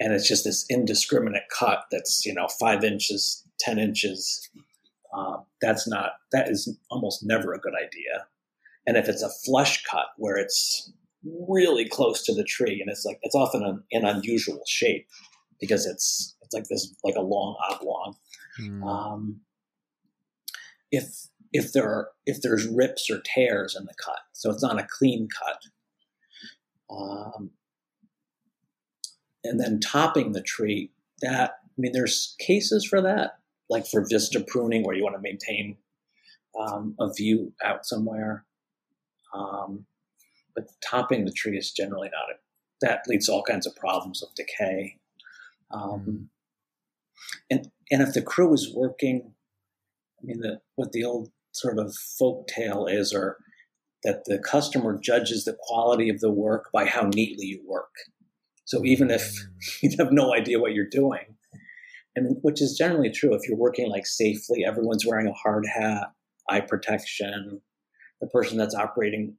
and 0.00 0.12
it's 0.12 0.28
just 0.28 0.44
this 0.44 0.66
indiscriminate 0.68 1.48
cut 1.56 1.84
that's 1.90 2.24
you 2.26 2.34
know 2.34 2.48
five 2.60 2.84
inches, 2.84 3.42
ten 3.58 3.78
inches, 3.78 4.48
uh, 5.16 5.38
that's 5.60 5.86
not 5.86 6.12
that 6.32 6.48
is 6.48 6.76
almost 6.90 7.24
never 7.24 7.52
a 7.52 7.60
good 7.60 7.74
idea. 7.74 8.26
And 8.86 8.96
if 8.96 9.08
it's 9.08 9.22
a 9.22 9.30
flush 9.30 9.82
cut 9.84 10.06
where 10.18 10.36
it's 10.36 10.92
really 11.48 11.88
close 11.88 12.22
to 12.24 12.34
the 12.34 12.44
tree 12.44 12.80
and 12.80 12.90
it's 12.90 13.04
like 13.04 13.18
it's 13.22 13.34
often 13.34 13.62
an, 13.62 13.82
an 13.92 14.04
unusual 14.04 14.60
shape 14.66 15.06
because 15.60 15.86
it's 15.86 16.36
it's 16.42 16.52
like 16.52 16.64
this 16.64 16.94
like 17.04 17.16
a 17.16 17.22
long 17.22 17.56
oblong. 17.70 18.16
Mm. 18.60 18.84
Um, 18.84 19.40
if 20.90 21.28
if 21.52 21.72
there 21.72 21.88
are 21.88 22.08
if 22.26 22.42
there's 22.42 22.66
rips 22.66 23.08
or 23.10 23.20
tears 23.24 23.76
in 23.78 23.84
the 23.84 23.94
cut, 24.04 24.20
so 24.32 24.50
it's 24.50 24.62
not 24.62 24.78
a 24.78 24.86
clean 24.98 25.28
cut. 25.28 25.58
Um, 26.90 27.50
and 29.44 29.60
then 29.60 29.80
topping 29.80 30.32
the 30.32 30.42
tree, 30.42 30.90
that 31.20 31.58
I 31.64 31.80
mean, 31.80 31.92
there's 31.92 32.34
cases 32.38 32.84
for 32.84 33.00
that, 33.02 33.38
like 33.68 33.86
for 33.86 34.06
vista 34.08 34.40
pruning, 34.46 34.84
where 34.84 34.96
you 34.96 35.04
want 35.04 35.16
to 35.16 35.22
maintain 35.22 35.76
um, 36.58 36.94
a 36.98 37.12
view 37.12 37.52
out 37.62 37.86
somewhere. 37.86 38.44
Um, 39.34 39.86
but 40.54 40.68
topping 40.88 41.24
the 41.24 41.32
tree 41.32 41.58
is 41.58 41.72
generally 41.72 42.08
not 42.08 42.30
a, 42.30 42.38
that 42.80 43.02
leads 43.08 43.26
to 43.26 43.32
all 43.32 43.42
kinds 43.42 43.66
of 43.66 43.74
problems 43.76 44.22
of 44.22 44.34
decay. 44.34 44.98
Um, 45.70 46.00
mm-hmm. 46.00 46.24
and 47.50 47.70
and 47.90 48.02
if 48.02 48.14
the 48.14 48.22
crew 48.22 48.52
is 48.54 48.72
working 48.74 49.34
I 50.24 50.26
mean, 50.26 50.40
the, 50.40 50.60
what 50.76 50.92
the 50.92 51.04
old 51.04 51.30
sort 51.52 51.78
of 51.78 51.94
folk 51.94 52.48
tale 52.48 52.86
is, 52.86 53.12
or 53.12 53.36
that 54.02 54.24
the 54.24 54.38
customer 54.38 54.98
judges 54.98 55.44
the 55.44 55.56
quality 55.58 56.08
of 56.08 56.20
the 56.20 56.32
work 56.32 56.70
by 56.72 56.86
how 56.86 57.02
neatly 57.02 57.46
you 57.46 57.62
work. 57.66 57.90
So 58.64 58.84
even 58.84 59.10
if 59.10 59.46
you 59.82 59.90
have 59.98 60.12
no 60.12 60.34
idea 60.34 60.60
what 60.60 60.72
you're 60.72 60.88
doing, 60.88 61.36
mean, 62.20 62.38
which 62.42 62.62
is 62.62 62.76
generally 62.76 63.10
true 63.10 63.34
if 63.34 63.48
you're 63.48 63.58
working 63.58 63.88
like 63.90 64.06
safely, 64.06 64.64
everyone's 64.64 65.06
wearing 65.06 65.26
a 65.26 65.32
hard 65.32 65.66
hat, 65.66 66.12
eye 66.48 66.60
protection, 66.60 67.60
the 68.20 68.26
person 68.28 68.56
that's 68.56 68.74
operating 68.74 69.36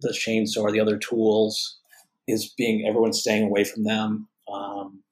the 0.00 0.10
chainsaw 0.10 0.62
or 0.62 0.72
the 0.72 0.80
other 0.80 0.98
tools 0.98 1.78
is 2.26 2.52
being 2.56 2.86
everyone's 2.88 3.20
staying 3.20 3.44
away 3.44 3.64
from 3.64 3.84
them. 3.84 4.28
Um, 4.52 5.02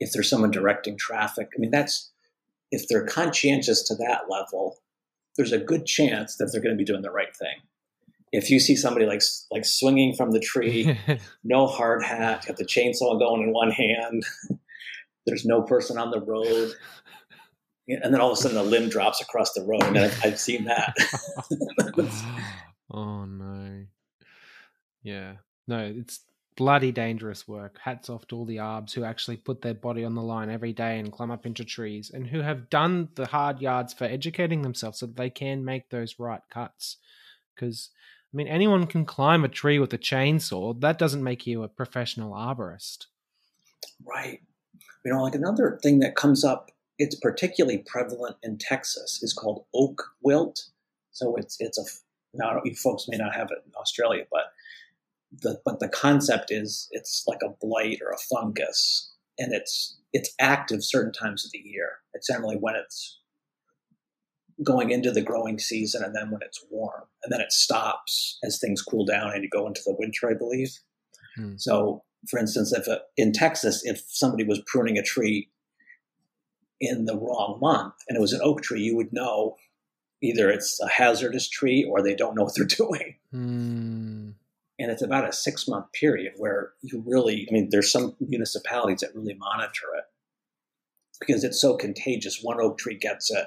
if 0.00 0.12
there's 0.12 0.28
someone 0.28 0.50
directing 0.50 0.96
traffic, 0.96 1.48
I 1.56 1.58
mean 1.58 1.70
that's 1.70 2.10
if 2.70 2.88
they're 2.88 3.06
conscientious 3.06 3.82
to 3.84 3.94
that 3.96 4.22
level, 4.28 4.78
there's 5.36 5.52
a 5.52 5.58
good 5.58 5.86
chance 5.86 6.36
that 6.36 6.50
they're 6.50 6.62
going 6.62 6.74
to 6.74 6.78
be 6.78 6.84
doing 6.84 7.02
the 7.02 7.10
right 7.10 7.34
thing. 7.36 7.58
If 8.36 8.50
you 8.50 8.58
see 8.58 8.74
somebody 8.74 9.06
like 9.06 9.22
like 9.50 9.64
swinging 9.64 10.14
from 10.14 10.32
the 10.32 10.40
tree, 10.40 10.98
no 11.44 11.66
hard 11.66 12.02
hat, 12.02 12.44
got 12.46 12.56
the 12.56 12.64
chainsaw 12.64 13.18
going 13.18 13.42
in 13.42 13.52
one 13.52 13.70
hand, 13.70 14.24
there's 15.26 15.44
no 15.44 15.62
person 15.62 15.98
on 15.98 16.10
the 16.10 16.20
road, 16.20 16.72
and 17.88 18.12
then 18.12 18.20
all 18.20 18.32
of 18.32 18.38
a 18.38 18.40
sudden 18.40 18.56
the 18.56 18.62
limb 18.62 18.88
drops 18.88 19.20
across 19.20 19.52
the 19.52 19.62
road. 19.62 19.84
Mean, 19.92 20.04
I've, 20.04 20.24
I've 20.24 20.40
seen 20.40 20.64
that. 20.64 20.94
oh 22.90 23.24
no! 23.24 23.84
Yeah, 25.02 25.34
no, 25.68 25.78
it's 25.78 26.20
bloody 26.56 26.92
dangerous 26.92 27.48
work. 27.48 27.78
Hats 27.82 28.08
off 28.08 28.26
to 28.28 28.36
all 28.36 28.44
the 28.44 28.58
ARBs 28.58 28.92
who 28.92 29.04
actually 29.04 29.36
put 29.36 29.62
their 29.62 29.74
body 29.74 30.04
on 30.04 30.14
the 30.14 30.22
line 30.22 30.50
every 30.50 30.72
day 30.72 30.98
and 30.98 31.12
climb 31.12 31.30
up 31.30 31.46
into 31.46 31.64
trees 31.64 32.10
and 32.12 32.26
who 32.26 32.40
have 32.40 32.70
done 32.70 33.08
the 33.14 33.26
hard 33.26 33.60
yards 33.60 33.92
for 33.92 34.04
educating 34.04 34.62
themselves 34.62 34.98
so 34.98 35.06
that 35.06 35.16
they 35.16 35.30
can 35.30 35.64
make 35.64 35.90
those 35.90 36.18
right 36.18 36.42
cuts. 36.50 36.98
Because, 37.54 37.90
I 38.34 38.36
mean, 38.36 38.48
anyone 38.48 38.88
can 38.88 39.04
climb 39.04 39.44
a 39.44 39.48
tree 39.48 39.78
with 39.78 39.92
a 39.92 39.98
chainsaw. 39.98 40.80
That 40.80 40.98
doesn't 40.98 41.22
make 41.22 41.46
you 41.46 41.62
a 41.62 41.68
professional 41.68 42.32
arborist. 42.32 43.06
Right. 44.04 44.40
You 45.04 45.12
know, 45.12 45.22
like 45.22 45.36
another 45.36 45.78
thing 45.84 46.00
that 46.00 46.16
comes 46.16 46.44
up, 46.44 46.72
it's 46.98 47.14
particularly 47.14 47.84
prevalent 47.86 48.36
in 48.42 48.58
Texas, 48.58 49.22
is 49.22 49.32
called 49.32 49.66
oak 49.72 50.02
wilt. 50.20 50.64
So 51.12 51.36
it's 51.36 51.56
it's 51.60 51.78
a 51.78 51.84
now 52.36 52.60
you 52.64 52.74
folks 52.74 53.06
may 53.08 53.16
not 53.16 53.36
have 53.36 53.52
it 53.52 53.62
in 53.64 53.72
Australia, 53.80 54.24
but 54.32 54.52
the 55.40 55.60
but 55.64 55.78
the 55.78 55.88
concept 55.88 56.50
is 56.50 56.88
it's 56.90 57.24
like 57.28 57.40
a 57.44 57.54
blight 57.64 58.00
or 58.04 58.10
a 58.10 58.18
fungus, 58.18 59.12
and 59.38 59.52
it's 59.52 59.96
it's 60.12 60.34
active 60.40 60.82
certain 60.82 61.12
times 61.12 61.44
of 61.44 61.52
the 61.52 61.58
year. 61.58 61.98
It's 62.14 62.26
generally 62.26 62.56
when 62.56 62.74
it's 62.74 63.20
going 64.62 64.90
into 64.90 65.10
the 65.10 65.22
growing 65.22 65.58
season, 65.58 66.02
and 66.02 66.14
then 66.14 66.30
when 66.30 66.42
it's 66.42 66.64
warm, 66.70 67.04
and 67.22 67.32
then 67.32 67.40
it 67.40 67.52
stops 67.52 68.38
as 68.44 68.58
things 68.58 68.82
cool 68.82 69.04
down 69.04 69.32
and 69.32 69.42
you 69.42 69.48
go 69.48 69.66
into 69.66 69.82
the 69.84 69.96
winter, 69.98 70.30
I 70.30 70.34
believe. 70.34 70.78
Hmm. 71.36 71.54
So, 71.56 72.04
for 72.28 72.38
instance, 72.38 72.72
if 72.72 72.86
a, 72.86 73.00
in 73.16 73.32
Texas, 73.32 73.84
if 73.84 74.04
somebody 74.08 74.44
was 74.44 74.62
pruning 74.66 74.98
a 74.98 75.02
tree 75.02 75.50
in 76.80 77.06
the 77.06 77.16
wrong 77.16 77.58
month 77.60 77.94
and 78.08 78.16
it 78.16 78.20
was 78.20 78.32
an 78.32 78.40
oak 78.42 78.62
tree, 78.62 78.82
you 78.82 78.96
would 78.96 79.12
know 79.12 79.56
either 80.22 80.50
it's 80.50 80.80
a 80.80 80.88
hazardous 80.88 81.48
tree 81.48 81.84
or 81.84 82.02
they 82.02 82.14
don't 82.14 82.34
know 82.34 82.44
what 82.44 82.54
they're 82.54 82.64
doing. 82.66 83.16
Mm. 83.34 84.34
And 84.78 84.90
it's 84.90 85.02
about 85.02 85.28
a 85.28 85.32
six 85.32 85.68
month 85.68 85.92
period 85.92 86.32
where 86.36 86.72
you 86.82 87.02
really, 87.06 87.46
I 87.48 87.52
mean, 87.52 87.68
there's 87.70 87.92
some 87.92 88.16
municipalities 88.20 89.00
that 89.00 89.14
really 89.14 89.34
monitor 89.34 89.86
it 89.96 90.04
because 91.20 91.44
it's 91.44 91.60
so 91.60 91.76
contagious. 91.76 92.42
One 92.42 92.60
oak 92.60 92.78
tree 92.78 92.98
gets 92.98 93.30
it, 93.30 93.46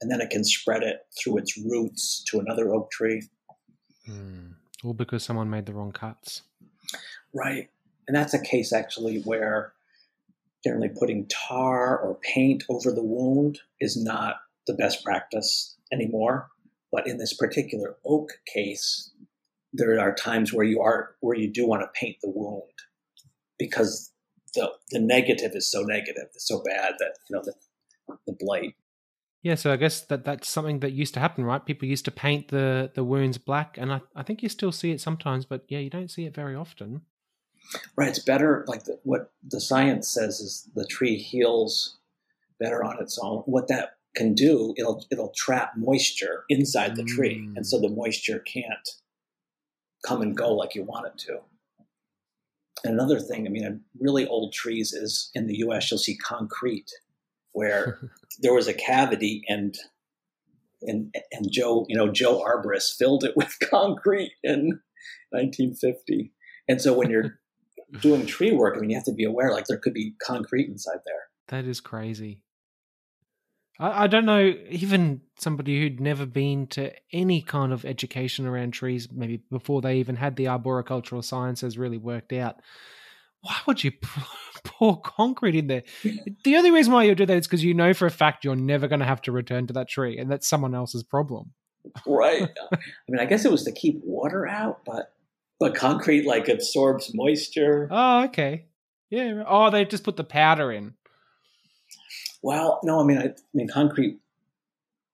and 0.00 0.10
then 0.10 0.20
it 0.20 0.30
can 0.30 0.44
spread 0.44 0.82
it 0.82 1.00
through 1.18 1.38
its 1.38 1.56
roots 1.58 2.22
to 2.28 2.38
another 2.38 2.72
oak 2.72 2.90
tree. 2.90 3.22
Mm. 4.08 4.54
All 4.84 4.94
because 4.94 5.24
someone 5.24 5.50
made 5.50 5.66
the 5.66 5.72
wrong 5.72 5.92
cuts. 5.92 6.42
Right. 7.34 7.68
And 8.06 8.16
that's 8.16 8.34
a 8.34 8.42
case 8.42 8.72
actually 8.72 9.20
where 9.22 9.72
generally 10.64 10.88
putting 10.88 11.26
tar 11.26 11.98
or 11.98 12.18
paint 12.22 12.64
over 12.68 12.92
the 12.92 13.02
wound 13.02 13.60
is 13.80 14.02
not 14.02 14.36
the 14.66 14.74
best 14.74 15.04
practice 15.04 15.76
anymore. 15.92 16.48
But 16.90 17.06
in 17.06 17.18
this 17.18 17.34
particular 17.34 17.96
oak 18.04 18.30
case, 18.52 19.10
there 19.72 20.00
are 20.00 20.14
times 20.14 20.52
where 20.52 20.64
you 20.64 20.80
are 20.80 21.16
where 21.20 21.36
you 21.36 21.52
do 21.52 21.66
want 21.66 21.82
to 21.82 22.00
paint 22.00 22.16
the 22.22 22.30
wound 22.30 22.62
because 23.58 24.10
the 24.54 24.70
the 24.90 25.00
negative 25.00 25.52
is 25.54 25.70
so 25.70 25.82
negative, 25.82 26.24
it's 26.34 26.48
so 26.48 26.62
bad 26.62 26.94
that 26.98 27.14
you 27.28 27.36
know 27.36 27.42
the 27.44 28.16
the 28.26 28.36
blight. 28.38 28.74
Yeah, 29.42 29.54
so 29.54 29.72
I 29.72 29.76
guess 29.76 30.00
that 30.02 30.24
that's 30.24 30.48
something 30.48 30.80
that 30.80 30.92
used 30.92 31.14
to 31.14 31.20
happen, 31.20 31.44
right? 31.44 31.64
People 31.64 31.86
used 31.86 32.04
to 32.06 32.10
paint 32.10 32.48
the 32.48 32.90
the 32.94 33.04
wounds 33.04 33.38
black, 33.38 33.78
and 33.78 33.92
I, 33.92 34.00
I 34.14 34.22
think 34.22 34.42
you 34.42 34.48
still 34.48 34.72
see 34.72 34.90
it 34.90 35.00
sometimes, 35.00 35.44
but 35.44 35.64
yeah, 35.68 35.78
you 35.78 35.90
don't 35.90 36.10
see 36.10 36.26
it 36.26 36.34
very 36.34 36.56
often. 36.56 37.02
Right, 37.96 38.08
it's 38.08 38.18
better. 38.18 38.64
Like 38.66 38.84
the, 38.84 38.98
what 39.04 39.30
the 39.46 39.60
science 39.60 40.08
says 40.08 40.40
is 40.40 40.68
the 40.74 40.86
tree 40.86 41.16
heals 41.16 41.98
better 42.58 42.82
on 42.82 43.00
its 43.00 43.18
own. 43.22 43.42
What 43.46 43.68
that 43.68 43.98
can 44.16 44.34
do, 44.34 44.74
it'll 44.76 45.04
it'll 45.10 45.32
trap 45.36 45.74
moisture 45.76 46.44
inside 46.48 46.96
the 46.96 47.04
tree, 47.04 47.46
mm. 47.46 47.56
and 47.56 47.66
so 47.66 47.78
the 47.80 47.88
moisture 47.88 48.40
can't 48.40 48.88
come 50.04 50.22
and 50.22 50.36
go 50.36 50.52
like 50.52 50.74
you 50.74 50.82
want 50.82 51.06
it 51.06 51.18
to. 51.18 51.40
And 52.84 52.94
another 52.94 53.20
thing, 53.20 53.46
I 53.46 53.50
mean, 53.50 53.82
really 53.98 54.26
old 54.26 54.52
trees 54.52 54.92
is 54.92 55.30
in 55.34 55.46
the 55.46 55.58
U.S. 55.58 55.90
You'll 55.90 55.98
see 55.98 56.16
concrete, 56.16 56.90
where 57.58 57.98
there 58.38 58.54
was 58.54 58.68
a 58.68 58.74
cavity 58.74 59.42
and 59.48 59.74
and 60.82 61.12
and 61.32 61.50
Joe, 61.50 61.84
you 61.88 61.96
know, 61.96 62.10
Joe 62.10 62.42
Arborist 62.42 62.96
filled 62.96 63.24
it 63.24 63.32
with 63.36 63.58
concrete 63.68 64.32
in 64.42 64.80
1950. 65.30 66.32
And 66.68 66.80
so 66.80 66.92
when 66.94 67.10
you're 67.10 67.40
doing 68.00 68.26
tree 68.26 68.52
work, 68.52 68.76
I 68.76 68.80
mean, 68.80 68.90
you 68.90 68.96
have 68.96 69.04
to 69.06 69.12
be 69.12 69.24
aware, 69.24 69.52
like 69.52 69.66
there 69.66 69.78
could 69.78 69.94
be 69.94 70.14
concrete 70.22 70.68
inside 70.68 71.00
there. 71.04 71.28
That 71.48 71.68
is 71.68 71.80
crazy. 71.80 72.44
I, 73.80 74.04
I 74.04 74.06
don't 74.06 74.26
know, 74.26 74.54
even 74.70 75.22
somebody 75.38 75.80
who'd 75.80 76.00
never 76.00 76.26
been 76.26 76.68
to 76.68 76.92
any 77.12 77.42
kind 77.42 77.72
of 77.72 77.84
education 77.84 78.46
around 78.46 78.72
trees, 78.72 79.08
maybe 79.10 79.40
before 79.50 79.80
they 79.80 79.96
even 79.96 80.16
had 80.16 80.36
the 80.36 80.44
arboricultural 80.44 81.24
sciences 81.24 81.76
really 81.76 81.98
worked 81.98 82.32
out. 82.32 82.60
Why 83.42 83.56
would 83.66 83.84
you 83.84 83.92
pour 84.64 85.00
concrete 85.00 85.54
in 85.54 85.66
there? 85.68 85.82
The 86.44 86.56
only 86.56 86.70
reason 86.70 86.92
why 86.92 87.04
you 87.04 87.14
do 87.14 87.26
that 87.26 87.36
is 87.36 87.46
because 87.46 87.64
you 87.64 87.74
know 87.74 87.94
for 87.94 88.06
a 88.06 88.10
fact 88.10 88.44
you're 88.44 88.56
never 88.56 88.88
going 88.88 89.00
to 89.00 89.06
have 89.06 89.22
to 89.22 89.32
return 89.32 89.66
to 89.68 89.72
that 89.74 89.88
tree, 89.88 90.18
and 90.18 90.30
that's 90.30 90.48
someone 90.48 90.74
else's 90.74 91.04
problem. 91.04 91.52
right. 92.06 92.42
I 92.72 92.78
mean, 93.08 93.20
I 93.20 93.26
guess 93.26 93.44
it 93.44 93.52
was 93.52 93.64
to 93.64 93.72
keep 93.72 94.00
water 94.04 94.46
out, 94.46 94.80
but 94.84 95.12
but 95.58 95.74
concrete 95.74 96.26
like 96.26 96.48
absorbs 96.48 97.12
moisture. 97.14 97.88
Oh, 97.90 98.24
okay. 98.24 98.66
Yeah. 99.10 99.42
Oh, 99.46 99.70
they 99.70 99.84
just 99.84 100.04
put 100.04 100.16
the 100.16 100.24
powder 100.24 100.70
in. 100.70 100.94
Well, 102.42 102.80
no, 102.84 103.00
I 103.00 103.04
mean, 103.04 103.18
I, 103.18 103.24
I 103.24 103.34
mean, 103.52 103.68
concrete, 103.68 104.18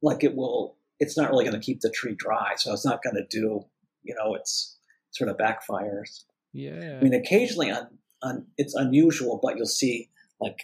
like 0.02 0.24
it 0.24 0.34
will, 0.34 0.76
it's 1.00 1.16
not 1.16 1.30
really 1.30 1.44
going 1.44 1.58
to 1.58 1.64
keep 1.64 1.80
the 1.80 1.90
tree 1.90 2.14
dry, 2.14 2.52
so 2.56 2.72
it's 2.72 2.84
not 2.84 3.02
going 3.02 3.16
to 3.16 3.24
do, 3.30 3.64
you 4.02 4.14
know, 4.14 4.34
it's 4.34 4.76
sort 5.12 5.30
of 5.30 5.36
backfires. 5.36 6.24
Yeah. 6.52 6.98
I 7.00 7.02
mean, 7.02 7.14
occasionally 7.14 7.70
on, 7.70 7.88
on, 8.24 8.46
it's 8.56 8.74
unusual, 8.74 9.38
but 9.42 9.56
you'll 9.56 9.66
see 9.66 10.10
like 10.40 10.58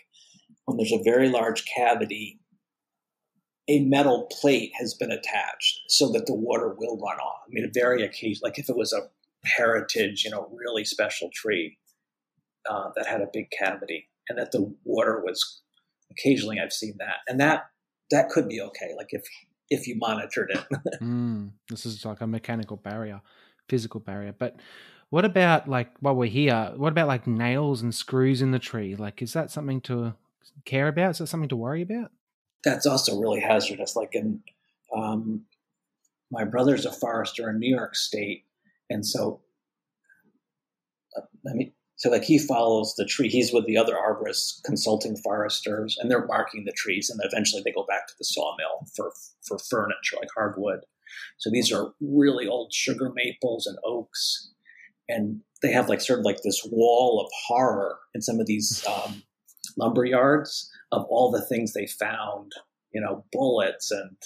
when 0.65 0.77
there's 0.77 0.93
a 0.93 1.03
very 1.03 1.29
large 1.29 1.65
cavity, 1.65 2.41
a 3.69 3.85
metal 3.85 4.29
plate 4.41 4.73
has 4.79 4.95
been 4.95 5.13
attached 5.13 5.81
so 5.89 6.11
that 6.13 6.27
the 6.27 6.35
water 6.35 6.75
will 6.77 6.99
run 6.99 7.19
off. 7.19 7.43
I 7.47 7.49
mean, 7.51 7.65
a 7.65 7.71
very 7.73 8.03
occasion, 8.03 8.41
like 8.43 8.59
if 8.59 8.69
it 8.69 8.77
was 8.77 8.93
a 8.93 9.09
heritage, 9.45 10.25
you 10.25 10.31
know, 10.31 10.51
really 10.53 10.85
special 10.85 11.31
tree 11.33 11.79
uh, 12.69 12.91
that 12.97 13.07
had 13.07 13.21
a 13.21 13.29
big 13.33 13.47
cavity, 13.51 14.09
and 14.29 14.39
that 14.39 14.53
the 14.53 14.75
water 14.85 15.23
was 15.25 15.63
occasionally 16.11 16.59
I've 16.61 16.73
seen 16.73 16.95
that, 16.99 17.19
and 17.29 17.41
that 17.41 17.71
that 18.11 18.29
could 18.29 18.49
be 18.49 18.61
okay. 18.61 18.93
Like 18.97 19.09
if 19.11 19.23
if 19.71 19.87
you 19.87 19.97
monitored 19.97 20.51
it. 20.51 20.65
mm, 21.01 21.51
this 21.69 21.87
is 21.87 22.05
like 22.05 22.21
a 22.21 22.27
mechanical 22.27 22.77
barrier, 22.77 23.21
physical 23.69 24.01
barrier. 24.01 24.35
But 24.37 24.57
what 25.11 25.25
about 25.25 25.69
like 25.69 25.91
while 26.01 26.15
we're 26.15 26.27
here? 26.27 26.73
What 26.77 26.93
about 26.93 27.09
like 27.09 27.27
nails 27.27 27.83
and 27.83 27.95
screws 27.95 28.41
in 28.41 28.53
the 28.53 28.59
tree? 28.59 28.95
Like, 28.95 29.21
is 29.21 29.33
that 29.33 29.51
something 29.51 29.81
to 29.83 30.15
care 30.65 30.89
about? 30.89 31.11
Is 31.11 31.19
that 31.19 31.27
something 31.27 31.49
to 31.49 31.57
worry 31.57 31.83
about? 31.83 32.13
That's 32.65 32.87
also 32.87 33.19
really 33.19 33.41
hazardous. 33.41 33.97
Like 33.97 34.15
in 34.15 34.41
um, 34.97 35.43
my 36.31 36.45
brother's 36.45 36.87
a 36.87 36.93
forester 36.93 37.51
in 37.51 37.59
New 37.59 37.75
York 37.75 37.97
State, 37.97 38.45
and 38.89 39.05
so, 39.05 39.41
uh, 41.17 41.23
I 41.49 41.55
mean, 41.55 41.73
so 41.97 42.09
like 42.09 42.25
he 42.25 42.39
follows 42.39 42.95
the 42.97 43.05
tree. 43.05 43.29
He's 43.29 43.53
with 43.53 43.67
the 43.67 43.77
other 43.77 43.95
arborists, 43.95 44.63
consulting 44.65 45.17
foresters, 45.17 45.99
and 46.01 46.09
they're 46.09 46.27
marking 46.27 46.65
the 46.65 46.73
trees, 46.73 47.11
and 47.11 47.21
eventually 47.25 47.63
they 47.65 47.73
go 47.73 47.85
back 47.85 48.07
to 48.07 48.15
the 48.17 48.25
sawmill 48.25 48.87
for 48.95 49.13
for 49.43 49.59
furniture, 49.59 50.17
like 50.21 50.31
hardwood. 50.37 50.81
So 51.39 51.51
these 51.51 51.73
are 51.73 51.93
really 52.01 52.47
old 52.47 52.73
sugar 52.73 53.11
maples 53.13 53.67
and 53.67 53.77
oaks, 53.85 54.53
and 55.11 55.41
they 55.63 55.73
have 55.73 55.89
like 55.89 56.01
sort 56.01 56.21
of 56.21 56.25
like 56.25 56.43
this 56.43 56.67
wall 56.71 57.21
of 57.21 57.31
horror 57.47 57.99
in 58.15 58.23
some 58.23 58.41
of 58.41 58.47
these 58.47 58.85
um, 58.87 59.23
lumber 59.77 60.05
yards 60.05 60.71
of 60.93 61.05
all 61.11 61.31
the 61.31 61.45
things 61.45 61.73
they 61.73 61.87
found. 61.87 62.53
You 62.93 63.01
know, 63.01 63.25
bullets 63.33 63.91
and 63.93 64.17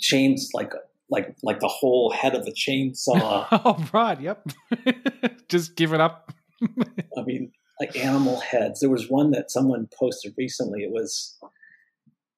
chains, 0.00 0.50
like 0.54 0.72
like 1.10 1.36
like 1.42 1.60
the 1.60 1.68
whole 1.68 2.10
head 2.10 2.34
of 2.34 2.46
a 2.46 2.52
chainsaw. 2.52 3.46
oh 3.52 3.86
right, 3.92 4.20
yep. 4.20 4.46
Just 5.48 5.76
give 5.76 5.92
it 5.92 6.00
up. 6.00 6.32
I 6.62 7.22
mean, 7.24 7.52
like 7.80 7.96
animal 7.96 8.40
heads. 8.40 8.80
There 8.80 8.90
was 8.90 9.10
one 9.10 9.30
that 9.32 9.50
someone 9.50 9.88
posted 9.98 10.34
recently. 10.38 10.82
It 10.82 10.90
was 10.90 11.38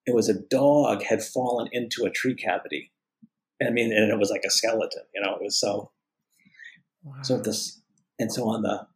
it 0.05 0.15
was 0.15 0.29
a 0.29 0.39
dog 0.49 1.03
had 1.03 1.23
fallen 1.23 1.69
into 1.71 2.03
a 2.03 2.09
tree 2.09 2.35
cavity. 2.35 2.91
I 3.61 3.69
mean, 3.69 3.91
and 3.91 4.11
it 4.11 4.17
was 4.17 4.29
like 4.29 4.43
a 4.45 4.49
skeleton. 4.49 5.03
You 5.13 5.21
know, 5.21 5.35
it 5.35 5.41
was 5.41 5.59
so. 5.59 5.91
Wow. 7.03 7.21
So 7.21 7.37
this 7.37 7.81
and 8.19 8.31
so 8.31 8.47
on 8.49 8.61
the. 8.61 8.87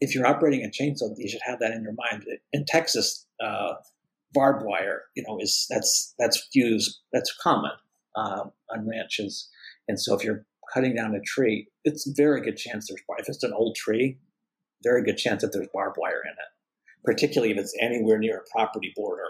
If 0.00 0.14
you're 0.14 0.26
operating 0.26 0.64
a 0.64 0.68
chainsaw, 0.68 1.14
you 1.16 1.28
should 1.28 1.40
have 1.44 1.60
that 1.60 1.70
in 1.70 1.82
your 1.82 1.94
mind. 1.94 2.24
In 2.52 2.66
Texas, 2.66 3.26
uh, 3.42 3.74
barbed 4.34 4.66
wire, 4.66 5.04
you 5.14 5.24
know, 5.26 5.38
is 5.40 5.66
that's 5.70 6.14
that's 6.18 6.48
used 6.52 6.98
that's 7.12 7.34
common 7.40 7.70
uh, 8.16 8.44
on 8.70 8.88
ranches. 8.88 9.48
And 9.88 9.98
so 9.98 10.14
if 10.14 10.24
you're 10.24 10.44
cutting 10.72 10.94
down 10.94 11.14
a 11.14 11.20
tree, 11.20 11.68
it's 11.84 12.06
a 12.06 12.12
very 12.14 12.42
good 12.42 12.56
chance 12.56 12.88
there's 12.88 13.00
if 13.18 13.28
it's 13.28 13.42
an 13.42 13.52
old 13.54 13.76
tree, 13.76 14.18
very 14.82 15.02
good 15.02 15.16
chance 15.16 15.42
that 15.42 15.52
there's 15.52 15.68
barbed 15.72 15.96
wire 15.98 16.22
in 16.24 16.32
it, 16.32 17.04
particularly 17.04 17.52
if 17.52 17.58
it's 17.58 17.74
anywhere 17.80 18.18
near 18.18 18.38
a 18.38 18.50
property 18.50 18.92
border. 18.94 19.28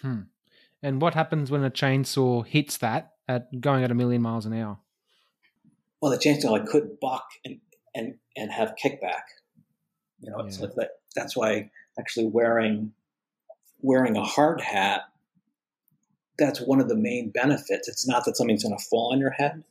Hmm. 0.00 0.20
And 0.82 1.00
what 1.00 1.14
happens 1.14 1.50
when 1.50 1.62
a 1.62 1.70
chainsaw 1.70 2.44
hits 2.44 2.78
that 2.78 3.12
at 3.28 3.60
going 3.60 3.84
at 3.84 3.90
a 3.90 3.94
million 3.94 4.20
miles 4.20 4.46
an 4.46 4.54
hour? 4.54 4.78
Well, 6.02 6.10
the 6.10 6.18
chainsaw 6.18 6.60
I 6.60 6.66
could 6.66 7.00
buck 7.00 7.26
and, 7.44 7.60
and 7.94 8.16
and 8.36 8.52
have 8.52 8.74
kickback. 8.82 9.22
You 10.20 10.32
know, 10.32 10.40
it's 10.40 10.58
yeah. 10.58 10.66
like 10.66 10.74
that. 10.74 10.90
That's 11.16 11.34
why 11.34 11.70
actually 11.98 12.26
wearing 12.26 12.92
wearing 13.80 14.16
a 14.16 14.24
hard 14.24 14.60
hat 14.60 15.02
that's 16.38 16.60
one 16.60 16.80
of 16.80 16.88
the 16.88 16.96
main 16.96 17.30
benefits. 17.30 17.88
It's 17.88 18.06
not 18.06 18.24
that 18.24 18.36
something's 18.36 18.62
going 18.62 18.76
to 18.76 18.84
fall 18.84 19.12
on 19.12 19.20
your 19.20 19.30
head, 19.30 19.64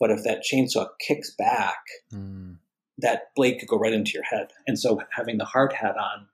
but 0.00 0.10
if 0.10 0.24
that 0.24 0.42
chainsaw 0.42 0.88
kicks 1.00 1.30
back, 1.30 1.78
mm. 2.12 2.56
that 2.98 3.34
blade 3.34 3.58
could 3.58 3.68
go 3.68 3.78
right 3.78 3.92
into 3.92 4.12
your 4.12 4.24
head. 4.24 4.48
And 4.66 4.78
so 4.78 5.00
having 5.12 5.38
the 5.38 5.44
hard 5.44 5.72
hat 5.72 5.96
on, 5.96 6.26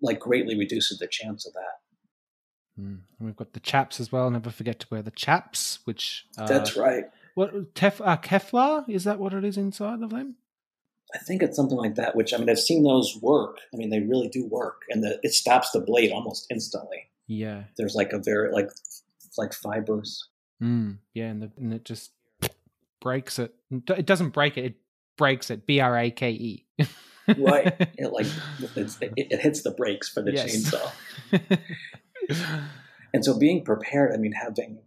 like, 0.00 0.20
greatly 0.20 0.56
reduces 0.56 0.98
the 0.98 1.06
chance 1.06 1.46
of 1.46 1.54
that. 1.54 2.80
Mm. 2.80 3.00
And 3.18 3.26
we've 3.26 3.36
got 3.36 3.52
the 3.52 3.60
chaps 3.60 4.00
as 4.00 4.12
well. 4.12 4.30
Never 4.30 4.50
forget 4.50 4.78
to 4.80 4.86
wear 4.90 5.02
the 5.02 5.10
chaps, 5.10 5.80
which 5.84 6.26
uh, 6.38 6.46
that's 6.46 6.76
right. 6.76 7.04
What 7.40 7.72
tef, 7.72 8.06
uh, 8.06 8.18
Kevlar 8.18 8.86
is 8.86 9.04
that? 9.04 9.18
What 9.18 9.32
it 9.32 9.46
is 9.46 9.56
inside 9.56 10.02
of 10.02 10.10
them? 10.10 10.36
I 11.14 11.18
think 11.20 11.42
it's 11.42 11.56
something 11.56 11.78
like 11.78 11.94
that. 11.94 12.14
Which 12.14 12.34
I 12.34 12.36
mean, 12.36 12.50
I've 12.50 12.60
seen 12.60 12.82
those 12.82 13.16
work. 13.22 13.56
I 13.72 13.78
mean, 13.78 13.88
they 13.88 14.00
really 14.00 14.28
do 14.28 14.44
work, 14.44 14.82
and 14.90 15.02
the, 15.02 15.18
it 15.22 15.32
stops 15.32 15.70
the 15.70 15.80
blade 15.80 16.12
almost 16.12 16.46
instantly. 16.50 17.08
Yeah, 17.28 17.62
there's 17.78 17.94
like 17.94 18.12
a 18.12 18.18
very 18.18 18.52
like 18.52 18.68
like 19.38 19.54
fibers. 19.54 20.28
Mm, 20.62 20.98
yeah, 21.14 21.28
and, 21.28 21.40
the, 21.40 21.50
and 21.56 21.72
it 21.72 21.86
just 21.86 22.10
breaks 23.00 23.38
it. 23.38 23.54
It 23.70 24.04
doesn't 24.04 24.34
break 24.34 24.58
it; 24.58 24.64
it 24.66 24.74
breaks 25.16 25.48
it. 25.48 25.66
B 25.66 25.80
R 25.80 25.98
A 25.98 26.10
K 26.10 26.32
E. 26.32 26.66
right. 27.38 27.74
It 27.96 28.12
like 28.12 28.26
it, 28.76 29.14
it, 29.16 29.40
hits 29.40 29.62
the 29.62 29.70
brakes 29.70 30.10
for 30.10 30.20
the 30.20 30.34
yes. 30.34 30.74
chainsaw. 31.32 31.70
and 33.14 33.24
so 33.24 33.38
being 33.38 33.64
prepared, 33.64 34.12
I 34.12 34.18
mean, 34.18 34.32
having 34.32 34.80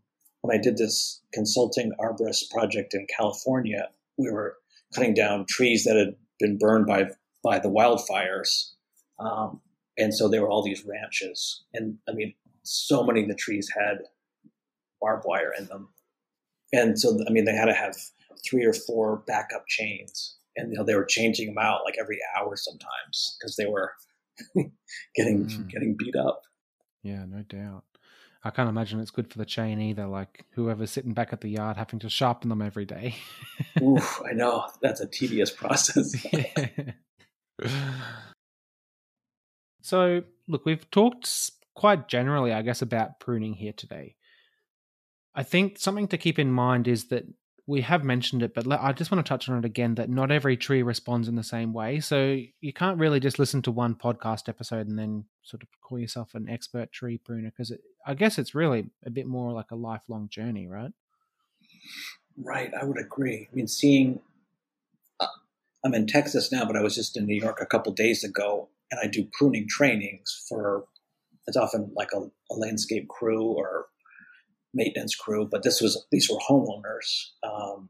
when 0.44 0.58
I 0.58 0.62
did 0.62 0.78
this 0.78 1.22
consulting 1.34 1.91
arborist 2.00 2.52
project 2.52 2.94
in 2.94 3.08
California, 3.18 3.89
we 4.18 4.30
were 4.30 4.58
cutting 4.94 5.16
down 5.16 5.46
trees 5.50 5.84
that 5.86 5.96
had 5.96 6.16
been 6.39 6.58
burned 6.58 6.86
by 6.86 7.10
by 7.44 7.60
the 7.60 7.70
wildfires, 7.70 8.72
um, 9.20 9.60
and 9.98 10.14
so 10.14 10.30
there 10.30 10.41
were 10.41 10.50
all 10.50 10.64
these 10.64 10.86
ranches, 10.86 11.64
and 11.74 11.98
I 12.08 12.14
mean, 12.14 12.34
so 12.64 13.04
many 13.04 13.24
of 13.24 13.28
the 13.28 13.36
trees 13.36 13.70
had 13.76 13.98
barbed 15.02 15.26
wire 15.26 15.52
in 15.58 15.66
them, 15.66 15.89
and 16.72 17.00
so 17.00 17.18
I 17.28 17.32
mean, 17.32 17.46
they 17.46 17.56
had 17.56 17.66
to 17.66 17.74
have 17.74 17.96
three 18.48 18.66
or 18.66 18.74
four 18.74 19.24
backup 19.26 19.66
chains 19.68 20.38
and 20.56 20.72
you 20.72 20.78
know 20.78 20.84
they 20.84 20.96
were 20.96 21.06
changing 21.06 21.48
them 21.48 21.58
out 21.58 21.82
like 21.86 21.96
every 22.00 22.20
hour 22.38 22.56
sometimes 22.56 23.38
because 23.39 23.56
they 23.56 23.66
were 23.66 23.94
getting 25.16 25.46
mm. 25.46 25.70
getting 25.70 25.96
beat 25.98 26.16
up. 26.16 26.44
Yeah, 27.04 27.26
no 27.28 27.44
doubt. 27.44 27.84
I 28.46 28.50
can't 28.50 28.68
imagine 28.68 29.00
it's 29.00 29.12
good 29.12 29.32
for 29.32 29.38
the 29.38 29.46
chain 29.46 29.80
either. 29.80 30.06
Like 30.06 30.46
whoever's 30.52 30.91
sitting 30.91 31.14
back 31.14 31.32
at 31.32 31.41
the 31.41 31.50
yard 31.50 31.78
having 31.78 32.00
to 32.00 32.10
sharpen 32.10 32.50
them 32.50 32.62
every 32.62 32.86
day. 32.86 33.16
Oof, 33.82 34.22
I 34.26 34.34
know 34.34 34.68
that's 34.82 35.00
a 35.00 35.08
tedious 35.08 35.50
process. 35.56 36.14
so, 39.82 40.24
look, 40.48 40.66
we've 40.66 40.89
talked 40.91 41.52
quite 41.74 42.10
generally, 42.10 42.52
I 42.52 42.62
guess, 42.62 42.82
about 42.82 43.20
pruning 43.20 43.54
here 43.54 43.74
today. 43.74 44.16
I 45.34 45.44
think 45.44 45.80
something 45.80 46.08
to 46.10 46.18
keep 46.18 46.38
in 46.38 46.52
mind 46.52 46.88
is 46.88 47.06
that 47.06 47.26
we 47.66 47.82
have 47.82 48.03
mentioned 48.03 48.43
it, 48.43 48.53
but 48.53 48.70
I 48.72 48.91
just 48.91 49.09
want 49.09 49.26
to 49.26 49.30
touch 49.30 49.47
on 49.47 49.57
it 49.57 49.66
again 49.66 49.95
that 49.95 50.09
not 50.09 50.32
every 50.32 50.57
tree 50.57 50.84
responds 50.84 51.30
in 51.30 51.36
the 51.36 51.43
same 51.43 51.72
way. 51.72 52.01
So 52.01 52.39
you 52.59 52.74
can't 52.74 52.99
really 52.99 53.22
just 53.22 53.39
listen 53.39 53.61
to 53.64 53.72
one 53.72 53.95
podcast 53.95 54.49
episode 54.49 54.88
and 54.88 54.99
then 54.99 55.26
sort 55.43 55.64
of 55.64 55.70
call 55.82 55.97
yourself 55.97 56.36
an 56.36 56.49
expert 56.49 56.91
tree 56.91 57.18
pruner 57.18 57.51
because 57.51 57.72
I 58.05 58.16
guess 58.16 58.38
it's 58.38 58.53
really 58.53 58.88
a 59.05 59.09
bit 59.09 59.28
more 59.28 59.53
like 59.53 59.72
a 59.72 59.76
lifelong 59.76 60.28
journey, 60.28 60.68
right? 60.68 60.91
Right, 62.38 62.72
I 62.80 62.84
would 62.84 62.99
agree. 62.99 63.47
I 63.51 63.55
mean, 63.55 63.68
seeing, 63.68 64.20
uh, 65.20 65.28
I'm 65.86 65.93
in 65.93 66.07
Texas 66.07 66.51
now, 66.51 66.66
but 66.66 66.76
I 66.76 66.82
was 66.82 66.95
just 66.95 67.16
in 67.16 67.26
New 67.26 67.36
York 67.36 67.59
a 67.61 67.66
couple 67.66 67.93
days 67.93 68.24
ago, 68.26 68.70
and 68.91 68.99
I 69.01 69.07
do 69.07 69.28
pruning 69.38 69.68
trainings 69.70 70.45
for. 70.49 70.86
It's 71.45 71.57
often 71.57 71.91
like 71.93 72.07
a, 72.14 72.20
a 72.20 72.55
landscape 72.55 73.09
crew 73.09 73.43
or 73.43 73.88
maintenance 74.74 75.15
crew, 75.15 75.47
but 75.49 75.63
this 75.63 75.82
was 75.82 76.05
these 76.11 76.30
were 76.30 76.38
homeowners, 76.38 77.30
um, 77.43 77.89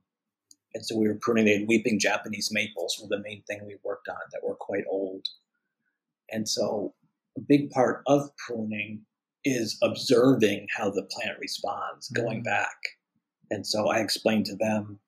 and 0.74 0.86
so 0.86 0.98
we 0.98 1.08
were 1.08 1.18
pruning. 1.22 1.46
They 1.46 1.60
had 1.60 1.68
weeping 1.68 2.00
Japanese 2.00 2.50
maples 2.52 3.00
were 3.02 3.08
the 3.10 3.24
main 3.24 3.44
thing 3.44 3.66
we 3.66 3.78
worked 3.84 4.10
on 4.10 4.18
that 4.32 4.42
were 4.44 4.56
quite 4.56 4.84
old, 4.90 5.26
and 6.32 6.48
so 6.48 6.94
a 7.38 7.42
big 7.42 7.70
part 7.70 8.04
of 8.08 8.30
pruning 8.38 9.02
is 9.46 9.78
observing 9.84 10.68
how 10.76 10.90
the 10.90 11.04
plant 11.04 11.40
responds, 11.40 12.10
mm-hmm. 12.10 12.24
going 12.24 12.44
back, 12.44 12.78
and 13.50 13.66
so 13.66 13.88
I 13.88 14.00
explained 14.00 14.46
to 14.46 14.56
them, 14.56 15.00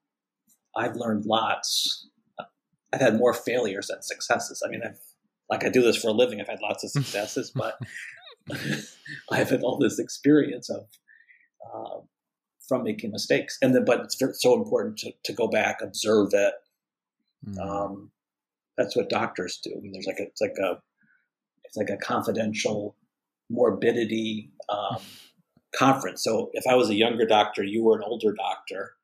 I've 0.75 0.95
learned 0.95 1.25
lots. 1.25 2.07
I've 2.93 3.01
had 3.01 3.17
more 3.17 3.33
failures 3.33 3.87
than 3.87 4.01
successes. 4.01 4.61
I 4.65 4.69
mean, 4.69 4.81
I've 4.85 4.99
like 5.49 5.63
I 5.63 5.69
do 5.69 5.81
this 5.81 5.97
for 5.97 6.09
a 6.09 6.13
living. 6.13 6.41
I've 6.41 6.47
had 6.47 6.61
lots 6.61 6.83
of 6.83 6.89
successes, 7.03 7.51
but 7.53 7.77
I've 9.31 9.49
had 9.49 9.61
all 9.61 9.77
this 9.77 9.99
experience 9.99 10.69
of 10.69 10.87
uh, 11.73 11.99
from 12.67 12.83
making 12.83 13.11
mistakes. 13.11 13.57
And 13.61 13.75
then, 13.75 13.85
but 13.85 14.01
it's 14.01 14.41
so 14.41 14.53
important 14.53 14.97
to, 14.99 15.11
to 15.23 15.33
go 15.33 15.47
back, 15.47 15.79
observe 15.81 16.29
it. 16.33 16.53
Mm. 17.47 17.59
Um, 17.59 18.11
that's 18.77 18.95
what 18.95 19.09
doctors 19.09 19.59
do. 19.63 19.71
I 19.75 19.81
mean, 19.81 19.93
there's 19.93 20.07
like 20.07 20.19
a, 20.19 20.23
it's 20.23 20.41
like 20.41 20.57
a, 20.61 20.81
it's 21.63 21.77
like 21.77 21.89
a 21.89 21.97
confidential 21.97 22.95
morbidity 23.49 24.51
um, 24.69 24.97
conference. 25.75 26.23
So 26.23 26.49
if 26.53 26.65
I 26.67 26.75
was 26.75 26.89
a 26.89 26.95
younger 26.95 27.25
doctor, 27.25 27.63
you 27.63 27.83
were 27.83 27.97
an 27.97 28.03
older 28.05 28.33
doctor, 28.33 28.95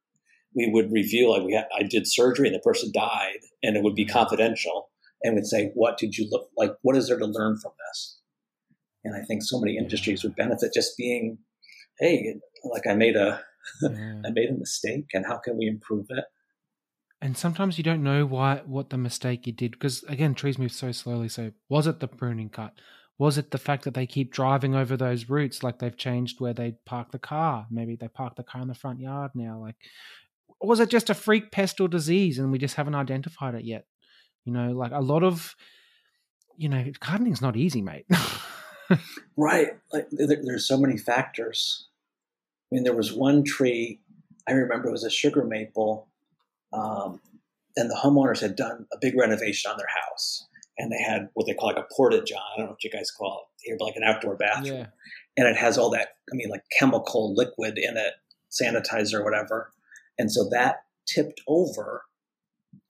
we 0.55 0.70
would 0.70 0.91
review 0.91 1.30
like 1.32 1.43
we 1.43 1.53
had, 1.53 1.68
I 1.78 1.84
did 1.84 2.07
surgery 2.07 2.47
and 2.47 2.55
the 2.55 2.59
person 2.59 2.91
died, 2.93 3.39
and 3.64 3.78
it 3.78 3.84
would 3.84 3.95
be 3.95 4.05
mm. 4.05 4.12
confidential, 4.12 4.89
and 5.24 5.36
would 5.36 5.47
say, 5.47 5.72
"What 5.76 5.97
did 5.97 6.18
you 6.18 6.28
look 6.30 6.49
like? 6.57 6.72
What 6.82 6.97
is 6.97 7.07
there 7.07 7.20
to 7.20 7.26
learn 7.26 7.57
from 7.57 7.72
this?" 7.88 8.20
And 9.03 9.16
I 9.16 9.24
think 9.26 9.43
so 9.43 9.59
many 9.59 9.78
industries 9.78 10.24
would 10.24 10.36
benefit 10.36 10.74
just 10.74 10.97
being, 10.97 11.39
"Hey, 12.02 12.36
like 12.66 12.88
I 12.88 12.95
made 12.95 13.16
a 13.16 13.41
yeah. 13.82 14.22
I 14.26 14.30
made 14.32 14.49
a 14.49 14.58
mistake 14.58 15.10
and 15.14 15.26
how 15.26 15.38
can 15.38 15.58
we 15.58 15.68
improve 15.68 16.08
it? 16.10 16.26
And 17.22 17.38
sometimes 17.38 17.78
you 17.78 17.84
don't 17.84 18.04
know 18.04 18.26
why 18.26 18.62
what 18.66 18.89
the 18.89 18.97
mistake 18.97 19.45
you 19.45 19.54
did 19.54 19.72
because 19.72 20.04
again 20.04 20.34
trees 20.34 20.58
move 20.58 20.72
so 20.72 20.91
slowly. 20.91 21.30
So 21.30 21.52
was 21.70 21.88
it 21.88 21.99
the 21.99 22.08
pruning 22.08 22.49
cut? 22.49 22.74
Was 23.18 23.38
it 23.38 23.52
the 23.52 23.60
fact 23.60 23.84
that 23.84 23.93
they 23.93 24.08
keep 24.08 24.34
driving 24.34 24.74
over 24.74 24.97
those 24.97 25.30
roots 25.30 25.62
like 25.62 25.78
they've 25.78 25.95
changed 25.95 26.39
where 26.39 26.54
they 26.54 26.74
park 26.86 27.12
the 27.12 27.20
car? 27.20 27.68
Maybe 27.70 27.95
they 27.95 28.08
park 28.08 28.36
the 28.36 28.43
car 28.43 28.62
in 28.62 28.68
the 28.68 28.74
front 28.74 28.99
yard 28.99 29.32
now. 29.36 29.60
Like 29.60 29.76
was 30.60 30.80
it 30.80 30.89
just 30.89 31.10
a 31.10 31.16
freak 31.16 31.52
pest 31.52 31.80
or 31.80 31.88
disease 31.88 32.39
and 32.39 32.52
we 32.52 32.58
just 32.58 32.76
haven't 32.76 32.95
identified 32.95 33.56
it 33.56 33.66
yet? 33.66 33.86
You 34.45 34.54
know, 34.54 34.72
like 34.72 34.91
a 34.91 35.02
lot 35.02 35.24
of 35.24 35.56
you 36.58 36.70
know, 36.70 36.86
gardening's 36.99 37.41
not 37.41 37.58
easy, 37.58 37.82
mate. 37.82 38.06
right. 39.38 39.70
Like 39.91 40.08
there's 40.12 40.68
so 40.68 40.78
many 40.78 40.97
factors 40.97 41.88
mean, 42.76 42.84
there 42.84 42.95
was 42.95 43.13
one 43.13 43.43
tree, 43.43 43.99
I 44.47 44.53
remember 44.53 44.88
it 44.88 44.91
was 44.91 45.03
a 45.03 45.09
sugar 45.09 45.43
maple, 45.43 46.07
um, 46.74 47.19
and 47.76 47.89
the 47.89 47.99
homeowners 48.01 48.41
had 48.41 48.55
done 48.55 48.86
a 48.93 48.97
big 48.99 49.17
renovation 49.17 49.72
on 49.72 49.78
their 49.78 49.88
house. 49.88 50.47
And 50.78 50.91
they 50.91 51.01
had 51.01 51.30
what 51.34 51.45
they 51.45 51.53
call 51.53 51.69
like 51.69 51.78
a 51.78 51.86
porta 51.93 52.24
john. 52.24 52.41
I 52.53 52.57
don't 52.57 52.65
know 52.65 52.72
what 52.72 52.84
you 52.84 52.89
guys 52.89 53.11
call 53.11 53.47
it 53.59 53.65
here, 53.65 53.76
but 53.78 53.86
like 53.86 53.95
an 53.97 54.03
outdoor 54.03 54.36
bathroom. 54.36 54.78
Yeah. 54.78 54.88
And 55.38 55.47
it 55.47 55.57
has 55.57 55.78
all 55.78 55.89
that, 55.91 56.09
I 56.32 56.36
mean, 56.36 56.49
like 56.49 56.63
chemical 56.78 57.36
liquid 57.36 57.78
in 57.78 57.97
it, 57.97 58.13
sanitizer 58.51 59.19
or 59.19 59.24
whatever. 59.24 59.72
And 60.17 60.32
so 60.32 60.49
that 60.49 60.84
tipped 61.07 61.41
over 61.47 62.03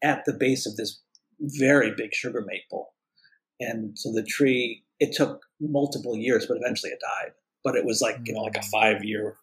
at 0.03 0.23
the 0.25 0.33
base 0.33 0.65
of 0.65 0.77
this 0.77 1.01
very 1.39 1.93
big 1.95 2.13
sugar 2.13 2.43
maple. 2.45 2.93
And 3.59 3.97
so 3.97 4.11
the 4.11 4.23
tree, 4.23 4.83
it 4.99 5.13
took 5.13 5.41
multiple 5.59 6.15
years, 6.15 6.45
but 6.45 6.57
eventually 6.57 6.91
it 6.91 6.99
died. 7.01 7.33
But 7.63 7.75
it 7.75 7.85
was 7.85 8.01
like, 8.01 8.17
you 8.25 8.33
know, 8.33 8.41
like 8.41 8.57
a 8.57 8.59
mm. 8.59 8.69
five 8.71 9.03
year 9.03 9.35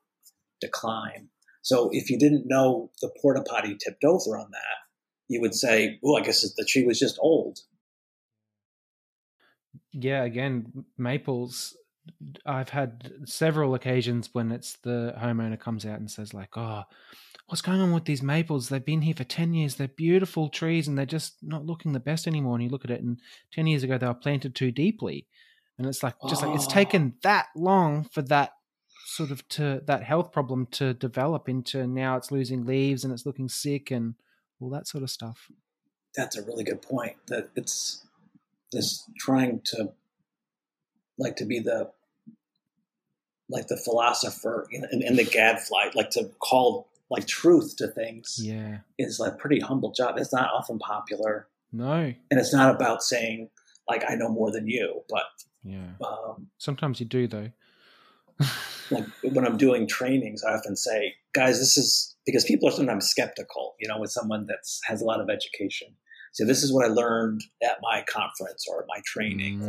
decline. 0.61 1.29
So 1.63 1.91
if 1.93 2.11
you 2.11 2.19
didn't 2.19 2.47
know 2.47 2.91
the 3.01 3.11
porta 3.21 3.43
potty 3.43 3.77
tipped 3.77 4.05
over 4.05 4.39
on 4.39 4.51
that, 4.51 4.79
you 5.29 5.41
would 5.41 5.55
say, 5.55 5.99
"Oh, 6.05 6.17
I 6.17 6.23
guess 6.23 6.41
the 6.41 6.65
tree 6.65 6.85
was 6.85 6.99
just 6.99 7.19
old." 7.21 7.61
Yeah, 9.93 10.25
again, 10.25 10.85
maples. 10.97 11.77
I've 12.47 12.71
had 12.71 13.13
several 13.27 13.75
occasions 13.75 14.31
when 14.33 14.51
it's 14.51 14.79
the 14.79 15.15
homeowner 15.19 15.61
comes 15.61 15.85
out 15.85 16.01
and 16.01 16.11
says, 16.11 16.33
like, 16.33 16.57
"Oh, 16.57 16.85
what's 17.49 17.63
going 17.63 17.81
on 17.81 17.93
with 17.93 18.05
these 18.05 18.23
maples? 18.23 18.69
They've 18.69 18.85
been 18.85 19.03
here 19.03 19.15
for 19.15 19.25
10 19.25 19.55
years. 19.55 19.75
They're 19.75 19.89
beautiful 19.89 20.49
trees 20.49 20.87
and 20.87 20.97
they're 20.97 21.07
just 21.07 21.37
not 21.43 21.65
looking 21.67 21.93
the 21.93 22.01
best 22.01 22.27
anymore. 22.27 22.55
And 22.55 22.63
you 22.63 22.69
look 22.69 22.85
at 22.85 22.91
it, 22.91 23.03
and 23.03 23.19
10 23.53 23.67
years 23.67 23.83
ago, 23.83 23.99
they 23.99 24.07
were 24.07 24.15
planted 24.15 24.55
too 24.55 24.71
deeply. 24.71 25.27
And 25.79 25.87
it's 25.87 26.03
like, 26.03 26.15
just 26.29 26.43
oh. 26.43 26.49
like, 26.49 26.57
it's 26.57 26.67
ah. 26.67 26.71
taken 26.71 27.15
that 27.23 27.47
long 27.57 28.05
for 28.05 28.23
that 28.23 28.53
sort 29.09 29.31
of 29.31 29.49
to 29.49 29.83
that 29.87 30.05
health 30.05 30.33
problem 30.33 30.67
to 30.67 30.93
develop 30.93 31.49
into 31.49 31.87
now 31.87 32.17
it's 32.17 32.31
losing 32.31 32.67
leaves 32.67 33.05
and 33.05 33.13
it's 33.13 33.25
looking 33.25 33.49
sick 33.49 33.91
and 33.91 34.15
all 34.61 34.69
that 34.69 34.87
sort 34.87 35.03
of 35.03 35.11
stuff. 35.11 35.51
That's 36.15 36.37
a 36.37 36.43
really 36.43 36.63
good 36.63 36.83
point. 36.83 37.17
That 37.29 37.49
it's 37.57 38.07
this 38.71 39.09
trying 39.17 39.63
to 39.67 39.93
like 41.17 41.37
to 41.37 41.47
be 41.47 41.59
the 41.59 41.91
like 43.49 43.69
the 43.69 43.79
philosopher 43.79 44.67
in, 44.71 45.17
the 45.17 45.25
gadfly, 45.25 45.89
like 45.95 46.11
to 46.11 46.31
call 46.41 46.89
like 47.09 47.27
truth 47.27 47.77
to 47.79 47.89
things. 47.89 48.39
Yeah, 48.39 48.79
is 48.99 49.19
like 49.19 49.39
pretty 49.39 49.61
humble 49.61 49.93
job. 49.93 50.19
It's 50.19 50.35
not 50.35 50.51
often 50.53 50.79
popular. 50.79 51.49
No, 51.73 51.93
and 51.93 52.41
it's 52.41 52.53
not 52.53 52.75
about 52.75 53.03
saying 53.03 53.49
like 53.89 54.05
I 54.07 54.17
know 54.17 54.29
more 54.29 54.51
than 54.51 54.69
you, 54.69 55.03
but 55.09 55.25
yeah, 55.63 55.93
um, 56.07 56.49
sometimes 56.59 57.01
you 57.01 57.07
do 57.07 57.27
though 57.27 57.51
like 58.91 59.05
when 59.23 59.47
I'm 59.47 59.57
doing 59.57 59.87
trainings, 59.87 60.43
I 60.45 60.53
often 60.55 60.77
say, 60.77 61.15
guys, 61.35 61.59
this 61.59 61.77
is 61.77 62.17
because 62.27 62.45
people 62.45 62.69
are 62.69 62.73
sometimes 62.73 63.07
skeptical, 63.09 63.75
you 63.81 63.89
know, 63.89 63.99
with 64.01 64.11
someone 64.11 64.47
that 64.47 64.59
has 64.87 65.01
a 65.03 65.05
lot 65.05 65.21
of 65.21 65.29
education. 65.31 65.89
So 66.33 66.45
this 66.45 66.63
is 66.63 66.73
what 66.73 66.85
I 66.85 66.89
learned 66.89 67.43
at 67.63 67.79
my 67.83 68.05
conference 68.09 68.67
or 68.69 68.85
my 68.89 69.01
training, 69.07 69.61
mm. 69.61 69.69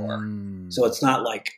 or 0.68 0.72
so 0.72 0.86
it's 0.86 1.02
not 1.02 1.24
like 1.24 1.50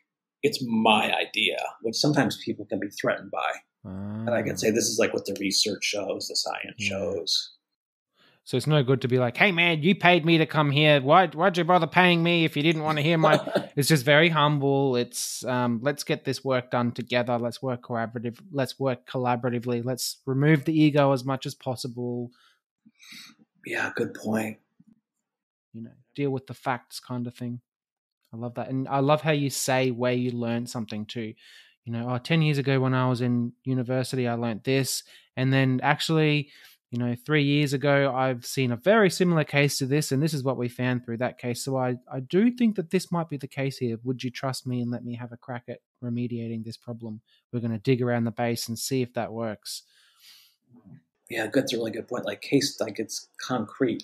it's 0.44 0.64
my 0.68 1.14
idea, 1.14 1.58
which 1.82 1.96
sometimes 1.96 2.38
people 2.44 2.66
can 2.66 2.80
be 2.80 2.90
threatened 2.90 3.32
by. 3.32 3.52
And 3.84 4.30
I 4.30 4.44
can 4.44 4.54
Ah. 4.54 4.58
say 4.58 4.70
this 4.70 4.88
is 4.88 5.00
like 5.00 5.12
what 5.14 5.26
the 5.26 5.36
research 5.40 5.84
shows, 5.84 6.28
the 6.28 6.36
science 6.36 6.76
Yeah. 6.78 6.90
shows. 6.90 7.52
So 8.52 8.58
it's 8.58 8.68
no 8.68 8.84
good 8.84 9.00
to 9.04 9.08
be 9.08 9.18
like, 9.18 9.38
"Hey, 9.38 9.54
man, 9.54 9.82
you 9.82 9.96
paid 9.96 10.26
me 10.26 10.38
to 10.40 10.46
come 10.46 10.72
here. 10.72 11.00
Why? 11.00 11.26
Why'd 11.28 11.58
you 11.58 11.64
bother 11.64 11.88
paying 11.88 12.22
me 12.22 12.44
if 12.44 12.58
you 12.58 12.62
didn't 12.62 12.84
want 12.84 12.98
to 12.98 13.02
hear 13.02 13.18
my?" 13.18 13.40
it's 13.78 13.88
just 13.88 14.04
very 14.04 14.28
humble. 14.28 14.98
It's 14.98 15.46
um, 15.46 15.80
let's 15.82 16.04
get 16.04 16.26
this 16.26 16.44
work 16.44 16.70
done 16.70 16.92
together. 16.92 17.38
Let's 17.38 17.62
work 17.62 17.82
collaborative. 17.82 18.42
Let's 18.52 18.78
work 18.78 19.10
collaboratively. 19.10 19.86
Let's 19.86 20.18
remove 20.26 20.66
the 20.66 20.78
ego 20.78 21.14
as 21.14 21.24
much 21.24 21.46
as 21.46 21.56
possible. 21.56 22.30
yeah, 23.66 23.90
good 23.96 24.14
point. 24.14 24.58
You 25.74 25.84
know, 25.84 25.92
deal 26.14 26.32
with 26.32 26.48
the 26.48 26.54
facts, 26.54 27.00
kind 27.00 27.28
of 27.28 27.34
thing. 27.34 27.62
I 28.34 28.36
love 28.36 28.56
that, 28.56 28.68
and 28.68 28.86
I 28.90 29.00
love 29.00 29.22
how 29.22 29.32
you 29.32 29.50
say 29.50 29.92
where 29.92 30.12
you 30.12 30.32
learned 30.32 30.70
something 30.70 31.06
too. 31.06 31.36
You 31.86 31.94
know, 31.94 32.10
oh, 32.10 32.18
10 32.18 32.42
years 32.42 32.58
ago 32.58 32.82
when 32.82 32.94
I 32.94 33.08
was 33.08 33.22
in 33.22 33.54
university, 33.64 34.28
I 34.28 34.34
learned 34.34 34.66
this, 34.66 35.04
and 35.38 35.54
then 35.54 35.80
actually 35.82 36.50
you 36.92 37.00
know, 37.00 37.16
three 37.16 37.44
years 37.44 37.72
ago, 37.72 38.14
I've 38.14 38.46
seen 38.46 38.74
a 38.74 38.76
very 38.76 39.10
similar 39.10 39.46
case 39.46 39.78
to 39.78 39.86
this, 39.86 40.12
and 40.12 40.22
this 40.22 40.34
is 40.34 40.44
what 40.44 40.58
we 40.58 40.68
found 40.68 41.06
through 41.06 41.18
that 41.18 41.38
case. 41.38 41.64
So 41.64 41.78
I, 41.78 41.96
I 42.12 42.20
do 42.20 42.52
think 42.52 42.76
that 42.76 42.92
this 42.92 43.14
might 43.14 43.30
be 43.30 43.38
the 43.38 43.48
case 43.48 43.78
here. 43.78 43.98
Would 44.04 44.26
you 44.26 44.30
trust 44.30 44.68
me 44.68 44.82
and 44.82 44.92
let 44.92 45.06
me 45.06 45.16
have 45.16 45.32
a 45.32 45.38
crack 45.38 45.64
at 45.70 45.80
remediating 46.04 46.66
this 46.66 46.76
problem? 46.76 47.22
We're 47.54 47.62
going 47.62 47.72
to 47.72 47.78
dig 47.78 48.02
around 48.02 48.26
the 48.26 48.32
base 48.32 48.68
and 48.68 48.78
see 48.78 49.02
if 49.02 49.14
that 49.14 49.32
works. 49.32 49.84
Yeah, 51.30 51.48
that's 51.54 51.72
a 51.72 51.78
really 51.78 51.92
good 51.92 52.10
point. 52.10 52.26
Like 52.26 52.42
case, 52.42 52.78
like 52.82 53.00
it's 53.00 53.30
concrete. 53.38 54.04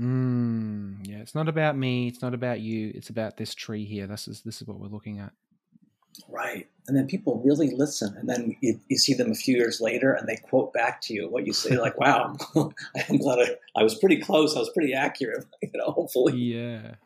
Mm, 0.00 1.04
yeah, 1.08 1.18
it's 1.18 1.34
not 1.34 1.48
about 1.48 1.76
me. 1.76 2.06
It's 2.06 2.22
not 2.22 2.32
about 2.32 2.60
you. 2.60 2.92
It's 2.94 3.10
about 3.10 3.36
this 3.36 3.56
tree 3.56 3.84
here. 3.84 4.06
This 4.06 4.28
is 4.28 4.42
this 4.42 4.60
is 4.60 4.68
what 4.68 4.78
we're 4.78 4.86
looking 4.86 5.18
at. 5.18 5.32
Right. 6.28 6.68
And 6.86 6.96
then 6.96 7.06
people 7.06 7.40
really 7.44 7.70
listen. 7.70 8.14
And 8.18 8.28
then 8.28 8.56
you, 8.60 8.78
you 8.88 8.98
see 8.98 9.14
them 9.14 9.30
a 9.30 9.34
few 9.34 9.56
years 9.56 9.80
later 9.80 10.12
and 10.12 10.28
they 10.28 10.36
quote 10.36 10.72
back 10.74 11.00
to 11.02 11.14
you 11.14 11.30
what 11.30 11.46
you 11.46 11.52
say, 11.52 11.78
like, 11.78 11.98
wow, 11.98 12.36
I'm 13.08 13.16
glad 13.16 13.38
I, 13.38 13.80
I 13.80 13.82
was 13.82 13.94
pretty 13.94 14.18
close. 14.20 14.54
I 14.54 14.58
was 14.58 14.70
pretty 14.70 14.92
accurate, 14.92 15.46
you 15.62 15.70
know, 15.74 15.90
hopefully. 15.90 16.36
Yeah, 16.36 16.96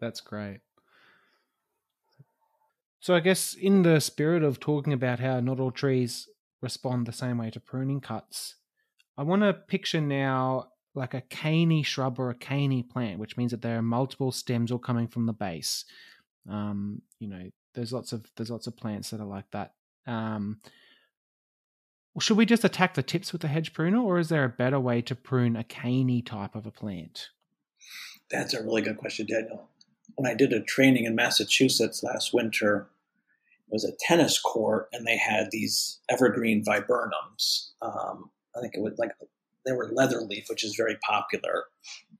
that's 0.00 0.20
great. 0.20 0.60
So 3.00 3.14
I 3.14 3.20
guess 3.20 3.54
in 3.54 3.82
the 3.82 4.00
spirit 4.00 4.44
of 4.44 4.60
talking 4.60 4.92
about 4.92 5.18
how 5.18 5.40
not 5.40 5.58
all 5.58 5.72
trees 5.72 6.28
respond 6.60 7.06
the 7.06 7.12
same 7.12 7.38
way 7.38 7.50
to 7.50 7.58
pruning 7.58 8.00
cuts, 8.00 8.56
I 9.16 9.22
want 9.22 9.42
to 9.42 9.52
picture 9.52 10.00
now 10.00 10.68
like 10.94 11.14
a 11.14 11.22
caney 11.22 11.82
shrub 11.82 12.18
or 12.18 12.30
a 12.30 12.34
caney 12.34 12.82
plant, 12.82 13.18
which 13.18 13.36
means 13.36 13.50
that 13.50 13.62
there 13.62 13.78
are 13.78 13.82
multiple 13.82 14.30
stems 14.30 14.70
all 14.70 14.78
coming 14.78 15.08
from 15.08 15.26
the 15.26 15.32
base. 15.32 15.84
Um, 16.48 17.02
you 17.18 17.28
know, 17.28 17.50
there's 17.74 17.92
lots 17.92 18.12
of 18.12 18.30
there's 18.36 18.50
lots 18.50 18.66
of 18.66 18.76
plants 18.76 19.10
that 19.10 19.20
are 19.20 19.26
like 19.26 19.50
that. 19.50 19.74
Um, 20.06 20.60
should 22.20 22.36
we 22.36 22.44
just 22.44 22.64
attack 22.64 22.94
the 22.94 23.02
tips 23.02 23.32
with 23.32 23.42
a 23.44 23.48
hedge 23.48 23.72
pruner, 23.72 24.00
or 24.00 24.18
is 24.18 24.28
there 24.28 24.44
a 24.44 24.48
better 24.48 24.78
way 24.78 25.00
to 25.02 25.14
prune 25.14 25.56
a 25.56 25.64
caney 25.64 26.20
type 26.20 26.54
of 26.54 26.66
a 26.66 26.70
plant? 26.70 27.30
That's 28.30 28.54
a 28.54 28.62
really 28.62 28.82
good 28.82 28.98
question, 28.98 29.26
Daniel. 29.26 29.68
When 30.16 30.30
I 30.30 30.34
did 30.34 30.52
a 30.52 30.62
training 30.62 31.06
in 31.06 31.14
Massachusetts 31.14 32.02
last 32.02 32.34
winter, 32.34 32.88
it 33.68 33.72
was 33.72 33.84
a 33.84 33.92
tennis 34.00 34.38
court, 34.38 34.88
and 34.92 35.06
they 35.06 35.16
had 35.16 35.50
these 35.50 36.00
evergreen 36.10 36.62
viburnums. 36.62 37.70
Um, 37.80 38.30
I 38.54 38.60
think 38.60 38.74
it 38.74 38.82
was 38.82 38.98
like 38.98 39.12
they 39.64 39.72
were 39.72 39.90
leather 39.92 40.20
leaf, 40.20 40.44
which 40.50 40.64
is 40.64 40.74
very 40.76 40.96
popular 41.02 41.64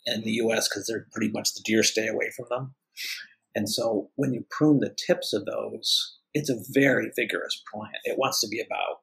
in 0.07 0.23
the 0.23 0.33
U.S. 0.33 0.69
because 0.69 0.87
they're 0.87 1.07
pretty 1.13 1.31
much 1.31 1.55
the 1.55 1.61
deer 1.65 1.83
stay 1.83 2.09
away 2.09 2.31
from 2.35 2.47
them. 2.49 2.75
And 3.55 3.69
so 3.69 4.11
when 4.17 4.33
you 4.33 4.45
prune 4.51 4.81
the 4.81 4.95
tips 5.07 5.33
of 5.33 5.45
those, 5.45 6.19
it's 6.35 6.51
a 6.51 6.63
very 6.71 7.11
vigorous 7.15 7.63
plant. 7.73 7.97
It 8.05 8.19
wants 8.19 8.41
to 8.41 8.49
be 8.49 8.61
about 8.61 9.01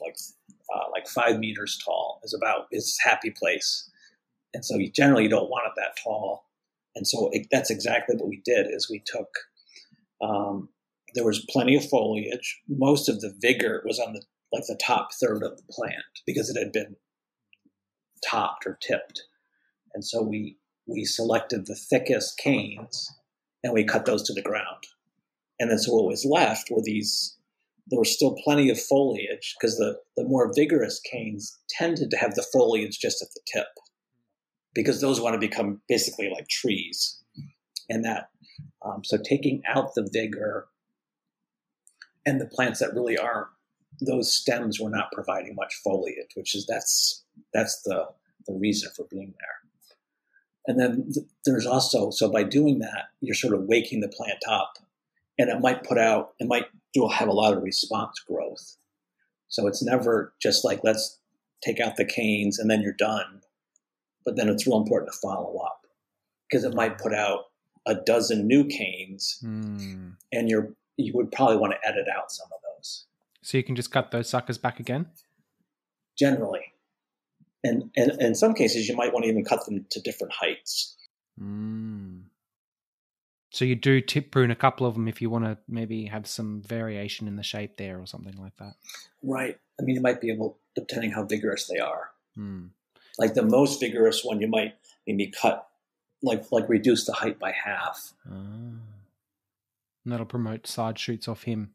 like 0.00 0.16
uh, 0.74 0.90
like 0.90 1.06
five 1.06 1.38
meters 1.38 1.78
tall. 1.84 2.20
Is 2.24 2.34
about 2.34 2.66
its 2.70 2.98
happy 3.02 3.30
place. 3.30 3.90
And 4.54 4.64
so 4.64 4.76
you 4.76 4.90
generally 4.90 5.24
you 5.24 5.28
don't 5.28 5.50
want 5.50 5.66
it 5.66 5.72
that 5.76 5.98
tall. 6.02 6.46
And 6.96 7.06
so 7.06 7.28
it, 7.32 7.48
that's 7.50 7.70
exactly 7.70 8.16
what 8.16 8.28
we 8.28 8.40
did. 8.44 8.66
Is 8.70 8.88
we 8.90 9.02
took 9.04 9.28
um, 10.22 10.68
there 11.14 11.24
was 11.24 11.44
plenty 11.50 11.76
of 11.76 11.88
foliage. 11.88 12.60
Most 12.68 13.08
of 13.08 13.20
the 13.20 13.34
vigor 13.40 13.82
was 13.84 13.98
on 13.98 14.14
the 14.14 14.22
like 14.52 14.64
the 14.66 14.78
top 14.82 15.08
third 15.20 15.42
of 15.42 15.56
the 15.56 15.64
plant 15.70 16.04
because 16.26 16.48
it 16.48 16.58
had 16.58 16.72
been 16.72 16.96
topped 18.28 18.66
or 18.66 18.78
tipped. 18.80 19.22
And 19.94 20.04
so 20.04 20.22
we 20.22 20.56
we 20.86 21.04
selected 21.04 21.66
the 21.66 21.76
thickest 21.76 22.38
canes 22.38 23.12
and 23.64 23.72
we 23.72 23.82
cut 23.82 24.04
those 24.04 24.22
to 24.24 24.32
the 24.32 24.42
ground. 24.42 24.84
And 25.58 25.70
then 25.70 25.78
so 25.78 25.94
what 25.94 26.04
was 26.04 26.24
left 26.24 26.70
were 26.70 26.82
these 26.82 27.36
there 27.88 27.98
was 27.98 28.14
still 28.14 28.34
plenty 28.42 28.70
of 28.70 28.80
foliage 28.80 29.54
because 29.58 29.76
the, 29.76 29.98
the 30.16 30.24
more 30.24 30.50
vigorous 30.54 31.00
canes 31.00 31.58
tended 31.68 32.10
to 32.10 32.16
have 32.16 32.34
the 32.34 32.46
foliage 32.50 32.98
just 32.98 33.20
at 33.20 33.28
the 33.34 33.40
tip 33.52 33.66
because 34.74 35.00
those 35.00 35.20
want 35.20 35.34
to 35.34 35.38
become 35.38 35.82
basically 35.86 36.30
like 36.30 36.48
trees. 36.48 37.22
And 37.90 38.04
that, 38.04 38.30
um, 38.84 39.04
so 39.04 39.18
taking 39.18 39.60
out 39.68 39.94
the 39.94 40.08
vigor 40.10 40.68
and 42.24 42.40
the 42.40 42.46
plants 42.46 42.80
that 42.80 42.94
really 42.94 43.18
aren't, 43.18 43.48
those 44.00 44.32
stems 44.32 44.80
were 44.80 44.90
not 44.90 45.12
providing 45.12 45.54
much 45.54 45.74
foliage, 45.84 46.30
which 46.34 46.54
is 46.54 46.66
that's 46.66 47.22
that's 47.52 47.82
the 47.82 48.06
the 48.46 48.54
reason 48.54 48.90
for 48.96 49.06
being 49.10 49.32
there. 49.38 49.63
And 50.66 50.78
then 50.80 51.10
th- 51.12 51.26
there's 51.44 51.66
also 51.66 52.10
so 52.10 52.30
by 52.30 52.42
doing 52.42 52.78
that, 52.80 53.06
you're 53.20 53.34
sort 53.34 53.54
of 53.54 53.64
waking 53.64 54.00
the 54.00 54.08
plant 54.08 54.38
up, 54.48 54.74
and 55.38 55.50
it 55.50 55.60
might 55.60 55.84
put 55.84 55.98
out, 55.98 56.32
it 56.40 56.46
might 56.48 56.66
do 56.94 57.06
have 57.08 57.28
a 57.28 57.32
lot 57.32 57.54
of 57.56 57.62
response 57.62 58.18
growth. 58.20 58.76
So 59.48 59.66
it's 59.66 59.82
never 59.82 60.32
just 60.40 60.64
like 60.64 60.80
let's 60.84 61.18
take 61.62 61.80
out 61.80 61.96
the 61.96 62.04
canes 62.04 62.58
and 62.58 62.70
then 62.70 62.80
you're 62.82 62.92
done. 62.92 63.40
But 64.24 64.36
then 64.36 64.48
it's 64.48 64.66
real 64.66 64.78
important 64.78 65.12
to 65.12 65.18
follow 65.18 65.58
up 65.58 65.86
because 66.48 66.64
it 66.64 66.74
might 66.74 66.98
put 66.98 67.14
out 67.14 67.44
a 67.86 67.94
dozen 67.94 68.46
new 68.46 68.64
canes, 68.64 69.38
Hmm. 69.40 70.10
and 70.32 70.48
you're 70.48 70.72
you 70.96 71.12
would 71.14 71.30
probably 71.32 71.56
want 71.56 71.72
to 71.74 71.88
edit 71.88 72.06
out 72.08 72.30
some 72.30 72.46
of 72.54 72.60
those 72.62 73.04
So 73.42 73.58
you 73.58 73.64
can 73.64 73.74
just 73.76 73.90
cut 73.90 74.12
those 74.12 74.28
suckers 74.30 74.56
back 74.58 74.78
again. 74.80 75.08
generally. 76.16 76.72
And, 77.64 77.90
and, 77.96 78.12
and 78.12 78.22
in 78.22 78.34
some 78.34 78.54
cases, 78.54 78.88
you 78.88 78.94
might 78.94 79.12
want 79.12 79.24
to 79.24 79.30
even 79.30 79.44
cut 79.44 79.64
them 79.64 79.86
to 79.90 80.00
different 80.00 80.34
heights. 80.34 80.94
Mm. 81.40 82.24
So 83.50 83.64
you 83.64 83.74
do 83.74 84.00
tip 84.00 84.30
prune 84.30 84.50
a 84.50 84.56
couple 84.56 84.86
of 84.86 84.94
them 84.94 85.08
if 85.08 85.22
you 85.22 85.30
want 85.30 85.44
to 85.44 85.56
maybe 85.66 86.06
have 86.06 86.26
some 86.26 86.60
variation 86.62 87.26
in 87.26 87.36
the 87.36 87.42
shape 87.42 87.76
there 87.76 87.98
or 87.98 88.06
something 88.06 88.36
like 88.36 88.56
that. 88.58 88.74
Right. 89.22 89.58
I 89.80 89.82
mean, 89.82 89.96
you 89.96 90.02
might 90.02 90.20
be 90.20 90.30
able, 90.30 90.58
depending 90.74 91.12
how 91.12 91.24
vigorous 91.24 91.66
they 91.66 91.78
are. 91.78 92.10
Hmm. 92.34 92.66
Like 93.18 93.34
the 93.34 93.44
most 93.44 93.80
vigorous 93.80 94.24
one, 94.24 94.40
you 94.40 94.48
might 94.48 94.74
maybe 95.06 95.28
cut, 95.28 95.68
like 96.22 96.50
like 96.50 96.68
reduce 96.68 97.06
the 97.06 97.12
height 97.12 97.38
by 97.38 97.52
half. 97.52 98.12
Ah. 98.28 98.34
And 100.04 100.12
that'll 100.12 100.26
promote 100.26 100.66
side 100.66 100.98
shoots 100.98 101.28
off 101.28 101.44
him. 101.44 101.70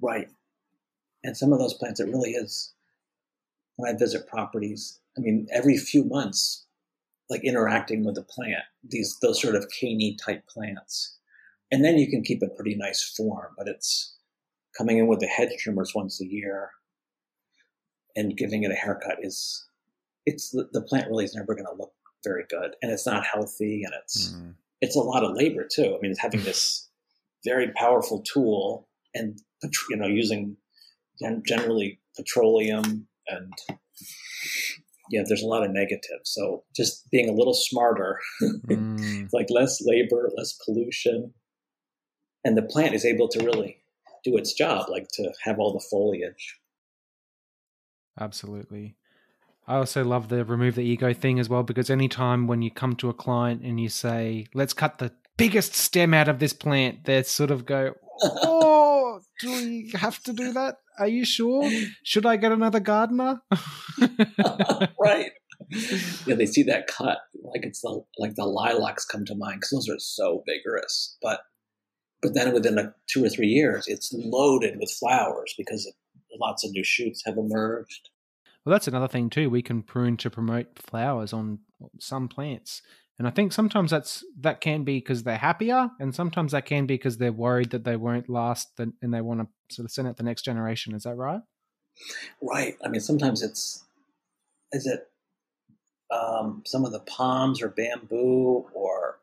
Right. 0.00 0.28
And 1.24 1.36
some 1.36 1.52
of 1.52 1.58
those 1.58 1.74
plants, 1.74 2.00
it 2.00 2.08
really 2.08 2.32
is. 2.32 2.72
When 3.80 3.94
I 3.94 3.98
visit 3.98 4.26
properties, 4.26 5.00
I 5.16 5.20
mean, 5.20 5.46
every 5.52 5.76
few 5.76 6.04
months, 6.04 6.66
like 7.28 7.44
interacting 7.44 8.04
with 8.04 8.16
the 8.16 8.22
plant, 8.22 8.64
these 8.86 9.16
those 9.22 9.40
sort 9.40 9.54
of 9.54 9.70
caney 9.70 10.16
type 10.16 10.46
plants, 10.46 11.16
and 11.70 11.84
then 11.84 11.96
you 11.98 12.08
can 12.08 12.22
keep 12.22 12.42
a 12.42 12.48
pretty 12.48 12.74
nice 12.76 13.02
form. 13.02 13.54
But 13.56 13.68
it's 13.68 14.16
coming 14.76 14.98
in 14.98 15.06
with 15.06 15.20
the 15.20 15.26
hedge 15.26 15.56
trimmers 15.58 15.94
once 15.94 16.20
a 16.20 16.26
year 16.26 16.70
and 18.16 18.36
giving 18.36 18.64
it 18.64 18.70
a 18.70 18.74
haircut 18.74 19.18
is 19.22 19.66
it's 20.26 20.50
the, 20.50 20.68
the 20.72 20.82
plant 20.82 21.08
really 21.08 21.24
is 21.24 21.34
never 21.34 21.54
going 21.54 21.66
to 21.66 21.76
look 21.78 21.92
very 22.24 22.44
good, 22.50 22.74
and 22.82 22.92
it's 22.92 23.06
not 23.06 23.24
healthy, 23.24 23.82
and 23.84 23.94
it's 24.02 24.32
Hmm. 24.32 24.50
it's 24.80 24.96
a 24.96 25.00
lot 25.00 25.24
of 25.24 25.36
labor 25.36 25.66
too. 25.70 25.96
I 25.96 26.00
mean, 26.00 26.10
it's 26.10 26.20
having 26.20 26.42
this 26.44 26.88
very 27.44 27.70
powerful 27.72 28.20
tool 28.22 28.88
and 29.14 29.40
you 29.88 29.96
know 29.96 30.06
using 30.06 30.56
generally 31.46 32.00
petroleum 32.16 33.06
and 33.30 33.52
yeah, 35.10 35.22
there's 35.26 35.42
a 35.42 35.46
lot 35.46 35.64
of 35.64 35.72
negatives. 35.72 36.24
So 36.24 36.64
just 36.74 37.10
being 37.10 37.28
a 37.28 37.34
little 37.34 37.54
smarter, 37.54 38.18
Hmm. 38.40 39.24
like 39.32 39.46
less 39.50 39.80
labor, 39.84 40.30
less 40.36 40.52
pollution, 40.64 41.34
and 42.44 42.56
the 42.56 42.62
plant 42.62 42.94
is 42.94 43.04
able 43.04 43.28
to 43.28 43.44
really 43.44 43.78
do 44.24 44.36
its 44.36 44.52
job, 44.52 44.88
like 44.88 45.08
to 45.14 45.32
have 45.44 45.58
all 45.58 45.72
the 45.72 45.84
foliage. 45.90 46.58
Absolutely. 48.18 48.96
I 49.66 49.76
also 49.76 50.04
love 50.04 50.28
the 50.28 50.44
remove 50.44 50.74
the 50.74 50.82
ego 50.82 51.12
thing 51.12 51.38
as 51.38 51.48
well 51.48 51.62
because 51.62 51.90
anytime 51.90 52.46
when 52.46 52.60
you 52.60 52.70
come 52.70 52.96
to 52.96 53.08
a 53.08 53.14
client 53.14 53.62
and 53.62 53.80
you 53.80 53.88
say, 53.88 54.46
let's 54.52 54.72
cut 54.72 54.98
the 54.98 55.12
biggest 55.36 55.74
stem 55.74 56.12
out 56.12 56.28
of 56.28 56.38
this 56.38 56.52
plant, 56.52 57.04
they 57.04 57.22
sort 57.22 57.50
of 57.50 57.66
go, 57.66 57.94
oh, 58.22 58.60
do 59.40 59.52
we 59.52 59.92
have 59.94 60.22
to 60.24 60.32
do 60.32 60.52
that? 60.52 60.76
Are 60.98 61.08
you 61.08 61.24
sure? 61.24 61.70
Should 62.04 62.26
I 62.26 62.36
get 62.36 62.52
another 62.52 62.80
gardener? 62.80 63.40
right. 65.00 65.30
Yeah, 66.26 66.34
they 66.34 66.46
see 66.46 66.62
that 66.64 66.86
cut, 66.86 67.18
like 67.42 67.64
it's 67.64 67.80
the 67.80 68.02
like 68.18 68.34
the 68.34 68.44
lilacs 68.44 69.04
come 69.04 69.24
to 69.26 69.34
mind 69.34 69.60
because 69.60 69.70
those 69.70 69.88
are 69.88 69.98
so 69.98 70.42
vigorous. 70.46 71.16
But 71.22 71.40
but 72.22 72.34
then 72.34 72.52
within 72.52 72.78
a, 72.78 72.94
two 73.08 73.24
or 73.24 73.28
three 73.28 73.48
years, 73.48 73.84
it's 73.86 74.12
loaded 74.12 74.78
with 74.78 74.90
flowers 74.90 75.54
because 75.56 75.90
lots 76.38 76.64
of 76.64 76.72
new 76.72 76.84
shoots 76.84 77.22
have 77.24 77.36
emerged. 77.36 78.10
Well, 78.64 78.72
that's 78.72 78.88
another 78.88 79.08
thing 79.08 79.30
too. 79.30 79.48
We 79.48 79.62
can 79.62 79.82
prune 79.82 80.16
to 80.18 80.30
promote 80.30 80.78
flowers 80.78 81.32
on 81.32 81.60
some 81.98 82.28
plants, 82.28 82.82
and 83.20 83.28
I 83.28 83.32
think 83.32 83.52
sometimes 83.52 83.90
that's 83.90 84.24
that 84.40 84.62
can 84.62 84.82
be 84.82 84.96
because 84.96 85.24
they're 85.24 85.36
happier, 85.36 85.90
and 86.00 86.14
sometimes 86.14 86.52
that 86.52 86.64
can 86.64 86.86
be 86.86 86.94
because 86.94 87.18
they're 87.18 87.30
worried 87.30 87.68
that 87.72 87.84
they 87.84 87.94
won't 87.94 88.30
last, 88.30 88.70
and 88.78 88.94
they 89.02 89.20
want 89.20 89.40
to 89.40 89.74
sort 89.74 89.84
of 89.84 89.90
send 89.90 90.08
out 90.08 90.16
the 90.16 90.22
next 90.22 90.40
generation. 90.40 90.94
Is 90.94 91.02
that 91.02 91.16
right? 91.16 91.42
Right. 92.40 92.78
I 92.82 92.88
mean, 92.88 93.02
sometimes 93.02 93.42
it's 93.42 93.84
is 94.72 94.86
it 94.86 95.10
um, 96.10 96.62
some 96.64 96.86
of 96.86 96.92
the 96.92 97.00
palms 97.00 97.60
or 97.60 97.68
bamboo 97.68 98.64
or 98.72 99.18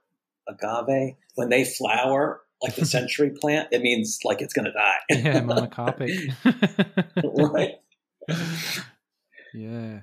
agave 0.47 1.15
when 1.33 1.49
they 1.49 1.65
flower 1.65 2.41
like 2.61 2.75
the 2.75 2.85
century 2.97 3.31
plant 3.31 3.67
it 3.71 3.81
means 3.81 4.19
like 4.23 4.43
it's 4.43 4.53
going 4.53 4.65
to 4.65 4.71
die 4.71 4.97
yeah 5.09 5.41
monocarpic 5.41 6.33
right 7.51 7.75
yeah 9.53 9.99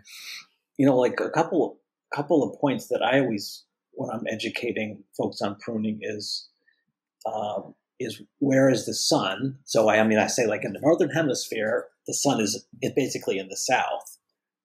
you 0.76 0.84
know 0.84 0.96
like 0.96 1.18
a 1.20 1.30
couple 1.30 1.78
couple 2.14 2.42
of 2.42 2.60
points 2.60 2.88
that 2.88 3.00
i 3.02 3.18
always 3.20 3.64
when 3.96 4.10
i'm 4.10 4.26
educating 4.30 5.02
folks 5.16 5.40
on 5.40 5.56
pruning 5.60 5.98
is 6.02 6.48
um, 7.26 7.74
is 8.00 8.20
where 8.38 8.68
is 8.68 8.86
the 8.86 8.94
sun? 8.94 9.58
So 9.64 9.88
I, 9.88 9.98
I 9.98 10.04
mean 10.04 10.18
i 10.18 10.26
say 10.26 10.46
like 10.46 10.64
in 10.64 10.72
the 10.72 10.80
northern 10.80 11.10
hemisphere 11.10 11.86
the 12.06 12.14
sun 12.14 12.40
is 12.40 12.66
it 12.82 12.94
basically 12.94 13.38
in 13.38 13.48
the 13.48 13.56
south. 13.56 14.18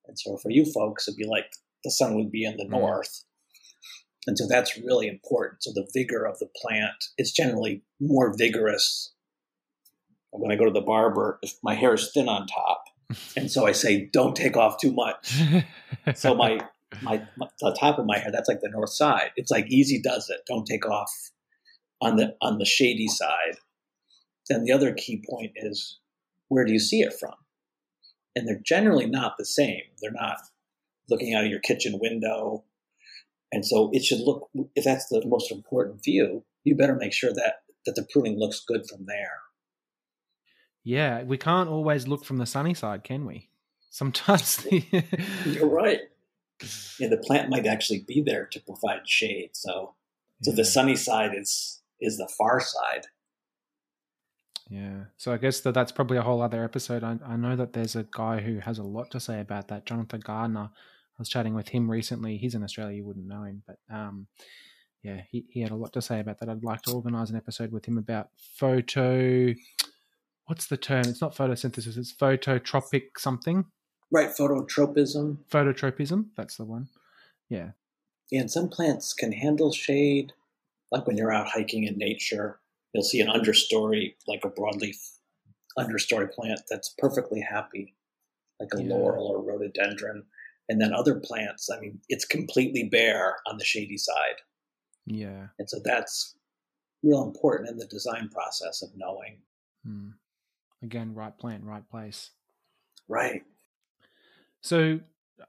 And 0.08 0.18
so 0.20 0.38
for 0.38 0.52
you 0.52 0.66
folks 0.66 1.08
it'd 1.08 1.18
be 1.18 1.28
like 1.28 1.46
the 1.84 1.92
sun 1.92 2.16
would 2.16 2.32
be 2.32 2.44
in 2.44 2.58
the 2.58 2.66
mm. 2.66 2.72
north. 2.72 3.24
And 4.28 4.38
so 4.38 4.46
that's 4.50 4.78
really 4.78 5.08
important. 5.08 5.64
So 5.64 5.72
the 5.74 5.90
vigor 5.94 6.26
of 6.26 6.38
the 6.40 6.50
plant 6.62 7.06
is 7.18 7.32
generally 7.32 7.84
more 8.00 8.36
vigorous. 8.38 9.14
When 10.32 10.52
i 10.52 10.56
go 10.56 10.66
to 10.66 10.72
the 10.72 10.82
barber 10.82 11.40
if 11.42 11.54
my 11.64 11.76
hair 11.76 11.94
is 11.94 12.12
thin 12.12 12.28
on 12.28 12.48
top 12.48 12.84
and 13.38 13.52
so 13.52 13.66
I 13.66 13.72
say, 13.72 14.10
don't 14.12 14.36
take 14.36 14.56
off 14.56 14.80
too 14.80 14.92
much. 14.92 15.42
so 16.16 16.36
my, 16.36 16.60
my, 17.02 17.22
my, 17.38 17.48
the 17.60 17.76
top 17.80 18.00
of 18.00 18.06
my 18.06 18.18
hair, 18.18 18.32
that's 18.32 18.50
like 18.50 18.62
the 18.62 18.70
north 18.70 18.92
side. 18.92 19.32
It's 19.36 19.52
like 19.52 19.72
easy 19.72 20.02
does 20.02 20.30
it. 20.30 20.42
Don't 20.48 20.66
take 20.66 20.88
off 20.88 21.12
on 22.02 22.16
the 22.16 22.36
on 22.42 22.58
the 22.58 22.66
shady 22.66 23.08
side. 23.08 23.58
Then 24.50 24.64
the 24.64 24.72
other 24.72 24.94
key 24.94 25.24
point 25.30 25.52
is 25.56 26.00
where 26.48 26.66
do 26.66 26.74
you 26.74 26.80
see 26.80 27.02
it 27.02 27.14
from? 27.20 27.36
And 28.36 28.48
they're 28.48 28.62
generally 28.64 29.06
not 29.06 29.36
the 29.38 29.46
same. 29.46 29.82
They're 30.02 30.12
not 30.12 30.38
looking 31.10 31.34
out 31.34 31.46
of 31.46 31.52
your 31.52 31.60
kitchen 31.60 32.00
window. 32.00 32.64
And 33.52 33.66
so 33.66 33.90
it 33.94 34.04
should 34.04 34.20
look 34.20 34.50
if 34.76 34.84
that's 34.84 35.08
the 35.10 35.24
most 35.26 35.52
important 35.52 36.04
view, 36.04 36.44
you 36.64 36.76
better 36.76 36.96
make 36.96 37.14
sure 37.14 37.34
that 37.34 37.62
that 37.86 37.96
the 37.96 38.08
pruning 38.12 38.38
looks 38.38 38.64
good 38.66 38.88
from 38.90 39.06
there. 39.06 39.40
Yeah, 40.84 41.24
we 41.24 41.38
can't 41.38 41.70
always 41.70 42.08
look 42.08 42.26
from 42.26 42.38
the 42.38 42.46
sunny 42.46 42.74
side, 42.74 43.04
can 43.04 43.26
we? 43.26 43.50
Sometimes 43.90 44.66
you're 45.46 45.68
right. 45.68 46.02
Yeah, 47.00 47.08
the 47.08 47.18
plant 47.18 47.50
might 47.50 47.66
actually 47.66 48.04
be 48.08 48.22
there 48.22 48.46
to 48.46 48.60
provide 48.60 49.08
shade. 49.08 49.52
So, 49.54 49.96
so 50.42 50.52
the 50.52 50.66
sunny 50.66 50.96
side 50.96 51.32
is 51.36 51.82
is 52.00 52.18
the 52.18 52.30
far 52.38 52.60
side. 52.60 53.08
Yeah. 54.70 55.06
So 55.18 55.34
I 55.34 55.38
guess 55.38 55.62
that 55.62 55.74
that's 55.74 55.92
probably 55.92 56.18
a 56.18 56.22
whole 56.22 56.42
other 56.42 56.64
episode. 56.64 57.04
I, 57.04 57.18
I 57.26 57.36
know 57.36 57.56
that 57.56 57.74
there's 57.74 57.96
a 57.96 58.06
guy 58.12 58.40
who 58.40 58.60
has 58.60 58.78
a 58.78 58.84
lot 58.84 59.10
to 59.12 59.20
say 59.20 59.42
about 59.42 59.68
that, 59.70 59.86
Jonathan 59.86 60.22
Gardner. 60.22 60.70
I 60.70 61.18
was 61.18 61.30
chatting 61.30 61.56
with 61.56 61.70
him 61.70 61.90
recently. 61.90 62.38
He's 62.38 62.56
in 62.56 62.64
Australia. 62.64 62.98
You 62.98 63.06
wouldn't 63.06 63.28
know 63.28 63.44
him, 63.44 63.64
but 63.66 63.78
um, 63.94 64.28
yeah, 65.04 65.22
he, 65.30 65.46
he 65.50 65.62
had 65.62 65.72
a 65.72 65.76
lot 65.76 65.92
to 65.94 66.02
say 66.02 66.20
about 66.20 66.40
that. 66.40 66.50
I'd 66.50 66.64
like 66.64 66.84
to 66.84 66.92
organize 66.92 67.32
an 67.32 67.36
episode 67.36 67.72
with 67.72 67.86
him 67.86 67.98
about 67.98 68.28
photo 68.58 69.54
what's 70.50 70.66
the 70.66 70.78
term? 70.78 71.06
It's 71.06 71.22
not 71.22 71.36
photosynthesis. 71.36 71.96
It's 71.96 72.12
phototropic 72.12 73.04
something. 73.18 73.66
Right, 74.12 74.30
phototropism. 74.30 75.38
Phototropism. 75.52 76.28
That's 76.36 76.58
the 76.58 76.66
one. 76.66 76.90
Yeah. 77.50 77.72
yeah. 78.32 78.42
And 78.42 78.52
some 78.52 78.70
plants 78.70 79.14
can 79.14 79.32
handle 79.32 79.72
shade, 79.72 80.34
like 80.92 81.06
when 81.06 81.18
you're 81.18 81.32
out 81.32 81.50
hiking 81.50 81.84
in 81.84 81.98
nature. 81.98 82.60
You'll 82.94 83.04
see 83.04 83.22
an 83.22 83.28
understory, 83.28 84.16
like 84.28 84.44
a 84.44 84.50
broadleaf 84.50 84.98
understory 85.78 86.32
plant 86.32 86.62
that's 86.70 86.96
perfectly 86.98 87.40
happy, 87.40 87.96
like 88.60 88.70
a 88.76 88.82
yeah. 88.82 88.94
laurel 88.94 89.28
or 89.28 89.44
rhododendron. 89.44 90.24
And 90.70 90.82
then 90.82 90.94
other 90.94 91.20
plants, 91.20 91.70
I 91.70 91.80
mean, 91.80 92.00
it's 92.10 92.26
completely 92.26 92.84
bare 92.84 93.38
on 93.48 93.58
the 93.58 93.66
shady 93.66 93.98
side. 93.98 94.42
Yeah. 95.06 95.48
And 95.58 95.70
so 95.70 95.80
that's 95.84 96.36
real 97.04 97.24
important 97.24 97.70
in 97.70 97.78
the 97.78 97.88
design 97.88 98.30
process 98.30 98.82
of 98.82 98.90
knowing. 98.96 99.40
Hmm. 99.86 100.10
Again, 100.82 101.14
right 101.14 101.36
plant, 101.38 101.64
right 101.64 101.88
place. 101.90 102.32
Right. 103.08 103.44
So, 104.62 105.00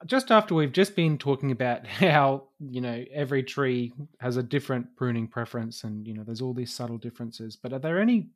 just 0.07 0.31
after 0.31 0.55
we've 0.55 0.73
just 0.73 0.97
been 0.97 1.19
talking 1.19 1.51
about 1.51 1.87
how, 1.87 2.45
you 2.59 2.81
know, 2.81 3.05
every 3.13 3.43
tree 3.43 3.93
has 4.21 4.37
a 4.37 4.43
different 4.43 4.97
pruning 4.97 5.27
preference 5.27 5.85
and, 5.85 6.07
you 6.07 6.15
know, 6.15 6.23
there's 6.25 6.41
all 6.41 6.55
these 6.55 6.73
subtle 6.73 6.99
differences, 6.99 7.57
but 7.57 7.73
are 7.73 7.79
there 7.79 8.01
any 8.01 8.31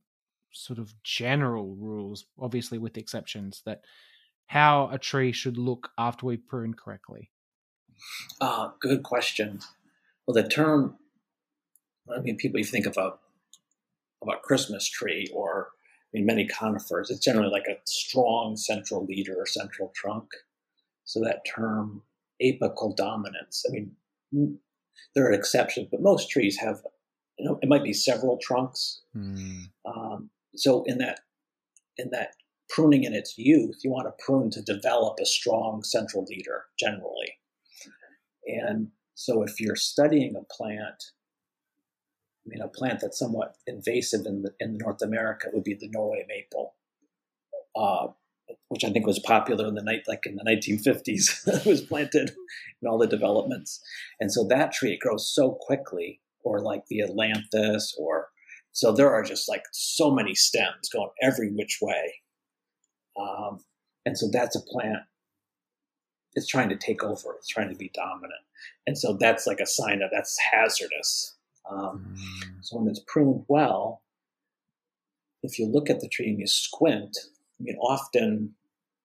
sort 0.53 0.79
of 0.79 0.95
general 1.03 1.75
rules, 1.77 2.27
obviously 2.39 2.79
with 2.79 2.97
exceptions, 2.97 3.63
that 3.67 3.83
how 4.47 4.89
a 4.93 4.99
tree 4.99 5.33
should 5.33 5.57
look 5.57 5.91
after 5.99 6.27
we 6.27 6.37
prune 6.37 6.75
correctly? 6.75 7.31
Uh, 8.41 8.71
good 8.81 9.03
question. 9.03 9.61
Well, 10.27 10.35
the 10.35 10.49
term, 10.49 10.97
I 12.15 12.21
mean, 12.21 12.37
people, 12.37 12.59
you 12.59 12.65
think 12.65 12.87
of 12.87 12.97
a, 12.97 13.15
of 14.23 14.29
a 14.29 14.37
Christmas 14.43 14.89
tree 14.89 15.29
or 15.33 15.69
i 16.15 16.19
mean, 16.19 16.27
many 16.27 16.47
conifers, 16.47 17.11
it's 17.11 17.25
generally 17.25 17.51
like 17.51 17.67
a 17.67 17.77
strong 17.85 18.57
central 18.57 19.05
leader 19.05 19.35
or 19.37 19.47
central 19.47 19.93
trunk. 19.95 20.29
So 21.05 21.21
that 21.21 21.45
term 21.45 22.03
apical 22.43 22.97
dominance, 22.97 23.65
I 23.69 23.73
mean, 23.73 24.59
there 25.15 25.27
are 25.27 25.33
exceptions, 25.33 25.89
but 25.91 26.03
most 26.03 26.31
trees 26.31 26.59
have, 26.59 26.83
you 27.39 27.47
know, 27.47 27.59
it 27.63 27.69
might 27.69 27.85
be 27.85 27.93
several 27.93 28.39
trunks. 28.39 29.03
Mm. 29.17 29.71
Um, 29.85 30.31
so 30.55 30.83
in 30.87 30.99
that, 30.99 31.21
in 31.97 32.11
that 32.11 32.35
pruning 32.69 33.05
in 33.05 33.15
its 33.15 33.37
youth, 33.37 33.81
you 33.85 33.91
want 33.91 34.07
to 34.07 34.25
prune 34.25 34.51
to 34.51 34.63
develop 34.63 35.19
a 35.21 35.27
strong 35.27 35.83
central 35.85 36.25
leader 36.25 36.65
generally. 36.79 37.39
And 38.47 38.89
so 39.15 39.43
if 39.43 39.61
you're 39.61 39.77
studying 39.77 40.35
a 40.37 40.43
plant 40.53 41.13
I 42.45 42.49
mean, 42.49 42.61
a 42.61 42.69
plant 42.69 43.01
that's 43.01 43.19
somewhat 43.19 43.57
invasive 43.67 44.27
in, 44.27 44.43
the, 44.43 44.53
in 44.61 44.77
North 44.77 45.01
America 45.03 45.49
would 45.53 45.65
be 45.65 45.75
the 45.75 45.89
Norway 45.89 46.27
maple, 46.29 46.75
uh, 47.75 48.09
which 48.69 48.85
I 48.85 48.91
think 48.91 49.07
was 49.07 49.19
popular 49.19 49.67
in 49.67 49.75
the 49.75 49.83
night, 49.83 50.03
like 50.07 50.27
in 50.27 50.37
the 50.37 50.45
1950s. 50.45 51.47
it 51.47 51.67
was 51.67 51.83
planted 51.83 52.33
in 52.83 52.89
all 52.89 52.99
the 52.99 53.07
developments, 53.07 53.81
and 54.21 54.33
so 54.33 54.47
that 54.49 54.73
tree 54.73 54.93
it 54.93 55.01
grows 55.01 55.33
so 55.33 55.59
quickly, 55.61 56.21
or 56.43 56.61
like 56.61 56.87
the 56.89 57.01
Ailanthus, 57.01 57.99
or 57.99 58.29
so 58.73 58.93
there 58.93 59.13
are 59.13 59.23
just 59.23 59.49
like 59.49 59.63
so 59.73 60.11
many 60.11 60.35
stems 60.35 60.89
going 60.93 61.11
every 61.23 61.51
which 61.53 61.79
way, 61.81 62.15
um, 63.19 63.61
and 64.05 64.19
so 64.19 64.29
that's 64.33 64.57
a 64.57 64.63
plant. 64.63 65.03
It's 66.35 66.49
trying 66.49 66.71
to 66.71 66.77
take 66.77 67.05
over. 67.05 67.37
It's 67.39 67.49
trying 67.49 67.71
to 67.71 67.77
be 67.77 67.91
dominant, 67.95 68.43
and 68.87 68.99
so 68.99 69.17
that's 69.19 69.47
like 69.47 69.61
a 69.61 69.67
sign 69.67 70.01
that 70.01 70.11
that's 70.13 70.37
hazardous 70.53 71.35
um, 71.71 72.15
mm. 72.15 72.65
So 72.65 72.79
when 72.79 72.89
it's 72.89 73.01
pruned 73.07 73.45
well, 73.49 74.03
if 75.43 75.59
you 75.59 75.67
look 75.67 75.91
at 75.91 76.01
the 76.01 76.09
tree 76.09 76.29
and 76.29 76.39
you 76.39 76.47
squint, 76.47 77.17
I 77.61 77.63
mean, 77.63 77.77
often 77.77 78.55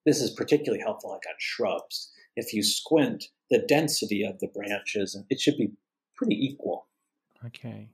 this 0.05 0.21
is 0.21 0.31
particularly 0.31 0.81
helpful 0.81 1.11
like 1.11 1.23
on 1.27 1.35
shrubs. 1.37 2.11
If 2.35 2.53
you 2.53 2.63
squint, 2.63 3.25
the 3.49 3.59
density 3.59 4.23
of 4.23 4.39
the 4.39 4.47
branches, 4.47 5.17
it 5.29 5.39
should 5.39 5.57
be 5.57 5.71
pretty 6.15 6.35
equal. 6.35 6.87
Okay. 7.45 7.89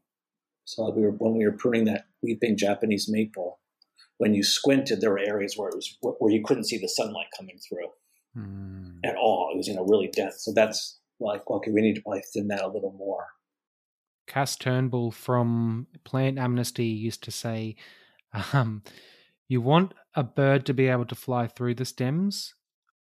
So 0.65 0.89
we 0.91 1.03
were, 1.03 1.11
when 1.11 1.35
we 1.35 1.45
were 1.45 1.51
pruning 1.51 1.85
that 1.85 2.05
weeping 2.21 2.57
Japanese 2.57 3.07
maple, 3.07 3.59
when 4.17 4.33
you 4.33 4.43
squinted, 4.43 5.01
there 5.01 5.11
were 5.11 5.19
areas 5.19 5.57
where 5.57 5.69
it 5.69 5.75
was 5.75 5.97
where 6.01 6.31
you 6.31 6.41
couldn't 6.43 6.65
see 6.65 6.77
the 6.77 6.87
sunlight 6.87 7.27
coming 7.37 7.57
through 7.57 7.89
mm. 8.35 8.99
at 9.03 9.15
all. 9.15 9.49
It 9.53 9.57
was 9.57 9.67
you 9.67 9.75
know 9.75 9.85
really 9.85 10.07
dense. 10.07 10.43
So 10.43 10.53
that's 10.53 10.97
like 11.19 11.41
okay, 11.49 11.71
we 11.71 11.81
need 11.81 11.95
to 11.95 12.01
probably 12.01 12.23
thin 12.33 12.47
that 12.47 12.63
a 12.63 12.67
little 12.67 12.93
more. 12.97 13.27
Cass 14.27 14.55
Turnbull 14.55 15.11
from 15.11 15.87
Plant 16.03 16.39
Amnesty 16.39 16.85
used 16.85 17.23
to 17.23 17.31
say, 17.31 17.75
um, 18.53 18.81
"You 19.47 19.61
want 19.61 19.93
a 20.15 20.23
bird 20.23 20.65
to 20.67 20.73
be 20.73 20.87
able 20.87 21.05
to 21.05 21.15
fly 21.15 21.47
through 21.47 21.75
the 21.75 21.85
stems, 21.85 22.53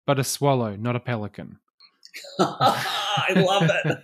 but 0.06 0.18
a 0.18 0.24
swallow, 0.24 0.76
not 0.76 0.96
a 0.96 1.00
pelican." 1.00 1.58
I 2.40 3.32
love 3.36 3.70
it. 3.84 3.98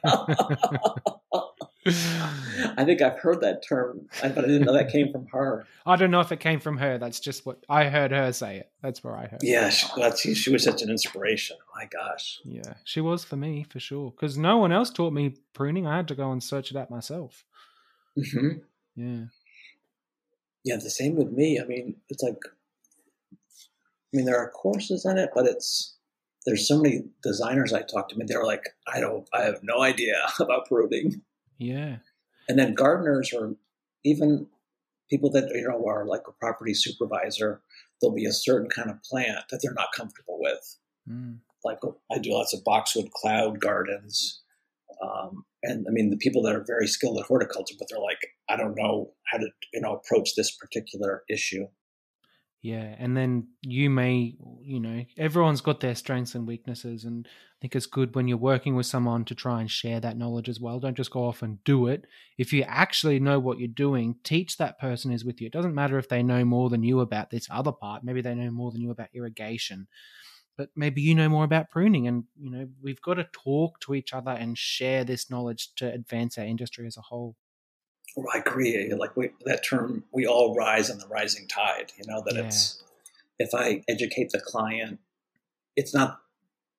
I 1.87 2.85
think 2.85 3.03
I've 3.03 3.19
heard 3.19 3.41
that 3.43 3.63
term, 3.67 4.09
but 4.23 4.39
I 4.39 4.41
didn't 4.43 4.63
know 4.63 4.73
that 4.73 4.91
came 4.91 5.13
from 5.13 5.27
her. 5.33 5.67
I 5.85 5.97
don't 5.97 6.11
know 6.11 6.21
if 6.21 6.33
it 6.33 6.41
came 6.41 6.61
from 6.61 6.79
her. 6.79 6.97
That's 6.97 7.21
just 7.21 7.45
what 7.45 7.65
I 7.69 7.85
heard 7.89 8.11
her 8.11 8.33
say 8.33 8.59
it. 8.59 8.71
That's 8.83 9.05
where 9.05 9.17
I 9.17 9.27
heard. 9.27 9.41
Yeah, 9.43 9.69
she, 9.69 9.87
that's, 9.97 10.21
she 10.21 10.51
was 10.51 10.65
such 10.65 10.83
an 10.83 10.91
inspiration. 10.91 11.57
My 11.75 11.87
gosh. 11.87 12.41
Yeah, 12.45 12.75
she 12.85 13.01
was 13.01 13.25
for 13.25 13.37
me 13.37 13.67
for 13.69 13.81
sure. 13.81 14.11
Because 14.13 14.39
no 14.39 14.57
one 14.59 14.73
else 14.73 14.91
taught 14.91 15.13
me 15.13 15.35
pruning. 15.53 15.87
I 15.87 15.97
had 15.97 16.09
to 16.09 16.15
go 16.15 16.33
and 16.33 16.43
search 16.43 16.71
it 16.71 16.77
out 16.77 16.91
myself. 16.91 17.45
Mm-hmm. 18.19 18.59
Yeah. 18.97 19.25
Yeah, 20.65 20.77
the 20.77 20.91
same 20.91 21.17
with 21.17 21.31
me. 21.31 21.61
I 21.61 21.67
mean, 21.67 21.97
it's 22.09 22.23
like, 22.23 22.39
I 23.33 23.37
mean, 24.13 24.25
there 24.25 24.39
are 24.39 24.51
courses 24.51 25.05
in 25.05 25.19
it, 25.19 25.31
but 25.35 25.47
it's 25.47 25.97
there's 26.47 26.69
so 26.69 26.81
many 26.81 27.05
designers 27.23 27.73
I 27.73 27.83
talked 27.83 28.11
to, 28.11 28.21
and 28.21 28.29
they're 28.29 28.45
like, 28.45 28.71
I 28.93 29.01
don't, 29.01 29.29
I 29.33 29.43
have 29.43 29.61
no 29.63 29.83
idea 29.83 30.17
about 30.41 30.67
pruning. 30.69 31.23
Yeah. 31.59 31.97
And 32.49 32.59
then 32.59 32.75
gardeners 32.75 33.33
or 33.33 33.57
even 34.05 34.47
people 35.11 35.31
that 35.31 35.51
you 35.55 35.69
know 35.69 35.87
are 35.87 36.07
like 36.07 36.23
a 36.29 36.33
property 36.33 36.75
supervisor, 36.75 37.63
there'll 38.01 38.15
be 38.15 38.27
a 38.27 38.33
certain 38.33 38.69
kind 38.69 38.91
of 38.91 39.03
plant 39.03 39.45
that 39.51 39.61
they're 39.63 39.73
not 39.73 39.93
comfortable 39.97 40.39
with. 40.41 40.77
Mm. 41.09 41.39
Like 41.65 41.79
I 42.13 42.19
do 42.19 42.33
lots 42.33 42.55
of 42.55 42.65
boxwood 42.65 43.11
cloud 43.13 43.61
gardens. 43.61 44.43
Um, 45.03 45.45
and 45.65 45.87
I 45.89 45.91
mean 45.91 46.11
the 46.11 46.17
people 46.17 46.43
that 46.43 46.55
are 46.55 46.65
very 46.67 46.87
skilled 46.87 47.19
at 47.19 47.27
horticulture, 47.27 47.75
but 47.79 47.89
they're 47.91 48.01
like, 48.01 48.21
I 48.49 48.57
don't 48.57 48.77
know 48.77 49.13
how 49.31 49.39
to 49.39 49.49
you 49.73 49.81
know 49.81 49.95
approach 49.95 50.35
this 50.37 50.55
particular 50.57 51.23
issue. 51.29 51.67
Yeah, 52.65 52.95
and 52.99 53.15
then 53.15 53.49
you 53.61 53.91
may, 53.91 54.37
you 54.63 54.81
know, 54.81 55.05
everyone's 55.19 55.61
got 55.61 55.81
their 55.81 55.95
strengths 55.95 56.35
and 56.35 56.47
weaknesses, 56.47 57.05
and 57.05 57.29
I 57.29 57.57
think 57.61 57.77
it's 57.77 57.85
good 57.85 58.15
when 58.15 58.27
you're 58.27 58.39
working 58.39 58.75
with 58.75 58.87
someone 58.87 59.27
to 59.27 59.35
try 59.35 59.61
and 59.61 59.71
share 59.71 60.01
that 60.01 60.17
knowledge 60.17 60.49
as 60.49 60.61
well. 60.61 60.81
Don't 60.81 60.97
just 60.97 61.11
go 61.11 61.25
off 61.25 61.43
and 61.43 61.63
do 61.65 61.89
it. 61.89 62.07
If 62.39 62.55
you 62.55 62.63
actually 62.63 63.21
know 63.21 63.39
what 63.39 63.59
you're 63.59 63.69
doing, 63.69 64.17
teach 64.25 64.57
that 64.57 64.79
person 64.79 65.13
is 65.13 65.27
with 65.27 65.43
you. 65.43 65.49
It 65.49 65.53
doesn't 65.53 65.75
matter 65.75 65.99
if 65.99 66.09
they 66.09 66.23
know 66.23 66.43
more 66.43 66.71
than 66.71 66.83
you 66.83 67.01
about 67.01 67.29
this 67.29 67.47
other 67.51 67.71
part. 67.71 68.03
Maybe 68.03 68.23
they 68.23 68.35
know 68.35 68.51
more 68.51 68.71
than 68.71 68.81
you 68.81 68.91
about 68.91 69.09
irrigation, 69.13 69.87
but 70.57 70.71
maybe 70.77 71.01
you 71.03 71.15
know 71.15 71.29
more 71.29 71.45
about 71.45 71.71
pruning. 71.71 72.07
And 72.07 72.25
you 72.41 72.51
know, 72.51 72.69
we've 72.83 73.01
got 73.01 73.15
to 73.15 73.25
talk 73.33 73.81
to 73.81 73.95
each 73.95 74.13
other 74.13 74.31
and 74.31 74.57
share 74.57 75.05
this 75.05 75.31
knowledge 75.31 75.75
to 75.77 75.93
advance 75.93 76.39
our 76.39 76.45
industry 76.45 76.87
as 76.87 76.97
a 76.97 77.03
whole. 77.03 77.37
Well, 78.17 78.27
I 78.33 78.39
agree. 78.39 78.77
Eh, 78.77 78.95
like 78.97 79.17
we, 79.17 79.31
that 79.45 79.65
term, 79.65 80.05
we 80.13 80.27
all 80.27 80.55
rise 80.55 80.89
in 80.91 80.99
the 80.99 81.09
rising 81.09 81.49
tide. 81.49 81.93
You 81.99 82.05
know 82.07 82.23
that 82.27 82.37
Yeah. 82.37 82.47
it's 82.47 82.83
if 83.39 83.51
I 83.55 83.83
educate 83.89 84.31
the 84.31 84.41
client, 84.41 85.01
it's 85.75 85.93
not, 85.93 86.21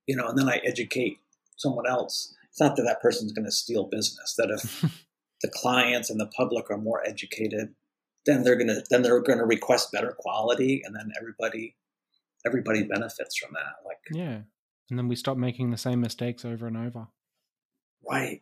you 0.08 0.16
know, 0.16 0.28
and 0.28 0.38
then 0.38 0.48
I 0.48 0.62
educate 0.64 1.18
someone 1.58 1.86
else. 1.88 2.34
It's 2.50 2.62
not 2.62 2.78
that 2.78 2.84
that 2.84 3.02
person's 3.02 3.34
going 3.34 3.46
to 3.46 3.52
steal 3.52 3.84
business. 3.84 4.36
That 4.38 4.50
if 4.50 4.82
the 5.42 5.50
clients 5.54 6.10
and 6.10 6.20
the 6.20 6.28
public 6.28 6.72
are 6.72 6.78
more 6.78 7.06
educated, 7.06 7.76
then 8.26 8.44
they're 8.44 8.56
gonna 8.56 8.82
then 8.90 9.02
they're 9.02 9.20
going 9.22 9.40
to 9.40 9.46
request 9.46 9.92
better 9.92 10.16
quality, 10.18 10.82
and 10.86 10.96
then 10.96 11.12
everybody 11.20 11.76
everybody 12.46 12.84
benefits 12.84 13.38
from 13.38 13.54
that. 13.54 13.86
Like 13.86 13.98
Yeah. 14.12 14.42
And 14.90 15.00
then 15.00 15.08
we 15.08 15.16
stop 15.16 15.38
making 15.38 15.72
the 15.72 15.78
same 15.78 16.00
mistakes 16.00 16.46
over 16.46 16.68
and 16.68 16.78
over. 16.78 17.08
Right. 18.08 18.42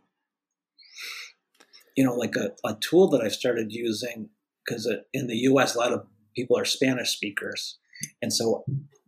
You 1.95 2.03
know, 2.03 2.15
like 2.15 2.35
a, 2.35 2.51
a 2.67 2.75
tool 2.81 3.09
that 3.11 3.21
I've 3.21 3.33
started 3.33 3.71
using, 3.71 4.29
because 4.65 4.91
in 5.13 5.27
the 5.27 5.37
US, 5.49 5.75
a 5.75 5.79
lot 5.79 5.93
of 5.93 6.05
people 6.35 6.57
are 6.57 6.65
Spanish 6.65 7.11
speakers. 7.11 7.77
And 8.21 8.33
so 8.33 8.65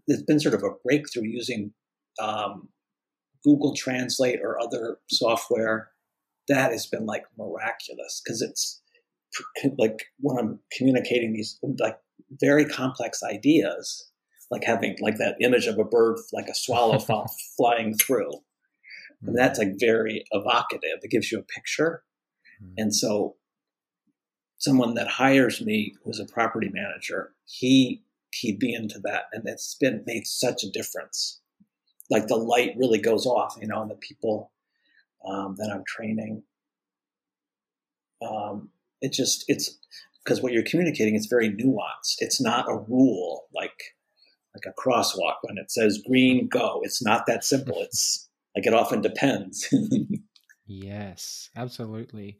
it's 0.08 0.24
been 0.24 0.40
sort 0.40 0.56
of 0.56 0.64
a 0.64 0.76
breakthrough 0.84 1.28
using 1.28 1.74
um, 2.22 2.70
Google 3.44 3.76
Translate 3.76 4.40
or 4.42 4.60
other 4.62 5.00
software. 5.10 5.90
That 6.48 6.72
has 6.72 6.86
been 6.86 7.06
like 7.06 7.24
miraculous 7.38 8.22
because 8.24 8.42
it's 8.42 8.82
like 9.78 10.06
when 10.20 10.38
I'm 10.38 10.60
communicating 10.78 11.34
these 11.34 11.60
like 11.80 11.98
very 12.40 12.66
complex 12.66 13.22
ideas, 13.24 14.12
like 14.52 14.64
having 14.64 14.96
like 15.02 15.18
that 15.18 15.38
image 15.42 15.68
of 15.68 15.78
a 15.80 15.84
bird, 15.84 16.18
like 16.34 16.48
a 16.48 16.56
swallow 16.56 17.00
flying 17.58 17.96
through. 17.96 18.32
And 19.22 19.38
that's 19.38 19.58
like 19.58 19.80
very 19.80 20.24
evocative. 20.32 21.00
It 21.02 21.12
gives 21.12 21.32
you 21.32 21.40
a 21.40 21.44
picture. 21.44 22.04
Mhm. 22.62 22.74
And 22.78 22.96
so 22.96 23.38
someone 24.58 24.94
that 24.96 25.08
hires 25.08 25.62
me 25.62 25.96
who's 26.04 26.20
a 26.20 26.26
property 26.26 26.70
manager, 26.72 27.34
he 27.46 28.04
he'd 28.32 28.60
be 28.60 28.74
into 28.74 29.00
that 29.00 29.24
and 29.32 29.44
it's 29.48 29.76
been 29.76 30.04
made 30.06 30.28
such 30.28 30.64
a 30.64 30.70
difference. 30.70 31.40
Like 32.10 32.28
the 32.28 32.36
light 32.36 32.76
really 32.78 33.00
goes 33.00 33.26
off, 33.26 33.56
you 33.60 33.68
know, 33.68 33.82
and 33.82 33.90
the 33.90 33.96
people 33.96 34.52
um, 35.26 35.56
that 35.58 35.72
I'm 35.74 35.84
training. 35.88 36.44
Um, 38.22 38.70
it 39.02 39.12
just 39.12 39.46
it's 39.48 39.78
because 40.24 40.42
what 40.42 40.52
you're 40.52 40.64
communicating 40.64 41.16
is 41.16 41.28
very 41.28 41.50
nuanced. 41.50 42.16
It's 42.20 42.42
not 42.42 42.70
a 42.70 42.78
rule 42.78 43.48
like 43.54 43.96
like 44.56 44.74
a 44.74 44.82
crosswalk 44.82 45.36
when 45.44 45.58
it 45.58 45.72
says 45.72 46.04
green 46.08 46.48
go. 46.48 46.82
It's 46.84 47.04
not 47.04 47.26
that 47.28 47.44
simple. 47.44 47.76
It's 47.80 48.30
like 48.56 48.66
it 48.66 48.74
often 48.74 49.02
depends. 49.02 49.74
Yes, 50.68 51.50
absolutely. 51.56 52.40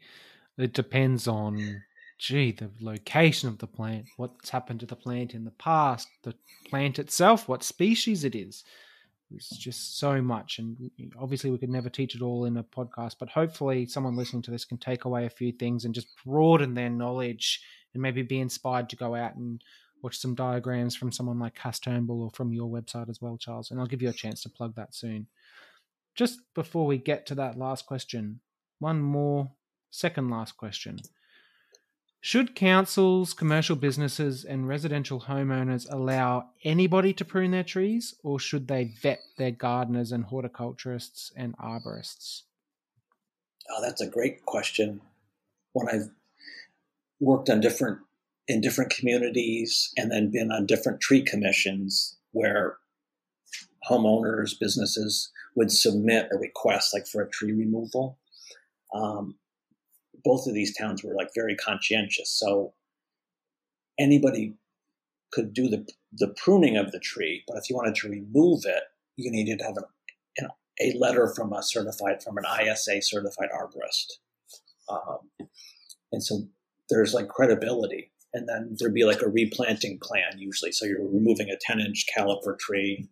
It 0.58 0.74
depends 0.74 1.28
on, 1.28 1.84
gee, 2.18 2.52
the 2.52 2.72
location 2.80 3.50
of 3.50 3.60
the 3.60 3.68
plant, 3.68 4.06
what's 4.18 4.50
happened 4.50 4.80
to 4.80 4.86
the 4.86 4.96
plant 4.96 5.34
in 5.34 5.46
the 5.46 5.52
past, 5.52 6.08
the 6.24 6.34
plant 6.70 6.98
itself, 6.98 7.48
what 7.48 7.64
species 7.64 8.24
it 8.24 8.36
is. 8.36 8.64
It's 9.32 9.58
just 9.58 10.00
so 10.00 10.22
much. 10.22 10.60
And 10.60 10.92
obviously, 11.20 11.50
we 11.52 11.58
could 11.58 11.70
never 11.70 11.90
teach 11.90 12.16
it 12.16 12.22
all 12.22 12.46
in 12.46 12.58
a 12.58 12.64
podcast, 12.64 13.16
but 13.20 13.30
hopefully, 13.30 13.86
someone 13.86 14.16
listening 14.16 14.44
to 14.44 14.52
this 14.52 14.66
can 14.66 14.78
take 14.78 15.06
away 15.06 15.26
a 15.26 15.32
few 15.32 15.52
things 15.52 15.86
and 15.86 15.94
just 15.94 16.08
broaden 16.26 16.74
their 16.74 16.90
knowledge 16.90 17.62
and 17.94 18.02
maybe 18.02 18.22
be 18.22 18.40
inspired 18.40 18.90
to 18.90 18.96
go 18.96 19.16
out 19.16 19.36
and 19.36 19.64
watch 20.06 20.20
some 20.20 20.36
diagrams 20.36 20.96
from 20.96 21.12
someone 21.12 21.40
like 21.40 21.56
Cass 21.56 21.80
Turnbull 21.80 22.22
or 22.22 22.30
from 22.30 22.54
your 22.54 22.70
website 22.70 23.10
as 23.10 23.22
well, 23.22 23.38
Charles. 23.38 23.72
And 23.72 23.80
I'll 23.80 23.88
give 23.88 24.02
you 24.02 24.10
a 24.10 24.14
chance 24.14 24.42
to 24.44 24.50
plug 24.50 24.76
that 24.76 24.94
soon 24.94 25.28
just 26.16 26.40
before 26.54 26.86
we 26.86 26.98
get 26.98 27.26
to 27.26 27.36
that 27.36 27.58
last 27.58 27.86
question, 27.86 28.40
one 28.80 29.02
more 29.02 29.52
second 29.92 30.30
last 30.30 30.58
question. 30.58 31.00
Should 32.22 32.56
councils, 32.56 33.34
commercial 33.34 33.76
businesses, 33.76 34.46
and 34.46 34.68
residential 34.68 35.22
homeowners 35.22 35.86
allow 35.92 36.50
anybody 36.64 37.14
to 37.14 37.26
prune 37.26 37.52
their 37.52 37.64
trees, 37.64 38.16
or 38.24 38.40
should 38.40 38.68
they 38.68 38.86
vet 39.02 39.20
their 39.38 39.52
gardeners 39.52 40.12
and 40.12 40.24
horticulturists 40.24 41.32
and 41.36 41.56
arborists? 41.58 42.44
Oh, 43.70 43.82
that's 43.82 44.02
a 44.02 44.08
great 44.08 44.46
question. 44.46 45.02
When 45.74 45.88
I've 45.90 46.10
worked 47.20 47.50
on 47.50 47.62
different 47.62 48.00
in 48.48 48.62
different 48.62 48.92
communities 48.92 49.92
and 49.98 50.12
then 50.12 50.32
been 50.32 50.52
on 50.52 50.66
different 50.66 51.02
tree 51.02 51.24
commissions 51.24 52.18
where 52.32 52.78
homeowners, 53.90 54.60
businesses 54.60 55.32
would 55.56 55.72
submit 55.72 56.30
a 56.32 56.38
request 56.38 56.94
like 56.94 57.08
for 57.08 57.22
a 57.22 57.30
tree 57.30 57.54
removal. 57.54 58.18
Um, 58.94 59.36
both 60.24 60.48
of 60.48 60.54
these 60.54 60.76
towns 60.76 61.04
were 61.04 61.14
like 61.14 61.30
very 61.36 61.56
conscientious. 61.56 62.30
So 62.30 62.74
anybody 64.00 64.56
could 65.32 65.54
do 65.54 65.68
the 65.70 65.88
the 66.18 66.28
pruning 66.30 66.78
of 66.78 66.92
the 66.92 67.00
tree, 67.00 67.44
but 67.46 67.58
if 67.58 67.70
you 67.70 67.76
wanted 67.76 67.96
to 67.96 68.10
remove 68.10 68.64
it, 68.66 68.84
you 69.18 69.30
needed 69.30 69.60
to 69.60 69.66
have 69.66 69.78
a, 69.78 69.84
you 70.38 70.44
know, 70.48 70.56
a 70.82 70.98
letter 70.98 71.32
from 71.36 71.52
a 71.52 71.62
certified 71.62 72.24
from 72.24 72.38
an 72.38 72.46
ISA 72.46 73.02
certified 73.02 73.50
arborist. 73.54 74.14
Um, 74.90 75.48
and 76.12 76.24
so 76.24 76.48
there's 76.90 77.14
like 77.14 77.28
credibility, 77.28 78.12
and 78.36 78.50
then 78.50 78.76
there'd 78.78 78.94
be 78.94 79.06
like 79.06 79.22
a 79.22 79.30
replanting 79.30 79.98
plan 80.00 80.38
usually. 80.38 80.74
So 80.74 80.86
you're 80.86 81.02
removing 81.02 81.50
a 81.50 81.58
10 81.60 81.80
inch 81.80 82.06
caliper 82.16 82.60
tree. 82.60 83.08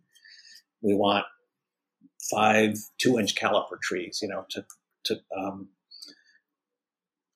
We 0.82 0.94
want 0.94 1.26
five 2.30 2.78
two 2.98 3.18
inch 3.18 3.36
caliper 3.36 3.80
trees, 3.82 4.20
you 4.22 4.28
know, 4.28 4.46
to 4.52 4.66
to 5.06 5.16
um, 5.36 5.70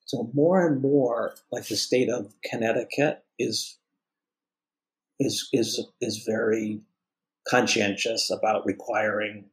so 0.05 0.29
more 0.33 0.65
and 0.65 0.81
more 0.81 1.33
like 1.51 1.67
the 1.67 1.77
state 1.77 2.09
of 2.09 2.33
Connecticut 2.43 3.23
is 3.39 3.77
is 5.19 5.47
is 5.53 5.79
is 6.01 6.23
very 6.27 6.81
conscientious 7.47 8.29
about 8.29 8.65
requiring 8.65 9.45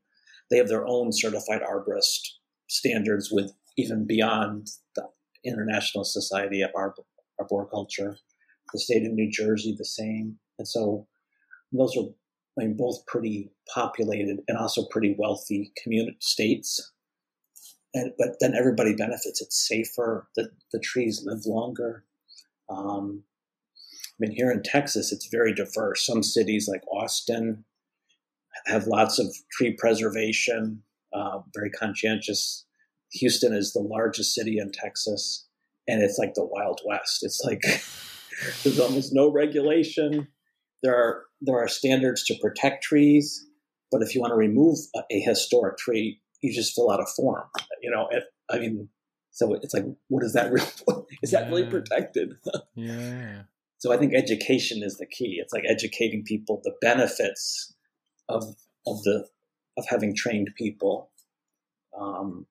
they 0.50 0.58
have 0.58 0.68
their 0.68 0.86
own 0.86 1.12
certified 1.12 1.62
arborist 1.62 2.34
standards 2.66 3.30
with 3.30 3.52
even 3.76 4.06
beyond 4.06 4.68
the 4.94 5.08
International 5.44 6.04
Society 6.04 6.62
of 6.62 6.70
Arbor- 6.74 7.04
Arboriculture. 7.40 8.16
The 8.72 8.80
state 8.80 9.06
of 9.06 9.12
New 9.12 9.30
Jersey 9.30 9.74
the 9.76 9.84
same, 9.84 10.38
and 10.58 10.66
so 10.66 11.06
those 11.72 11.96
are 11.96 12.08
I 12.58 12.64
mean, 12.64 12.76
both 12.76 13.04
pretty 13.06 13.50
populated 13.72 14.40
and 14.46 14.58
also 14.58 14.86
pretty 14.86 15.14
wealthy 15.18 15.72
community 15.82 16.16
states. 16.20 16.92
And, 17.94 18.12
but 18.18 18.36
then 18.40 18.54
everybody 18.54 18.94
benefits. 18.94 19.40
It's 19.40 19.68
safer. 19.68 20.28
The, 20.36 20.50
the 20.72 20.80
trees 20.80 21.24
live 21.24 21.46
longer. 21.46 22.04
Um, 22.68 23.24
I 24.10 24.16
mean, 24.18 24.32
here 24.32 24.50
in 24.50 24.62
Texas, 24.62 25.12
it's 25.12 25.26
very 25.26 25.52
diverse. 25.52 26.06
Some 26.06 26.22
cities 26.22 26.68
like 26.68 26.82
Austin 26.92 27.64
have 28.66 28.86
lots 28.86 29.18
of 29.18 29.34
tree 29.50 29.72
preservation, 29.72 30.82
uh, 31.12 31.40
very 31.54 31.70
conscientious. 31.70 32.64
Houston 33.14 33.52
is 33.52 33.72
the 33.72 33.80
largest 33.80 34.34
city 34.34 34.58
in 34.58 34.70
Texas, 34.70 35.46
and 35.86 36.02
it's 36.02 36.18
like 36.18 36.34
the 36.34 36.44
Wild 36.44 36.80
West. 36.86 37.20
It's 37.22 37.40
like 37.44 37.60
there's 38.62 38.80
almost 38.80 39.12
no 39.12 39.30
regulation. 39.30 40.28
There 40.82 40.94
are 40.94 41.24
there 41.40 41.56
are 41.56 41.68
standards 41.68 42.24
to 42.24 42.38
protect 42.40 42.84
trees, 42.84 43.46
but 43.90 44.02
if 44.02 44.14
you 44.14 44.20
want 44.20 44.32
to 44.32 44.36
remove 44.36 44.78
a, 44.94 45.00
a 45.10 45.20
historic 45.20 45.78
tree, 45.78 46.20
you 46.40 46.52
just 46.54 46.74
fill 46.74 46.90
out 46.90 47.00
a 47.00 47.06
form. 47.16 47.44
You 47.82 47.90
know, 47.90 48.08
it, 48.10 48.24
I 48.50 48.58
mean, 48.58 48.88
so 49.30 49.54
it's 49.54 49.74
like, 49.74 49.84
what 50.08 50.24
is 50.24 50.32
that? 50.34 50.52
Real, 50.86 51.06
is 51.22 51.32
that 51.32 51.48
really 51.48 51.68
protected? 51.68 52.36
Yeah. 52.76 53.42
so 53.78 53.92
I 53.92 53.96
think 53.96 54.14
education 54.14 54.82
is 54.82 54.96
the 54.96 55.06
key. 55.06 55.38
It's 55.40 55.52
like 55.52 55.64
educating 55.68 56.24
people 56.24 56.60
the 56.64 56.74
benefits 56.80 57.74
of 58.28 58.42
of 58.86 59.02
the 59.04 59.28
of 59.76 59.86
having 59.88 60.14
trained 60.14 60.50
people, 60.56 61.10
um, 61.98 62.46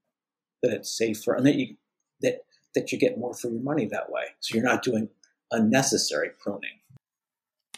that 0.61 0.71
it's 0.71 0.97
safer 0.97 1.34
and 1.34 1.45
that 1.45 1.55
you 1.55 1.75
that 2.21 2.39
that 2.76 2.91
you 2.91 2.99
get 2.99 3.17
more 3.17 3.34
for 3.34 3.49
your 3.49 3.61
money 3.61 3.86
that 3.86 4.11
way. 4.11 4.24
So 4.39 4.55
you're 4.55 4.63
not 4.63 4.84
doing 4.84 5.09
unnecessary 5.51 6.30
pruning. 6.39 6.80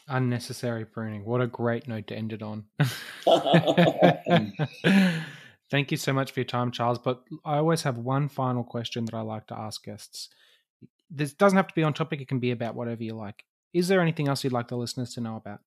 Unnecessary 0.07 0.85
pruning. 0.85 1.25
What 1.25 1.41
a 1.41 1.47
great 1.47 1.87
note 1.87 2.05
to 2.07 2.15
end 2.15 2.33
it 2.33 2.43
on. 2.43 2.65
Thank 5.71 5.91
you 5.91 5.97
so 5.97 6.13
much 6.13 6.31
for 6.31 6.41
your 6.41 6.45
time, 6.45 6.71
Charles. 6.71 6.99
But 6.99 7.23
I 7.43 7.57
always 7.57 7.81
have 7.83 7.97
one 7.97 8.29
final 8.29 8.63
question 8.63 9.05
that 9.05 9.15
I 9.15 9.21
like 9.21 9.47
to 9.47 9.57
ask 9.57 9.83
guests. 9.83 10.29
This 11.09 11.33
doesn't 11.33 11.57
have 11.57 11.67
to 11.67 11.75
be 11.75 11.83
on 11.83 11.93
topic, 11.93 12.21
it 12.21 12.27
can 12.27 12.39
be 12.39 12.51
about 12.51 12.75
whatever 12.75 13.03
you 13.03 13.13
like. 13.13 13.43
Is 13.73 13.87
there 13.87 14.01
anything 14.01 14.27
else 14.27 14.43
you'd 14.43 14.53
like 14.53 14.67
the 14.67 14.77
listeners 14.77 15.13
to 15.15 15.21
know 15.21 15.35
about? 15.35 15.59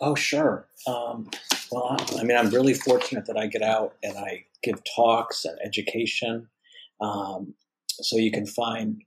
Oh, 0.00 0.14
sure. 0.14 0.68
Um, 0.86 1.30
well, 1.70 1.96
I 2.18 2.24
mean, 2.24 2.36
I'm 2.36 2.50
really 2.50 2.74
fortunate 2.74 3.26
that 3.26 3.36
I 3.36 3.46
get 3.46 3.62
out 3.62 3.94
and 4.02 4.16
I 4.16 4.44
give 4.62 4.82
talks 4.96 5.44
and 5.44 5.58
education. 5.64 6.48
Um, 7.00 7.54
so 8.02 8.16
you 8.16 8.30
can 8.30 8.46
find 8.46 9.02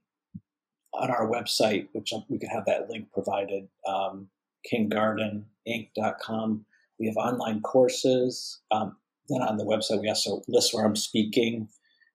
on 0.94 1.10
our 1.10 1.30
website, 1.30 1.88
which 1.94 2.14
we 2.30 2.39
could 2.39 2.50
have 2.50 2.66
that 2.66 2.89
link 2.89 3.12
provided, 3.12 3.68
um, 3.88 4.28
kinggardeninc.com. 4.72 6.66
We 7.00 7.08
have 7.08 7.18
online 7.18 7.62
courses. 7.62 8.62
Um, 8.72 8.98
then 9.30 9.41
on 9.41 9.58
the 9.58 9.66
website, 9.66 10.02
we 10.02 10.10
also 10.10 10.41
list 10.48 10.74
where 10.74 10.86
I'm 10.86 10.96
speaking. 10.96 11.68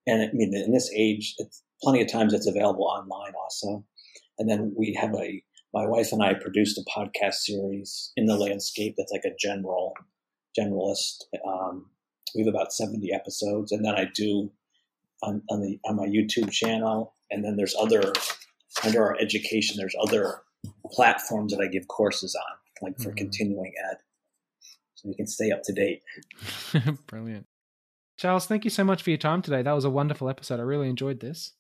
And 0.07 0.23
I 0.23 0.33
mean, 0.33 0.55
in 0.55 0.73
this 0.73 0.91
age, 0.95 1.35
plenty 1.83 2.03
of 2.03 2.11
times 2.11 2.33
it's 2.33 2.49
available 2.49 2.85
online 2.85 3.33
also. 3.43 3.85
And 4.39 4.49
then 4.49 4.73
we 4.77 4.97
have 5.01 5.15
a, 5.15 5.43
my 5.75 5.87
wife 5.87 6.13
and 6.13 6.23
I 6.23 6.35
produced 6.35 6.79
a 6.79 6.99
podcast 6.99 7.35
series 7.35 8.13
in 8.17 8.27
the 8.27 8.37
landscape 8.37 8.95
that's 8.97 9.13
like 9.13 9.25
a 9.25 9.37
general, 9.39 9.95
generalist. 10.59 11.25
Um, 11.47 11.87
we 12.35 12.45
have 12.45 12.55
about 12.55 12.73
70 12.73 13.13
episodes. 13.13 13.73
And 13.73 13.85
then 13.85 13.95
I 13.95 14.07
do 14.15 14.53
on, 15.23 15.43
on 15.51 15.61
the, 15.61 15.79
on 15.85 15.97
my 15.97 16.07
YouTube 16.07 16.51
channel. 16.51 17.15
And 17.31 17.45
then 17.45 17.57
there's 17.57 17.75
other, 17.79 18.13
under 18.85 19.05
our 19.05 19.17
education, 19.21 19.77
there's 19.79 19.97
other 20.01 20.43
platforms 20.91 21.53
that 21.53 21.63
I 21.63 21.67
give 21.67 21.89
courses 21.89 22.35
on, 22.35 22.87
like 22.89 22.99
for 22.99 23.11
mm-hmm. 23.11 23.17
continuing 23.17 23.73
ed 23.91 23.99
so 24.95 25.09
you 25.09 25.15
can 25.15 25.27
stay 25.27 25.53
up 25.53 25.63
to 25.63 25.73
date. 25.73 26.03
Brilliant. 27.07 27.47
Charles, 28.19 28.47
thank 28.47 28.65
you 28.65 28.71
so 28.71 28.83
much 28.83 29.03
for 29.03 29.11
your 29.11 29.19
time 29.19 29.43
today. 29.43 29.63
That 29.63 29.73
was 29.73 29.85
a 29.85 29.91
wonderful 29.91 30.29
episode. 30.29 30.59
I 30.59 30.65
really 30.65 30.89
enjoyed 30.89 31.21
this. 31.21 31.53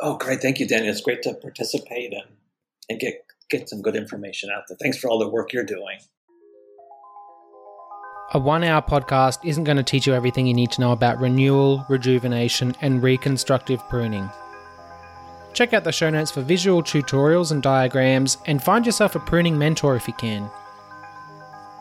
Oh, 0.00 0.16
great. 0.16 0.40
Thank 0.40 0.58
you, 0.58 0.66
Daniel. 0.66 0.90
It's 0.90 1.00
great 1.00 1.22
to 1.22 1.34
participate 1.34 2.12
and, 2.12 2.24
and 2.88 2.98
get, 2.98 3.24
get 3.50 3.68
some 3.68 3.82
good 3.82 3.94
information 3.94 4.50
out 4.50 4.64
there. 4.68 4.76
Thanks 4.82 4.98
for 4.98 5.08
all 5.08 5.20
the 5.20 5.28
work 5.28 5.52
you're 5.52 5.64
doing. 5.64 5.98
A 8.30 8.38
one 8.38 8.64
hour 8.64 8.80
podcast 8.80 9.40
isn't 9.44 9.64
going 9.64 9.76
to 9.76 9.82
teach 9.82 10.06
you 10.06 10.14
everything 10.14 10.46
you 10.46 10.54
need 10.54 10.70
to 10.72 10.80
know 10.80 10.92
about 10.92 11.20
renewal, 11.20 11.84
rejuvenation, 11.88 12.74
and 12.80 13.02
reconstructive 13.02 13.86
pruning. 13.88 14.30
Check 15.52 15.74
out 15.74 15.84
the 15.84 15.92
show 15.92 16.08
notes 16.08 16.30
for 16.30 16.40
visual 16.40 16.82
tutorials 16.82 17.52
and 17.52 17.62
diagrams, 17.62 18.38
and 18.46 18.62
find 18.62 18.86
yourself 18.86 19.14
a 19.14 19.20
pruning 19.20 19.58
mentor 19.58 19.96
if 19.96 20.08
you 20.08 20.14
can. 20.14 20.48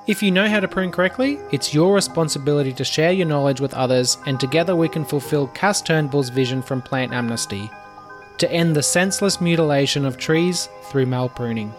If 0.08 0.22
you 0.22 0.32
know 0.32 0.50
how 0.50 0.60
to 0.60 0.68
prune 0.68 0.92
correctly, 0.92 1.40
it's 1.52 1.74
your 1.74 1.94
responsibility 1.94 2.74
to 2.74 2.84
share 2.84 3.14
your 3.14 3.28
knowledge 3.28 3.62
with 3.62 3.74
others, 3.74 4.18
and 4.26 4.40
together 4.40 4.76
we 4.76 4.90
can 4.90 5.06
fulfill 5.06 5.48
Cass 5.48 5.82
Turnbull's 5.82 6.30
vision 6.30 6.62
from 6.62 6.82
Plant 6.82 7.14
Amnesty 7.14 7.72
to 8.40 8.52
end 8.52 8.76
the 8.76 8.84
senseless 8.84 9.40
mutilation 9.40 10.04
of 10.04 10.18
trees 10.18 10.68
through 10.86 11.06
malpruning. 11.06 11.72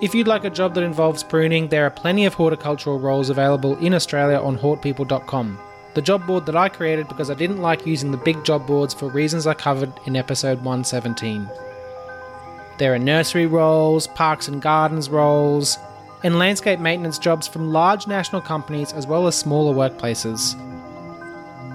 If 0.00 0.14
you'd 0.14 0.26
like 0.26 0.44
a 0.44 0.50
job 0.50 0.72
that 0.74 0.82
involves 0.82 1.22
pruning, 1.22 1.68
there 1.68 1.84
are 1.84 1.90
plenty 1.90 2.24
of 2.24 2.32
horticultural 2.32 2.98
roles 2.98 3.28
available 3.28 3.76
in 3.84 3.92
Australia 3.92 4.38
on 4.38 4.56
hortpeople.com, 4.56 5.58
the 5.92 6.00
job 6.00 6.26
board 6.26 6.46
that 6.46 6.56
I 6.56 6.70
created 6.70 7.06
because 7.06 7.30
I 7.30 7.34
didn't 7.34 7.60
like 7.60 7.84
using 7.84 8.10
the 8.10 8.16
big 8.16 8.42
job 8.42 8.66
boards 8.66 8.94
for 8.94 9.10
reasons 9.10 9.46
I 9.46 9.52
covered 9.52 9.92
in 10.06 10.16
episode 10.16 10.56
117. 10.64 11.46
There 12.78 12.94
are 12.94 12.98
nursery 12.98 13.44
roles, 13.44 14.06
parks 14.06 14.48
and 14.48 14.62
gardens 14.62 15.10
roles, 15.10 15.76
and 16.22 16.38
landscape 16.38 16.80
maintenance 16.80 17.18
jobs 17.18 17.46
from 17.46 17.70
large 17.70 18.06
national 18.06 18.40
companies 18.40 18.94
as 18.94 19.06
well 19.06 19.26
as 19.26 19.36
smaller 19.36 19.74
workplaces. 19.74 20.56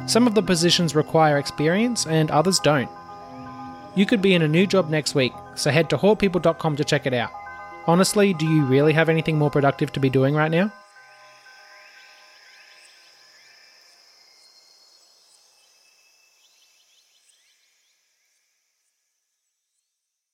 Some 0.10 0.26
of 0.26 0.34
the 0.34 0.42
positions 0.42 0.96
require 0.96 1.38
experience 1.38 2.08
and 2.08 2.32
others 2.32 2.58
don't. 2.58 2.90
You 3.94 4.08
could 4.08 4.24
be 4.24 4.34
in 4.34 4.42
a 4.42 4.48
new 4.48 4.66
job 4.66 4.90
next 4.90 5.14
week, 5.14 5.34
so 5.54 5.70
head 5.70 5.92
to 5.92 5.98
hortpeople.com 5.98 6.76
to 6.78 6.84
check 6.84 7.06
it 7.06 7.14
out. 7.14 7.45
Honestly, 7.88 8.34
do 8.34 8.48
you 8.48 8.66
really 8.66 8.94
have 8.94 9.10
anything 9.10 9.38
more 9.38 9.52
productive 9.52 9.92
to 9.94 10.00
be 10.00 10.10
doing 10.10 10.34
right 10.34 10.50
now? 10.50 10.72